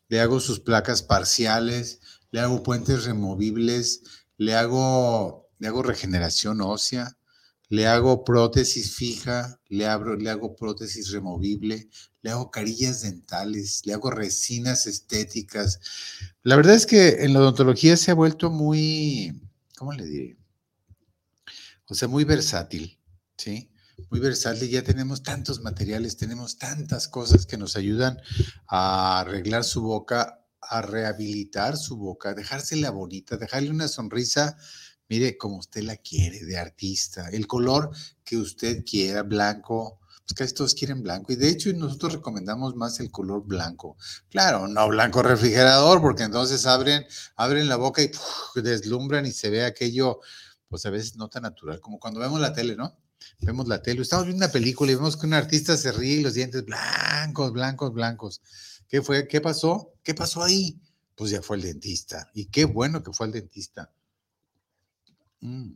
Le 0.10 0.20
hago 0.20 0.40
sus 0.40 0.60
placas 0.60 1.02
parciales, 1.02 2.02
le 2.32 2.42
hago 2.42 2.62
puentes 2.62 3.06
removibles, 3.06 4.02
le 4.38 4.56
hago, 4.56 5.50
le 5.60 5.68
hago 5.68 5.84
regeneración 5.84 6.62
ósea, 6.62 7.18
le 7.70 7.86
hago 7.88 8.24
prótesis 8.24 8.96
fija, 8.96 9.60
le, 9.70 9.86
abro, 9.86 10.16
le 10.16 10.30
hago 10.30 10.56
prótesis 10.56 11.12
removible, 11.12 11.88
le 12.22 12.32
hago 12.32 12.50
carillas 12.50 13.02
dentales, 13.02 13.82
le 13.86 13.94
hago 13.94 14.10
resinas 14.10 14.88
estéticas. 14.88 15.80
La 16.42 16.56
verdad 16.56 16.76
es 16.76 16.86
que 16.86 17.24
en 17.24 17.34
la 17.34 17.40
odontología 17.40 17.96
se 17.96 18.12
ha 18.12 18.16
vuelto 18.16 18.50
muy, 18.50 19.40
¿cómo 19.78 19.94
le 19.94 20.06
diré? 20.06 20.38
O 21.86 21.94
sea, 21.94 22.08
muy 22.08 22.24
versátil, 22.24 23.00
¿sí? 23.38 23.70
Muy 24.10 24.20
versátil. 24.20 24.70
Ya 24.70 24.84
tenemos 24.84 25.24
tantos 25.24 25.62
materiales, 25.62 26.18
tenemos 26.18 26.58
tantas 26.58 27.08
cosas 27.08 27.46
que 27.46 27.58
nos 27.58 27.76
ayudan 27.76 28.20
a 28.68 29.20
arreglar 29.20 29.64
su 29.64 29.82
boca, 29.82 30.46
a 30.62 30.82
rehabilitar 30.82 31.78
su 31.78 31.98
boca, 31.98 32.34
dejársela 32.34 32.92
bonita, 32.92 33.38
dejarle 33.38 33.72
una 33.72 33.88
sonrisa, 33.88 34.58
mire, 35.08 35.38
como 35.38 35.58
usted 35.58 35.84
la 35.84 35.98
quiere, 35.98 36.46
de 36.46 36.58
artista, 36.58 37.30
el 37.30 37.48
color 37.48 37.92
que 38.24 38.38
usted 38.38 38.84
quiera, 38.86 39.24
blanco, 39.24 40.00
pues 40.20 40.34
casi 40.36 40.54
todos 40.54 40.76
quieren 40.76 41.02
blanco. 41.02 41.34
Y 41.34 41.36
de 41.36 41.50
hecho, 41.50 41.74
nosotros 41.74 42.14
recomendamos 42.14 42.76
más 42.76 43.00
el 43.00 43.10
color 43.10 43.44
blanco. 43.46 43.98
Claro, 44.30 44.68
no 44.68 44.88
blanco 44.88 45.24
refrigerador, 45.24 46.02
porque 46.02 46.24
entonces 46.24 46.66
abren, 46.68 47.06
abren 47.36 47.68
la 47.68 47.78
boca 47.78 48.04
y 48.04 48.12
deslumbran 48.62 49.26
y 49.26 49.32
se 49.32 49.50
ve 49.50 49.66
aquello, 49.66 50.20
pues 50.68 50.86
a 50.86 50.92
veces 50.92 51.16
no 51.16 51.30
tan 51.30 51.44
natural, 51.44 51.80
como 51.80 52.00
cuando 52.00 52.20
vemos 52.20 52.40
la 52.40 52.54
tele, 52.54 52.76
¿no? 52.76 52.96
Vemos 53.42 53.68
la 53.68 53.82
tele, 53.82 54.02
estamos 54.02 54.26
viendo 54.26 54.44
una 54.44 54.52
película 54.52 54.92
y 54.92 54.96
vemos 54.96 55.16
que 55.16 55.26
un 55.26 55.34
artista 55.34 55.78
se 55.78 55.92
ríe 55.92 56.18
y 56.18 56.22
los 56.22 56.34
dientes 56.34 56.66
blancos, 56.66 57.54
blancos, 57.54 57.94
blancos. 57.94 58.42
¿Qué 58.88 59.02
fue? 59.02 59.28
¿Qué 59.28 59.40
pasó? 59.40 59.94
¿Qué 60.04 60.14
pasó 60.14 60.44
ahí? 60.44 60.80
Pues 61.16 61.32
ya 61.32 61.42
fue 61.42 61.58
el 61.58 61.64
dentista. 61.64 62.30
Y 62.34 62.46
qué 62.46 62.66
bueno 62.66 63.04
que 63.04 63.14
fue 63.14 63.28
el 63.28 63.34
dentista. 63.34 63.92
Mm. 65.42 65.72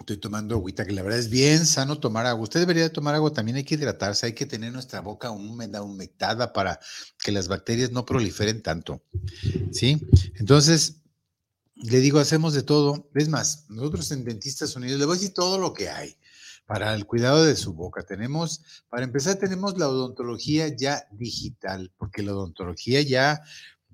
Estoy 0.00 0.16
tomando 0.16 0.56
agüita, 0.56 0.84
que 0.84 0.92
la 0.92 1.02
verdad 1.02 1.18
es 1.18 1.30
bien 1.30 1.66
sano 1.66 1.98
tomar 1.98 2.26
agua. 2.26 2.44
Usted 2.44 2.60
debería 2.60 2.92
tomar 2.92 3.14
agua, 3.14 3.32
también 3.32 3.56
hay 3.56 3.64
que 3.64 3.76
hidratarse, 3.76 4.26
hay 4.26 4.32
que 4.32 4.44
tener 4.44 4.72
nuestra 4.72 5.00
boca 5.00 5.30
húmeda, 5.30 5.82
humectada 5.82 6.52
para 6.52 6.80
que 7.22 7.30
las 7.30 7.48
bacterias 7.48 7.90
no 7.90 8.04
proliferen 8.04 8.62
tanto. 8.62 9.02
¿Sí? 9.72 10.00
Entonces, 10.34 10.96
le 11.76 12.00
digo, 12.00 12.18
hacemos 12.18 12.54
de 12.54 12.62
todo. 12.62 13.08
Es 13.14 13.28
más, 13.28 13.66
nosotros 13.68 14.10
en 14.10 14.24
Dentistas 14.24 14.74
Unidos, 14.76 14.98
le 14.98 15.06
voy 15.06 15.16
a 15.16 15.20
decir 15.20 15.34
todo 15.34 15.58
lo 15.58 15.72
que 15.72 15.88
hay 15.88 16.16
para 16.66 16.94
el 16.94 17.06
cuidado 17.06 17.44
de 17.44 17.56
su 17.56 17.74
boca. 17.74 18.02
Tenemos, 18.02 18.84
para 18.88 19.04
empezar, 19.04 19.36
tenemos 19.36 19.78
la 19.78 19.88
odontología 19.88 20.68
ya 20.68 21.06
digital, 21.12 21.92
porque 21.96 22.22
la 22.22 22.32
odontología 22.32 23.02
ya, 23.02 23.42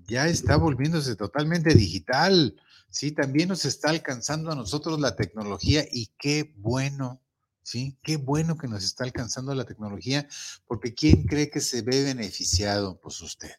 ya 0.08 0.26
está 0.28 0.56
volviéndose 0.56 1.16
totalmente 1.16 1.74
digital. 1.74 2.56
Sí, 2.88 3.12
también 3.12 3.48
nos 3.48 3.64
está 3.64 3.90
alcanzando 3.90 4.50
a 4.50 4.56
nosotros 4.56 5.00
la 5.00 5.16
tecnología 5.16 5.84
y 5.90 6.12
qué 6.18 6.52
bueno, 6.56 7.22
sí, 7.62 7.98
qué 8.02 8.16
bueno 8.16 8.56
que 8.56 8.68
nos 8.68 8.84
está 8.84 9.04
alcanzando 9.04 9.54
la 9.54 9.64
tecnología, 9.64 10.28
porque 10.66 10.94
¿quién 10.94 11.24
cree 11.26 11.50
que 11.50 11.60
se 11.60 11.82
ve 11.82 12.02
beneficiado? 12.02 13.00
Pues 13.00 13.20
usted. 13.20 13.52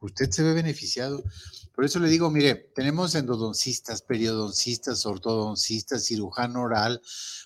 Usted 0.00 0.30
se 0.30 0.42
ve 0.42 0.54
beneficiado. 0.54 1.22
Por 1.74 1.84
eso 1.84 1.98
le 1.98 2.08
digo, 2.08 2.30
mire, 2.30 2.54
tenemos 2.74 3.14
endodoncistas, 3.14 4.02
periodoncistas, 4.02 5.06
ortodoncistas, 5.06 6.04
cirujano 6.04 6.62
oral, 6.62 7.00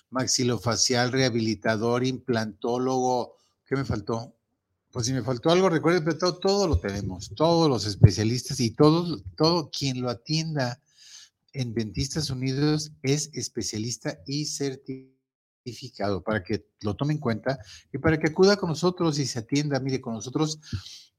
maxilofacial, 0.09 1.11
rehabilitador, 1.11 2.05
implantólogo. 2.05 3.37
¿Qué 3.65 3.75
me 3.75 3.85
faltó? 3.85 4.35
Pues 4.91 5.07
si 5.07 5.13
me 5.13 5.23
faltó 5.23 5.49
algo, 5.49 5.69
recuerde, 5.69 6.01
pero 6.01 6.17
todo, 6.17 6.37
todo 6.37 6.67
lo 6.67 6.79
tenemos, 6.79 7.31
todos 7.35 7.67
los 7.67 7.87
especialistas 7.87 8.59
y 8.59 8.71
todos, 8.71 9.23
todo 9.35 9.71
quien 9.71 10.01
lo 10.01 10.09
atienda 10.09 10.79
en 11.53 11.73
Dentistas 11.73 12.29
Unidos 12.29 12.91
es 13.01 13.31
especialista 13.33 14.19
y 14.27 14.45
certificado 14.45 16.21
para 16.23 16.43
que 16.43 16.67
lo 16.81 16.95
tome 16.95 17.13
en 17.13 17.19
cuenta 17.19 17.57
y 17.91 17.97
para 17.97 18.19
que 18.19 18.27
acuda 18.27 18.57
con 18.57 18.69
nosotros 18.69 19.17
y 19.17 19.25
se 19.25 19.39
atienda. 19.39 19.79
Mire, 19.79 20.01
con 20.01 20.13
nosotros 20.13 20.59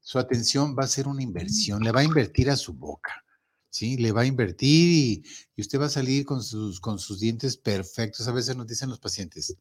su 0.05 0.19
atención 0.19 0.77
va 0.79 0.85
a 0.85 0.87
ser 0.87 1.09
una 1.09 1.23
inversión, 1.23 1.83
le 1.83 1.91
va 1.91 2.01
a 2.01 2.05
invertir 2.05 2.51
a 2.51 2.57
su 2.57 2.75
boca. 2.75 3.25
¿sí? 3.71 3.97
Le 3.97 4.13
va 4.13 4.21
a 4.21 4.27
invertir 4.27 4.91
y, 4.91 5.25
y, 5.57 5.61
usted 5.61 5.81
va 5.81 5.87
a 5.87 5.89
salir 5.89 6.25
con 6.25 6.43
sus, 6.45 6.79
con 6.79 7.01
sus 7.01 7.19
dientes 7.19 7.57
perfectos. 7.57 8.29
A 8.29 8.33
veces 8.33 8.55
nos 8.55 8.69
dicen 8.69 8.91
los 8.91 9.01
pacientes, 9.01 9.57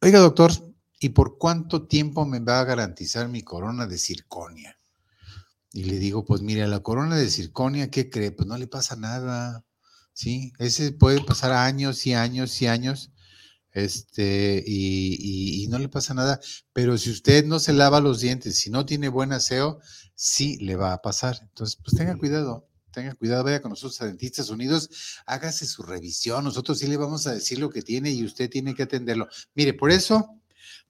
oiga 0.00 0.20
doctor, 0.20 0.52
¿y 1.00 1.08
por 1.08 1.38
cuánto 1.38 1.88
tiempo 1.88 2.24
me 2.26 2.38
va 2.38 2.60
a 2.60 2.64
garantizar 2.64 3.28
mi 3.28 3.42
corona 3.42 3.86
de 3.86 3.98
circonia? 3.98 4.76
Y 5.72 5.84
le 5.84 5.98
digo, 5.98 6.24
pues 6.24 6.42
mire, 6.42 6.62
a 6.62 6.68
la 6.68 6.80
corona 6.80 7.16
de 7.16 7.30
circonia, 7.30 7.90
¿qué 7.90 8.10
cree? 8.10 8.32
Pues 8.32 8.46
no 8.46 8.58
le 8.58 8.66
pasa 8.66 8.96
nada, 8.96 9.64
¿sí? 10.12 10.52
Ese 10.58 10.92
puede 10.92 11.24
pasar 11.24 11.52
años 11.52 12.06
y 12.06 12.12
años 12.12 12.60
y 12.60 12.66
años, 12.66 13.10
este, 13.72 14.62
y, 14.66 15.16
y, 15.18 15.64
y 15.64 15.68
no 15.68 15.78
le 15.78 15.88
pasa 15.88 16.14
nada, 16.14 16.40
pero 16.72 16.98
si 16.98 17.10
usted 17.10 17.44
no 17.44 17.58
se 17.58 17.72
lava 17.72 18.00
los 18.00 18.20
dientes, 18.20 18.58
si 18.58 18.70
no 18.70 18.86
tiene 18.86 19.08
buen 19.08 19.32
aseo, 19.32 19.80
sí 20.14 20.58
le 20.58 20.76
va 20.76 20.92
a 20.92 21.02
pasar. 21.02 21.38
Entonces, 21.42 21.76
pues 21.76 21.96
tenga 21.96 22.16
cuidado 22.16 22.70
tenga 22.90 23.14
cuidado, 23.14 23.44
vaya 23.44 23.62
con 23.62 23.70
nosotros 23.70 24.00
a 24.02 24.06
Dentistas 24.06 24.50
Unidos, 24.50 24.90
hágase 25.26 25.66
su 25.66 25.82
revisión, 25.82 26.44
nosotros 26.44 26.78
sí 26.78 26.86
le 26.86 26.96
vamos 26.96 27.26
a 27.26 27.34
decir 27.34 27.58
lo 27.58 27.70
que 27.70 27.82
tiene 27.82 28.10
y 28.10 28.24
usted 28.24 28.50
tiene 28.50 28.74
que 28.74 28.82
atenderlo. 28.82 29.28
Mire, 29.54 29.74
por 29.74 29.90
eso, 29.90 30.40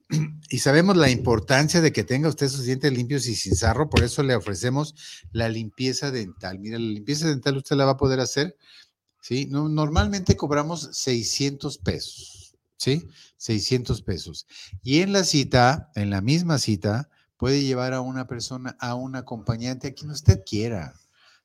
y 0.49 0.59
sabemos 0.59 0.97
la 0.97 1.09
importancia 1.09 1.81
de 1.81 1.91
que 1.91 2.03
tenga 2.03 2.29
usted 2.29 2.49
sus 2.49 2.65
dientes 2.65 2.91
limpios 2.91 3.27
y 3.27 3.35
sin 3.35 3.55
sarro, 3.55 3.89
por 3.89 4.03
eso 4.03 4.23
le 4.23 4.35
ofrecemos 4.35 4.95
la 5.31 5.49
limpieza 5.49 6.11
dental. 6.11 6.59
Mire, 6.59 6.79
la 6.79 6.85
limpieza 6.85 7.27
dental 7.27 7.57
usted 7.57 7.75
la 7.75 7.85
va 7.85 7.91
a 7.91 7.97
poder 7.97 8.19
hacer, 8.19 8.57
¿sí? 9.21 9.47
No, 9.49 9.69
normalmente 9.69 10.35
cobramos 10.35 10.89
600 10.91 11.77
pesos, 11.79 12.40
¿sí? 12.81 13.07
600 13.37 14.01
pesos. 14.01 14.47
Y 14.81 15.01
en 15.01 15.13
la 15.13 15.23
cita, 15.23 15.91
en 15.93 16.09
la 16.09 16.21
misma 16.21 16.57
cita, 16.57 17.09
puede 17.37 17.61
llevar 17.61 17.93
a 17.93 18.01
una 18.01 18.25
persona, 18.25 18.75
a 18.79 18.95
un 18.95 19.15
acompañante, 19.15 19.89
a 19.89 19.93
quien 19.93 20.09
usted 20.09 20.41
quiera 20.43 20.95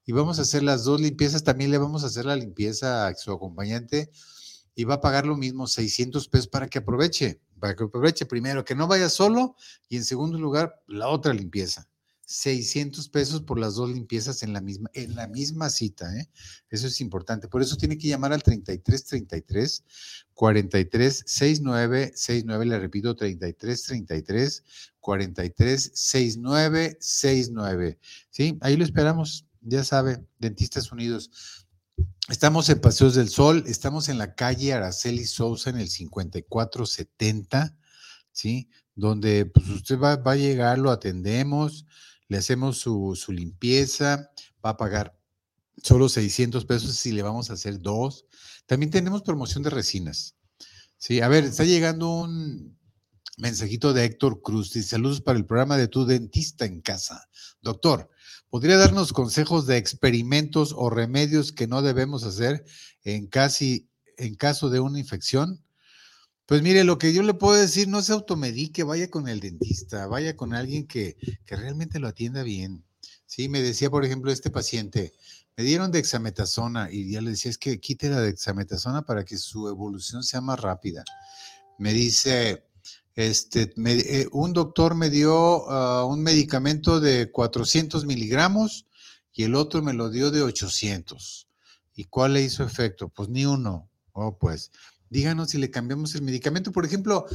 y 0.06 0.12
vamos 0.12 0.38
a 0.38 0.42
hacer 0.42 0.62
las 0.62 0.84
dos 0.84 1.00
limpiezas. 1.00 1.44
También 1.44 1.70
le 1.70 1.78
vamos 1.78 2.04
a 2.04 2.06
hacer 2.06 2.24
la 2.24 2.36
limpieza 2.36 3.06
a 3.06 3.14
su 3.14 3.32
acompañante 3.32 4.10
y 4.74 4.84
va 4.84 4.94
a 4.94 5.00
pagar 5.02 5.26
lo 5.26 5.36
mismo, 5.36 5.66
600 5.66 6.28
pesos 6.28 6.48
para 6.48 6.68
que 6.68 6.78
aproveche, 6.78 7.40
para 7.60 7.76
que 7.76 7.84
aproveche 7.84 8.24
primero, 8.24 8.64
que 8.64 8.74
no 8.74 8.86
vaya 8.86 9.10
solo 9.10 9.56
y 9.90 9.96
en 9.96 10.04
segundo 10.04 10.38
lugar, 10.38 10.82
la 10.86 11.08
otra 11.08 11.34
limpieza. 11.34 11.88
600 12.26 13.08
pesos 13.08 13.40
por 13.42 13.58
las 13.58 13.76
dos 13.76 13.88
limpiezas 13.88 14.42
en 14.42 14.52
la 14.52 14.60
misma, 14.60 14.90
en 14.92 15.16
la 15.16 15.26
misma 15.26 15.70
cita, 15.70 16.14
¿eh? 16.16 16.28
Eso 16.68 16.86
es 16.88 17.00
importante. 17.00 17.48
Por 17.48 17.62
eso 17.62 17.76
tiene 17.76 17.96
que 17.96 18.08
llamar 18.08 18.32
al 18.32 18.42
33 18.42 19.04
33 19.04 19.84
43 20.34 21.24
69 21.24 22.12
69, 22.14 22.66
le 22.66 22.78
repito, 22.78 23.16
33 23.16 23.82
33 23.82 24.64
43 25.00 25.90
69 25.94 26.96
69. 27.00 27.98
¿Sí? 28.30 28.58
Ahí 28.60 28.76
lo 28.76 28.84
esperamos 28.84 29.46
ya 29.66 29.84
sabe, 29.84 30.24
Dentistas 30.38 30.92
Unidos. 30.92 31.30
Estamos 32.28 32.68
en 32.68 32.80
Paseos 32.80 33.14
del 33.14 33.28
Sol, 33.28 33.64
estamos 33.66 34.08
en 34.08 34.18
la 34.18 34.34
calle 34.34 34.72
Araceli 34.72 35.24
Sousa 35.24 35.70
en 35.70 35.78
el 35.78 35.88
5470, 35.88 37.76
¿sí? 38.32 38.68
Donde 38.94 39.46
pues, 39.46 39.68
usted 39.68 39.98
va, 39.98 40.16
va, 40.16 40.32
a 40.32 40.36
llegar, 40.36 40.78
lo 40.78 40.90
atendemos, 40.90 41.86
le 42.28 42.38
hacemos 42.38 42.78
su, 42.78 43.16
limpieza, 43.28 44.30
va 44.64 44.70
a 44.70 44.76
pagar 44.76 45.18
solo 45.82 46.08
600 46.08 46.64
pesos 46.64 46.96
si 46.96 47.12
le 47.12 47.22
vamos 47.22 47.50
a 47.50 47.54
hacer 47.54 47.80
dos. 47.80 48.26
También 48.66 48.90
tenemos 48.90 49.22
promoción 49.22 49.62
de 49.62 49.70
resinas. 49.70 50.36
Sí, 50.98 51.20
a 51.20 51.28
ver, 51.28 51.44
está 51.44 51.64
llegando 51.64 52.10
un 52.10 52.78
mensajito 53.38 53.92
de 53.92 54.04
Héctor 54.04 54.40
Cruz. 54.42 54.72
Dice, 54.72 54.88
saludos 54.88 55.20
para 55.20 55.38
el 55.38 55.46
programa 55.46 55.76
de 55.76 55.88
tu 55.88 56.06
dentista 56.06 56.64
en 56.64 56.80
casa. 56.80 57.28
Doctor, 57.60 58.10
¿Podría 58.48 58.76
darnos 58.76 59.12
consejos 59.12 59.66
de 59.66 59.76
experimentos 59.76 60.72
o 60.76 60.88
remedios 60.88 61.52
que 61.52 61.66
no 61.66 61.82
debemos 61.82 62.22
hacer 62.24 62.64
en, 63.02 63.26
casi, 63.26 63.90
en 64.16 64.36
caso 64.36 64.70
de 64.70 64.80
una 64.80 65.00
infección? 65.00 65.62
Pues 66.46 66.62
mire, 66.62 66.84
lo 66.84 66.96
que 66.96 67.12
yo 67.12 67.22
le 67.22 67.34
puedo 67.34 67.60
decir, 67.60 67.88
no 67.88 68.02
se 68.02 68.12
automedique, 68.12 68.84
vaya 68.84 69.10
con 69.10 69.28
el 69.28 69.40
dentista, 69.40 70.06
vaya 70.06 70.36
con 70.36 70.54
alguien 70.54 70.86
que, 70.86 71.16
que 71.44 71.56
realmente 71.56 71.98
lo 71.98 72.06
atienda 72.06 72.44
bien. 72.44 72.84
Sí, 73.26 73.48
me 73.48 73.60
decía, 73.60 73.90
por 73.90 74.04
ejemplo, 74.04 74.30
este 74.30 74.50
paciente, 74.50 75.12
me 75.56 75.64
dieron 75.64 75.90
dexametasona 75.90 76.88
y 76.92 77.10
ya 77.10 77.20
le 77.20 77.30
decía, 77.30 77.50
es 77.50 77.58
que 77.58 77.80
quite 77.80 78.10
la 78.10 78.20
dexametasona 78.20 79.02
para 79.02 79.24
que 79.24 79.38
su 79.38 79.68
evolución 79.68 80.22
sea 80.22 80.40
más 80.40 80.60
rápida. 80.60 81.02
Me 81.78 81.92
dice, 81.92 82.64
este, 83.16 83.72
me, 83.76 83.94
eh, 83.94 84.28
un 84.32 84.52
doctor 84.52 84.94
me 84.94 85.08
dio 85.08 85.64
uh, 85.64 86.06
un 86.06 86.22
medicamento 86.22 87.00
de 87.00 87.30
400 87.32 88.04
miligramos 88.04 88.86
y 89.32 89.44
el 89.44 89.54
otro 89.54 89.82
me 89.82 89.94
lo 89.94 90.10
dio 90.10 90.30
de 90.30 90.42
800. 90.42 91.48
¿Y 91.94 92.04
cuál 92.04 92.34
le 92.34 92.42
hizo 92.42 92.62
efecto? 92.62 93.08
Pues 93.08 93.30
ni 93.30 93.46
uno. 93.46 93.88
Oh, 94.12 94.36
pues, 94.38 94.70
díganos 95.16 95.48
si 95.48 95.56
le 95.58 95.70
cambiamos 95.70 96.14
el 96.14 96.22
medicamento. 96.22 96.72
Por 96.72 96.84
ejemplo, 96.84 97.26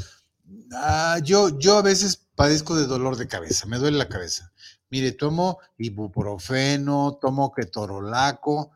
uh, 0.45 1.19
yo, 1.23 1.57
yo 1.57 1.77
a 1.77 1.81
veces 1.81 2.15
padezco 2.35 2.75
de 2.75 2.85
dolor 2.85 3.17
de 3.17 3.27
cabeza, 3.27 3.65
me 3.65 3.79
duele 3.79 3.97
la 3.97 4.07
cabeza. 4.07 4.53
Mire, 4.91 5.13
tomo 5.13 5.57
ibuprofeno, 5.79 7.17
tomo 7.19 7.51
ketorolaco 7.51 8.71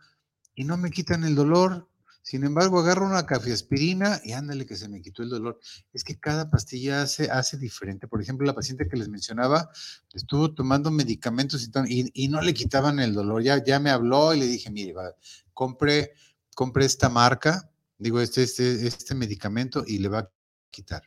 y 0.55 0.63
no 0.63 0.77
me 0.77 0.89
quitan 0.89 1.23
el 1.23 1.35
dolor. 1.35 1.87
Sin 2.23 2.43
embargo, 2.43 2.79
agarro 2.79 3.05
una 3.05 3.27
cafeaspirina 3.27 4.19
y 4.23 4.31
ándale 4.31 4.65
que 4.65 4.75
se 4.75 4.89
me 4.89 4.99
quitó 4.99 5.21
el 5.21 5.29
dolor. 5.29 5.59
Es 5.93 6.03
que 6.03 6.19
cada 6.19 6.49
pastilla 6.49 7.03
hace, 7.03 7.29
hace 7.29 7.59
diferente. 7.59 8.07
Por 8.07 8.23
ejemplo, 8.23 8.47
la 8.47 8.55
paciente 8.55 8.87
que 8.87 8.97
les 8.97 9.09
mencionaba 9.09 9.69
estuvo 10.13 10.51
tomando 10.55 10.89
medicamentos 10.89 11.69
y 11.85 12.27
no 12.29 12.41
le 12.41 12.53
quitaban 12.55 12.99
el 12.99 13.13
dolor. 13.13 13.43
Ya, 13.43 13.63
ya 13.63 13.79
me 13.79 13.91
habló 13.91 14.33
y 14.33 14.39
le 14.39 14.47
dije, 14.47 14.71
mire, 14.71 14.93
va, 14.93 15.13
compre, 15.53 16.13
compre 16.55 16.85
esta 16.85 17.09
marca, 17.09 17.69
digo, 17.97 18.21
este, 18.21 18.43
este, 18.43 18.87
este 18.87 19.15
medicamento 19.15 19.83
y 19.85 19.99
le 19.99 20.07
va 20.07 20.19
a 20.19 20.31
quitar. 20.69 21.03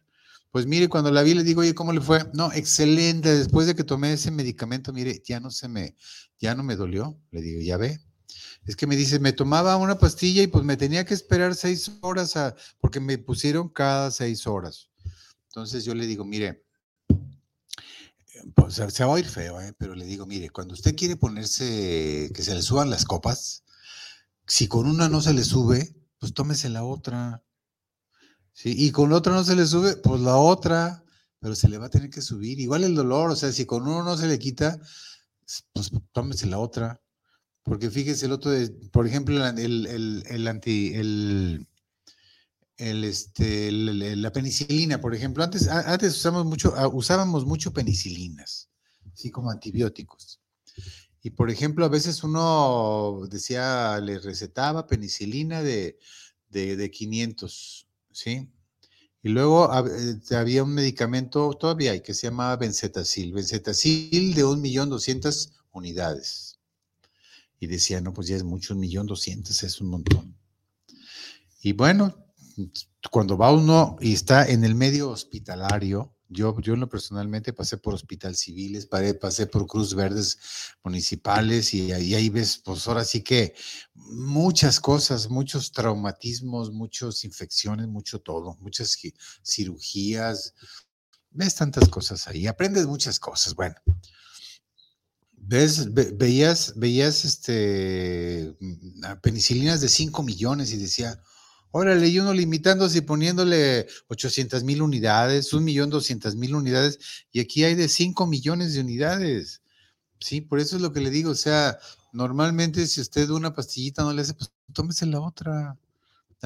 Pues 0.51 0.67
mire, 0.67 0.89
cuando 0.89 1.11
la 1.11 1.23
vi 1.23 1.35
le 1.35 1.45
digo, 1.45 1.61
oye, 1.61 1.75
¿cómo 1.75 1.93
le 1.93 2.01
fue? 2.01 2.25
No, 2.33 2.51
excelente. 2.53 3.35
Después 3.37 3.67
de 3.67 3.75
que 3.75 3.85
tomé 3.85 4.15
ese 4.15 4.31
medicamento, 4.31 4.93
mire, 4.93 5.23
ya 5.25 5.41
no 5.41 5.51
se 5.51 5.69
me, 5.69 5.95
ya 6.39 6.55
no 6.55 6.63
me 6.63 6.77
dolió. 6.77 7.21
Le 7.31 7.43
digo, 7.43 7.61
ya 7.61 7.77
ve. 7.77 8.01
Es 8.65 8.77
que 8.77 8.87
me 8.87 8.97
dice, 8.97 9.19
me 9.19 9.33
tomaba 9.33 9.77
una 9.77 9.99
pastilla 9.99 10.43
y 10.43 10.47
pues 10.47 10.65
me 10.65 10.77
tenía 10.77 11.05
que 11.05 11.15
esperar 11.15 11.55
seis 11.55 11.91
horas 12.01 12.37
a, 12.37 12.55
porque 12.81 13.01
me 13.01 13.19
pusieron 13.19 13.69
cada 13.69 14.11
seis 14.11 14.47
horas. 14.47 14.91
Entonces 15.47 15.85
yo 15.85 15.95
le 15.95 16.07
digo, 16.07 16.25
mire, 16.25 16.65
pues, 18.55 18.75
se 18.75 19.05
va 19.05 19.17
a 19.17 19.19
ir 19.19 19.27
feo, 19.27 19.61
¿eh? 19.61 19.75
pero 19.79 19.95
le 19.95 20.05
digo, 20.05 20.27
mire, 20.27 20.51
cuando 20.51 20.75
usted 20.75 20.95
quiere 20.95 21.17
ponerse, 21.17 22.31
que 22.35 22.43
se 22.43 22.55
le 22.55 22.63
suban 22.63 22.91
las 22.91 23.05
copas, 23.05 23.65
si 24.47 24.69
con 24.69 24.87
una 24.87 25.09
no 25.09 25.21
se 25.21 25.35
le 25.35 25.45
sube, 25.45 25.95
pues 26.19 26.35
tómese 26.35 26.69
la 26.69 26.85
otra. 26.85 27.43
¿sí? 28.53 28.75
Y 28.77 28.91
con 28.91 29.11
la 29.11 29.17
otra 29.17 29.33
no 29.33 29.45
se 29.45 29.57
le 29.57 29.67
sube, 29.67 29.97
pues 29.97 30.21
la 30.21 30.37
otra, 30.37 31.05
pero 31.41 31.55
se 31.55 31.69
le 31.69 31.79
va 31.79 31.87
a 31.87 31.91
tener 31.91 32.11
que 32.11 32.23
subir. 32.23 32.61
Igual 32.61 32.85
el 32.85 32.95
dolor, 32.95 33.31
o 33.31 33.37
sea, 33.37 33.53
si 33.53 33.67
con 33.67 33.83
uno 33.83 34.03
no 34.03 34.17
se 34.17 34.27
le 34.27 34.39
quita, 34.39 34.79
pues 35.73 35.91
tómese 36.13 36.47
la 36.47 36.59
otra. 36.59 37.01
Porque 37.63 37.91
fíjese 37.91 38.27
el 38.27 38.33
otro, 38.33 38.53
por 38.93 39.07
ejemplo, 39.07 39.47
el, 39.47 39.87
el, 39.87 40.25
el 40.27 40.49
anti, 40.49 40.95
el, 40.95 41.67
el, 42.79 43.05
este, 43.05 43.71
la 43.71 44.33
penicilina, 44.33 45.01
por 45.01 45.15
ejemplo, 45.15 45.45
antes, 45.45 45.69
antes 45.69 46.17
usamos 46.17 46.47
mucho, 46.47 46.75
usábamos 46.93 47.45
mucho 47.45 47.73
penicilinas, 47.73 48.71
así 49.13 49.31
como 49.31 49.51
antibióticos. 49.51 50.41
Y 51.23 51.31
por 51.31 51.51
ejemplo, 51.51 51.85
a 51.85 51.89
veces 51.89 52.23
uno 52.23 53.23
decía, 53.29 53.99
le 54.01 54.19
recetaba 54.19 54.87
penicilina 54.87 55.63
de, 55.63 55.99
de, 56.51 56.77
de 56.77 56.91
500, 56.91 57.87
¿sí? 58.13 58.49
Y 59.23 59.31
luego 59.31 59.69
eh, 59.87 60.21
había 60.37 60.63
un 60.63 60.75
medicamento, 60.75 61.53
todavía 61.55 62.01
que 62.03 62.15
se 62.15 62.29
llamaba 62.29 62.57
Benzetacil. 62.57 63.33
Benzetacil 63.33 64.35
de 64.35 64.45
1.200.000 64.45 65.53
unidades. 65.73 66.59
Y 67.61 67.67
decía, 67.67 68.01
no, 68.01 68.13
pues 68.13 68.29
ya 68.29 68.37
es 68.37 68.45
mucho, 68.45 68.75
un 68.75 68.81
millón 68.81 69.07
doscientos, 69.07 69.63
es 69.65 69.81
un 69.81 69.89
montón. 69.89 70.37
Y 71.63 71.73
bueno, 71.73 72.15
cuando 73.11 73.37
va 73.37 73.53
uno 73.53 73.97
y 74.01 74.13
está 74.13 74.49
en 74.49 74.63
el 74.63 74.77
medio 74.77 75.11
hospitalario, 75.11 76.15
yo, 76.29 76.61
yo 76.61 76.77
lo 76.77 76.89
personalmente 76.89 77.53
pasé 77.53 77.79
por 77.79 77.95
hospital 77.95 78.37
civiles, 78.37 78.87
pasé 78.87 79.47
por 79.47 79.67
Cruz 79.67 79.95
Verdes 79.95 80.39
municipales 80.85 81.73
y 81.73 81.93
ahí, 81.93 82.15
ahí 82.15 82.29
ves, 82.29 82.61
pues 82.63 82.87
ahora 82.87 83.05
sí 83.05 83.23
que 83.23 83.55
muchas 83.95 84.79
cosas, 84.79 85.31
muchos 85.31 85.73
traumatismos, 85.73 86.71
muchas 86.71 87.25
infecciones, 87.25 87.89
mucho 87.89 88.21
todo, 88.21 88.57
muchas 88.61 88.99
cirugías, 89.43 90.55
ves 91.31 91.55
tantas 91.55 91.89
cosas 91.89 92.29
ahí, 92.29 92.47
aprendes 92.47 92.87
muchas 92.87 93.19
cosas. 93.19 93.55
Bueno, 93.55 93.77
ves, 95.33 95.93
veías, 95.95 96.75
veías 96.77 97.25
este, 97.25 98.55
penicilinas 99.23 99.81
de 99.81 99.89
5 99.89 100.23
millones 100.23 100.73
y 100.73 100.77
decía, 100.77 101.23
órale, 101.71 102.09
y 102.09 102.19
uno 102.19 102.33
limitándose 102.33 102.99
y 102.99 103.01
poniéndole 103.03 103.87
800 104.09 104.65
mil 104.65 104.83
unidades, 104.83 105.53
un 105.53 105.65
millón 105.65 105.91
doscientas 105.91 106.35
mil 106.35 106.55
unidades, 106.55 106.99
y 107.33 107.41
aquí 107.41 107.65
hay 107.65 107.75
de 107.75 107.89
5 107.89 108.27
millones 108.27 108.75
de 108.75 108.81
unidades. 108.81 109.63
Sí, 110.21 110.41
por 110.41 110.61
eso 110.61 110.77
es 110.77 110.83
lo 110.83 110.93
que 110.93 111.01
le 111.01 111.11
digo, 111.11 111.31
o 111.31 111.35
sea, 111.35 111.79
normalmente 112.13 112.87
si 112.87 113.01
usted 113.01 113.31
una 113.31 113.55
pastillita 113.55 114.03
no 114.03 114.13
le 114.13 114.23
hace, 114.23 114.35
pues 114.35 114.51
tómese 114.73 115.07
la 115.07 115.21
otra. 115.21 115.77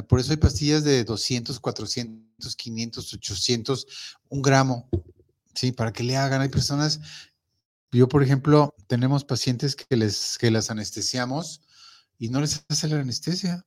Por 0.08 0.20
eso 0.20 0.30
hay 0.32 0.38
pastillas 0.38 0.84
de 0.84 1.04
200, 1.04 1.60
400, 1.60 2.56
500, 2.56 3.14
800, 3.14 3.86
un 4.30 4.42
gramo, 4.42 4.88
sí, 5.54 5.72
para 5.72 5.92
que 5.92 6.02
le 6.02 6.16
hagan. 6.16 6.40
Hay 6.40 6.48
personas 6.48 7.00
yo, 7.92 8.08
por 8.08 8.22
ejemplo, 8.22 8.74
tenemos 8.86 9.24
pacientes 9.24 9.76
que, 9.76 9.96
les, 9.96 10.38
que 10.38 10.50
las 10.50 10.70
anestesiamos 10.70 11.60
y 12.18 12.30
no 12.30 12.40
les 12.40 12.64
hace 12.68 12.88
la 12.88 12.98
anestesia. 12.98 13.66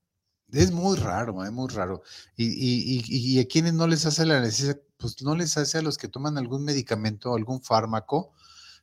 Es 0.51 0.71
muy 0.71 0.97
raro, 0.97 1.43
es 1.43 1.51
muy 1.51 1.67
raro. 1.69 2.03
Y, 2.35 2.45
y, 2.45 3.03
y, 3.07 3.39
a 3.39 3.47
quienes 3.47 3.73
no 3.73 3.87
les 3.87 4.05
hace 4.05 4.25
la 4.25 4.37
anestesia, 4.37 4.79
pues 4.97 5.21
no 5.23 5.35
les 5.35 5.57
hace 5.57 5.79
a 5.79 5.81
los 5.81 5.97
que 5.97 6.07
toman 6.07 6.37
algún 6.37 6.63
medicamento, 6.63 7.33
algún 7.35 7.61
fármaco, 7.61 8.33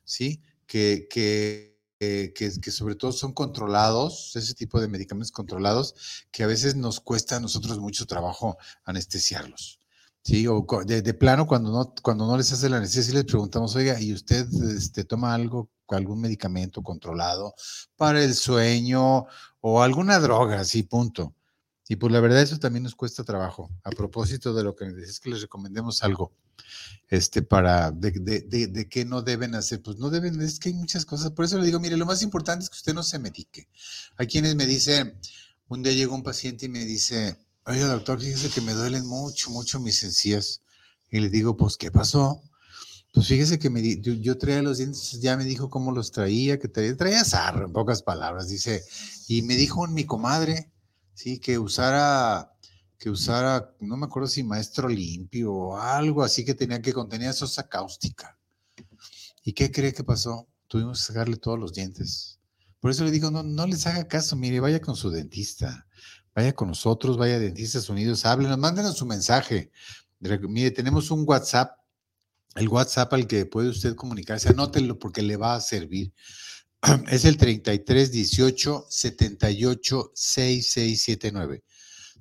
¿sí? 0.03 0.41
Que, 0.67 1.07
que, 1.09 1.73
que, 1.99 2.33
que, 2.33 2.71
sobre 2.71 2.95
todo 2.95 3.11
son 3.11 3.33
controlados, 3.33 4.35
ese 4.35 4.53
tipo 4.53 4.81
de 4.81 4.87
medicamentos 4.87 5.31
controlados, 5.31 5.95
que 6.31 6.43
a 6.43 6.47
veces 6.47 6.75
nos 6.75 6.99
cuesta 6.99 7.37
a 7.37 7.39
nosotros 7.39 7.79
mucho 7.79 8.05
trabajo 8.05 8.57
anestesiarlos. 8.85 9.79
Sí, 10.23 10.47
o 10.47 10.65
de, 10.85 11.13
plano 11.13 11.45
cuando 11.47 11.71
no, 11.71 11.93
cuando 12.01 12.25
no 12.25 12.37
les 12.37 12.51
hace 12.53 12.69
la 12.69 12.79
necesidad, 12.79 13.15
les 13.15 13.25
preguntamos, 13.25 13.75
oiga, 13.75 13.99
¿y 13.99 14.13
usted 14.13 14.47
este, 14.75 15.03
toma 15.03 15.33
algo, 15.33 15.69
algún 15.89 16.21
medicamento 16.21 16.81
controlado 16.81 17.53
para 17.97 18.23
el 18.23 18.33
sueño 18.33 19.25
o 19.61 19.81
alguna 19.81 20.19
droga? 20.19 20.61
Así, 20.61 20.83
punto. 20.83 21.35
Y 21.87 21.97
pues 21.97 22.13
la 22.13 22.21
verdad 22.21 22.41
eso 22.41 22.57
también 22.59 22.83
nos 22.83 22.95
cuesta 22.95 23.23
trabajo. 23.23 23.69
A 23.83 23.89
propósito 23.91 24.53
de 24.53 24.63
lo 24.63 24.75
que 24.75 24.85
es 24.85 25.19
que 25.19 25.29
les 25.29 25.41
recomendemos 25.41 26.01
algo, 26.03 26.31
este, 27.09 27.41
para, 27.41 27.91
de, 27.91 28.11
de, 28.11 28.67
de, 28.67 28.89
qué 28.89 29.05
no 29.05 29.21
deben 29.21 29.53
hacer. 29.55 29.81
Pues 29.81 29.97
no 29.97 30.09
deben, 30.09 30.41
es 30.41 30.59
que 30.59 30.69
hay 30.69 30.75
muchas 30.75 31.05
cosas. 31.05 31.31
Por 31.31 31.45
eso 31.45 31.57
le 31.57 31.65
digo, 31.65 31.79
mire, 31.79 31.97
lo 31.97 32.05
más 32.05 32.21
importante 32.21 32.63
es 32.63 32.69
que 32.69 32.77
usted 32.77 32.93
no 32.93 33.03
se 33.03 33.19
medique. 33.19 33.67
Hay 34.17 34.27
quienes 34.27 34.55
me 34.55 34.65
dicen, 34.65 35.19
un 35.67 35.83
día 35.83 35.93
llegó 35.93 36.15
un 36.15 36.23
paciente 36.23 36.67
y 36.67 36.69
me 36.69 36.85
dice, 36.85 37.37
oye 37.65 37.81
doctor, 37.81 38.19
fíjese 38.19 38.49
que 38.49 38.61
me 38.61 38.73
duelen 38.73 39.05
mucho, 39.05 39.49
mucho 39.49 39.79
mis 39.79 40.03
encías. 40.03 40.61
Y 41.11 41.19
le 41.19 41.29
digo, 41.29 41.57
pues, 41.57 41.77
¿qué 41.77 41.91
pasó? 41.91 42.41
Pues 43.13 43.27
fíjese 43.27 43.59
que 43.59 43.69
me 43.69 44.01
yo, 44.01 44.13
yo, 44.13 44.37
traía 44.39 44.63
los 44.63 44.79
dientes, 44.79 45.19
ya 45.21 45.37
me 45.37 45.43
dijo 45.43 45.69
cómo 45.69 45.91
los 45.91 46.11
traía, 46.11 46.57
que 46.57 46.67
traía, 46.67 46.97
traía 46.97 47.23
sarro, 47.23 47.67
en 47.67 47.71
pocas 47.71 48.01
palabras, 48.01 48.49
dice, 48.49 48.83
y 49.27 49.43
me 49.43 49.55
dijo 49.55 49.85
mi 49.87 50.05
comadre, 50.05 50.72
sí, 51.13 51.39
que 51.39 51.57
usara, 51.57 52.51
que 52.97 53.09
usara, 53.09 53.75
no 53.79 53.97
me 53.97 54.05
acuerdo 54.05 54.27
si 54.27 54.43
maestro 54.43 54.87
limpio 54.87 55.53
o 55.53 55.77
algo 55.77 56.23
así 56.23 56.45
que 56.45 56.53
tenía 56.53 56.81
que 56.81 56.93
contenía 56.93 57.33
sosa 57.33 57.67
cáustica. 57.67 58.37
¿Y 59.43 59.53
qué 59.53 59.71
cree 59.71 59.93
que 59.93 60.03
pasó? 60.03 60.47
Tuvimos 60.67 60.99
que 60.99 61.07
sacarle 61.07 61.37
todos 61.37 61.59
los 61.59 61.73
dientes. 61.73 62.39
Por 62.79 62.91
eso 62.91 63.03
le 63.03 63.11
digo, 63.11 63.31
no, 63.31 63.43
no 63.43 63.67
les 63.67 63.85
haga 63.87 64.07
caso, 64.07 64.35
mire, 64.35 64.59
vaya 64.59 64.81
con 64.81 64.95
su 64.95 65.09
dentista 65.09 65.85
vaya 66.35 66.53
con 66.53 66.69
nosotros, 66.69 67.17
vaya 67.17 67.35
a 67.35 67.39
Dentistas 67.39 67.89
Unidos, 67.89 68.25
háblenos, 68.25 68.57
mándenos 68.57 68.97
su 68.97 69.05
mensaje. 69.05 69.71
Mire, 70.19 70.71
tenemos 70.71 71.11
un 71.11 71.23
WhatsApp, 71.27 71.77
el 72.55 72.69
WhatsApp 72.69 73.13
al 73.13 73.27
que 73.27 73.45
puede 73.45 73.69
usted 73.69 73.95
comunicarse, 73.95 74.49
anótelo 74.49 74.97
porque 74.97 75.21
le 75.21 75.37
va 75.37 75.55
a 75.55 75.61
servir. 75.61 76.13
Es 77.09 77.25
el 77.25 77.37
33 77.37 78.11
18 78.11 78.85
78 78.89 80.11
6679. 80.13 81.63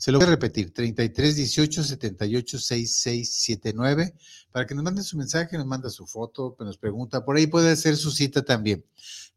Se 0.03 0.11
lo 0.11 0.19
voy 0.19 0.27
a 0.27 0.31
repetir, 0.31 0.75
33 0.75 1.37
18 1.37 1.85
78 1.85 2.59
6679, 2.59 4.13
para 4.51 4.67
que 4.67 4.75
nos 4.75 4.83
mande 4.83 5.05
su 5.05 5.17
mensaje, 5.17 5.57
nos 5.57 5.67
manda 5.67 5.91
su 5.91 6.09
foto, 6.09 6.57
nos 6.59 6.77
pregunta, 6.77 7.25
por 7.25 7.37
ahí 7.37 7.47
puede 7.47 7.71
hacer 7.71 7.97
su 7.97 8.11
cita 8.11 8.45
también. 8.45 8.85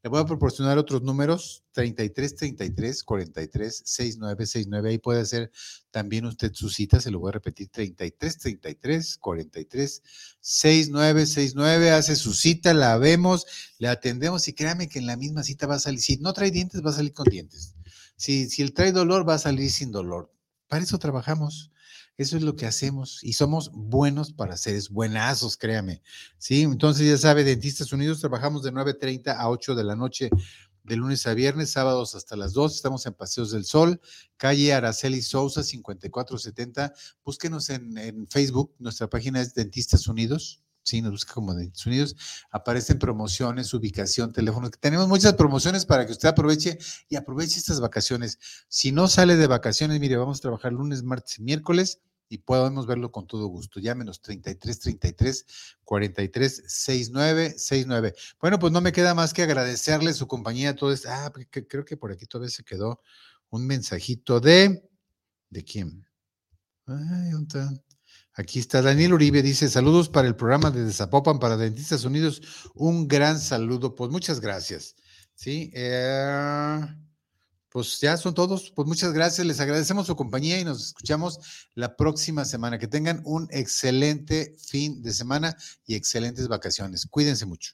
Le 0.01 0.09
voy 0.09 0.21
a 0.21 0.25
proporcionar 0.25 0.79
otros 0.79 1.03
números, 1.03 1.63
33 1.73 2.35
33 2.35 3.03
43 3.03 3.83
69 3.85 4.45
69. 4.47 4.89
Ahí 4.89 4.97
puede 4.97 5.21
hacer 5.21 5.51
también 5.91 6.25
usted 6.25 6.51
su 6.51 6.67
cita, 6.69 6.99
se 6.99 7.11
lo 7.11 7.19
voy 7.19 7.29
a 7.29 7.33
repetir, 7.33 7.69
33 7.69 8.39
33 8.39 9.17
43 9.19 10.01
69 10.39 11.25
69. 11.27 11.91
Hace 11.91 12.15
su 12.15 12.33
cita, 12.33 12.73
la 12.73 12.97
vemos, 12.97 13.45
le 13.77 13.87
atendemos 13.87 14.47
y 14.47 14.53
créame 14.53 14.89
que 14.89 14.97
en 14.97 15.05
la 15.05 15.15
misma 15.15 15.43
cita 15.43 15.67
va 15.67 15.75
a 15.75 15.79
salir. 15.79 15.99
Si 15.99 16.17
no 16.17 16.33
trae 16.33 16.49
dientes, 16.49 16.83
va 16.83 16.89
a 16.89 16.93
salir 16.93 17.13
con 17.13 17.25
dientes. 17.25 17.75
Si, 18.15 18.49
si 18.49 18.63
él 18.63 18.73
trae 18.73 18.91
dolor, 18.91 19.29
va 19.29 19.35
a 19.35 19.37
salir 19.37 19.69
sin 19.69 19.91
dolor. 19.91 20.34
Para 20.67 20.83
eso 20.83 20.97
trabajamos. 20.97 21.71
Eso 22.17 22.37
es 22.37 22.43
lo 22.43 22.55
que 22.55 22.65
hacemos 22.65 23.21
y 23.23 23.33
somos 23.33 23.71
buenos 23.73 24.31
para 24.31 24.55
seres 24.55 24.89
buenazos, 24.89 25.57
créame. 25.57 26.01
Sí, 26.37 26.61
entonces 26.61 27.05
ya 27.05 27.17
sabe, 27.17 27.43
Dentistas 27.43 27.91
Unidos 27.91 28.21
trabajamos 28.21 28.63
de 28.63 28.71
9.30 28.71 29.35
a 29.37 29.49
8 29.49 29.75
de 29.75 29.83
la 29.83 29.97
noche 29.97 30.29
de 30.85 30.95
lunes 30.95 31.27
a 31.27 31.33
viernes, 31.33 31.71
sábados 31.71 32.15
hasta 32.15 32.37
las 32.37 32.53
2. 32.53 32.75
Estamos 32.75 33.05
en 33.05 33.13
Paseos 33.13 33.51
del 33.51 33.65
Sol, 33.65 33.99
calle 34.37 34.73
Araceli 34.73 35.21
Sousa, 35.21 35.63
5470. 35.63 36.93
Búsquenos 37.23 37.69
en, 37.69 37.97
en 37.97 38.27
Facebook, 38.27 38.73
nuestra 38.79 39.09
página 39.09 39.41
es 39.41 39.53
Dentistas 39.53 40.07
Unidos. 40.07 40.64
Sí, 40.85 41.01
nos 41.01 41.11
busca 41.11 41.33
como 41.33 41.55
Dentists 41.55 41.87
Unidos. 41.87 42.15
Aparecen 42.51 42.99
promociones, 42.99 43.73
ubicación, 43.73 44.31
teléfonos. 44.31 44.69
Tenemos 44.79 45.07
muchas 45.07 45.33
promociones 45.33 45.83
para 45.83 46.05
que 46.05 46.11
usted 46.11 46.29
aproveche 46.29 46.77
y 47.09 47.15
aproveche 47.15 47.57
estas 47.57 47.81
vacaciones. 47.81 48.37
Si 48.67 48.91
no 48.91 49.07
sale 49.07 49.35
de 49.35 49.47
vacaciones, 49.47 49.99
mire, 49.99 50.15
vamos 50.15 50.37
a 50.37 50.41
trabajar 50.41 50.73
lunes, 50.73 51.01
martes 51.01 51.39
y 51.39 51.41
miércoles 51.41 52.01
y 52.29 52.37
podemos 52.37 52.85
verlo 52.85 53.11
con 53.11 53.25
todo 53.25 53.47
gusto. 53.47 53.79
Llámenos 53.79 54.21
33 54.21 54.79
33 54.79 55.45
43 55.83 56.63
69 56.67 57.55
69. 57.57 58.13
Bueno, 58.39 58.59
pues 58.59 58.71
no 58.71 58.79
me 58.79 58.91
queda 58.91 59.15
más 59.15 59.33
que 59.33 59.41
agradecerle 59.41 60.13
su 60.13 60.27
compañía 60.27 60.69
a 60.69 60.75
todos. 60.75 61.07
Ah, 61.07 61.33
creo 61.49 61.83
que 61.83 61.97
por 61.97 62.11
aquí 62.11 62.27
todavía 62.27 62.51
se 62.51 62.63
quedó 62.63 63.01
un 63.49 63.65
mensajito 63.65 64.39
de. 64.39 64.87
¿De 65.49 65.63
quién? 65.63 66.05
Ay, 66.85 67.31
¿dónde 67.31 67.81
Aquí 68.37 68.59
está 68.59 68.81
Daniel 68.81 69.13
Uribe, 69.13 69.41
dice 69.41 69.69
saludos 69.69 70.09
para 70.09 70.27
el 70.27 70.35
programa 70.35 70.69
de 70.69 70.91
Zapopan 70.91 71.39
para 71.39 71.55
Dentistas 71.55 72.03
Unidos. 72.03 72.41
Un 72.73 73.07
gran 73.07 73.39
saludo, 73.39 73.95
pues 73.95 74.11
muchas 74.11 74.41
gracias. 74.41 74.95
Sí, 75.35 75.71
eh, 75.73 76.81
pues 77.69 77.99
ya 78.01 78.17
son 78.17 78.33
todos. 78.33 78.71
Pues 78.75 78.89
muchas 78.89 79.13
gracias, 79.13 79.47
les 79.47 79.61
agradecemos 79.61 80.07
su 80.07 80.17
compañía 80.17 80.59
y 80.59 80.65
nos 80.65 80.85
escuchamos 80.87 81.39
la 81.75 81.95
próxima 81.95 82.43
semana. 82.43 82.77
Que 82.77 82.87
tengan 82.87 83.21
un 83.23 83.47
excelente 83.51 84.53
fin 84.57 85.01
de 85.01 85.13
semana 85.13 85.55
y 85.85 85.95
excelentes 85.95 86.49
vacaciones. 86.49 87.05
Cuídense 87.05 87.45
mucho. 87.45 87.73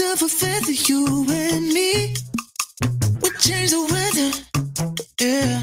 Of 0.00 0.30
feather, 0.30 0.72
you 0.72 1.24
me. 1.24 2.14
We 3.22 3.30
change 3.38 3.70
the 3.70 3.86
weather. 3.92 4.32
Yeah. 5.20 5.62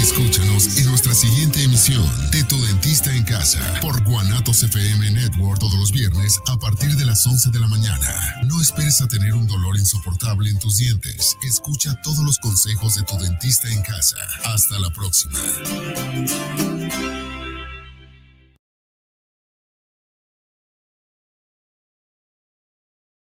Escúchanos 0.00 0.78
en 0.78 0.86
nuestra 0.86 1.12
siguiente 1.12 1.62
emisión 1.64 2.04
de 2.30 2.44
Tu 2.44 2.56
Dentista 2.66 3.12
en 3.12 3.24
Casa 3.24 3.58
por 3.80 4.00
Guanatos 4.04 4.62
FM 4.62 5.10
Network 5.10 5.58
todos 5.58 5.74
los 5.74 5.90
viernes 5.90 6.38
a 6.46 6.56
partir 6.58 6.94
de 6.94 7.04
las 7.04 7.26
11 7.26 7.50
de 7.50 7.58
la 7.58 7.66
mañana. 7.66 8.42
No 8.44 8.60
esperes 8.60 9.00
a 9.00 9.08
tener 9.08 9.34
un 9.34 9.48
dolor 9.48 9.76
insoportable 9.76 10.48
en 10.48 10.58
tus 10.60 10.76
dientes. 10.76 11.36
Escucha 11.42 12.00
todos 12.02 12.20
los 12.20 12.38
consejos 12.38 12.94
de 12.94 13.02
tu 13.02 13.18
dentista 13.18 13.68
en 13.68 13.82
casa. 13.82 14.18
Hasta 14.44 14.78
la 14.78 14.90
próxima. 14.90 15.38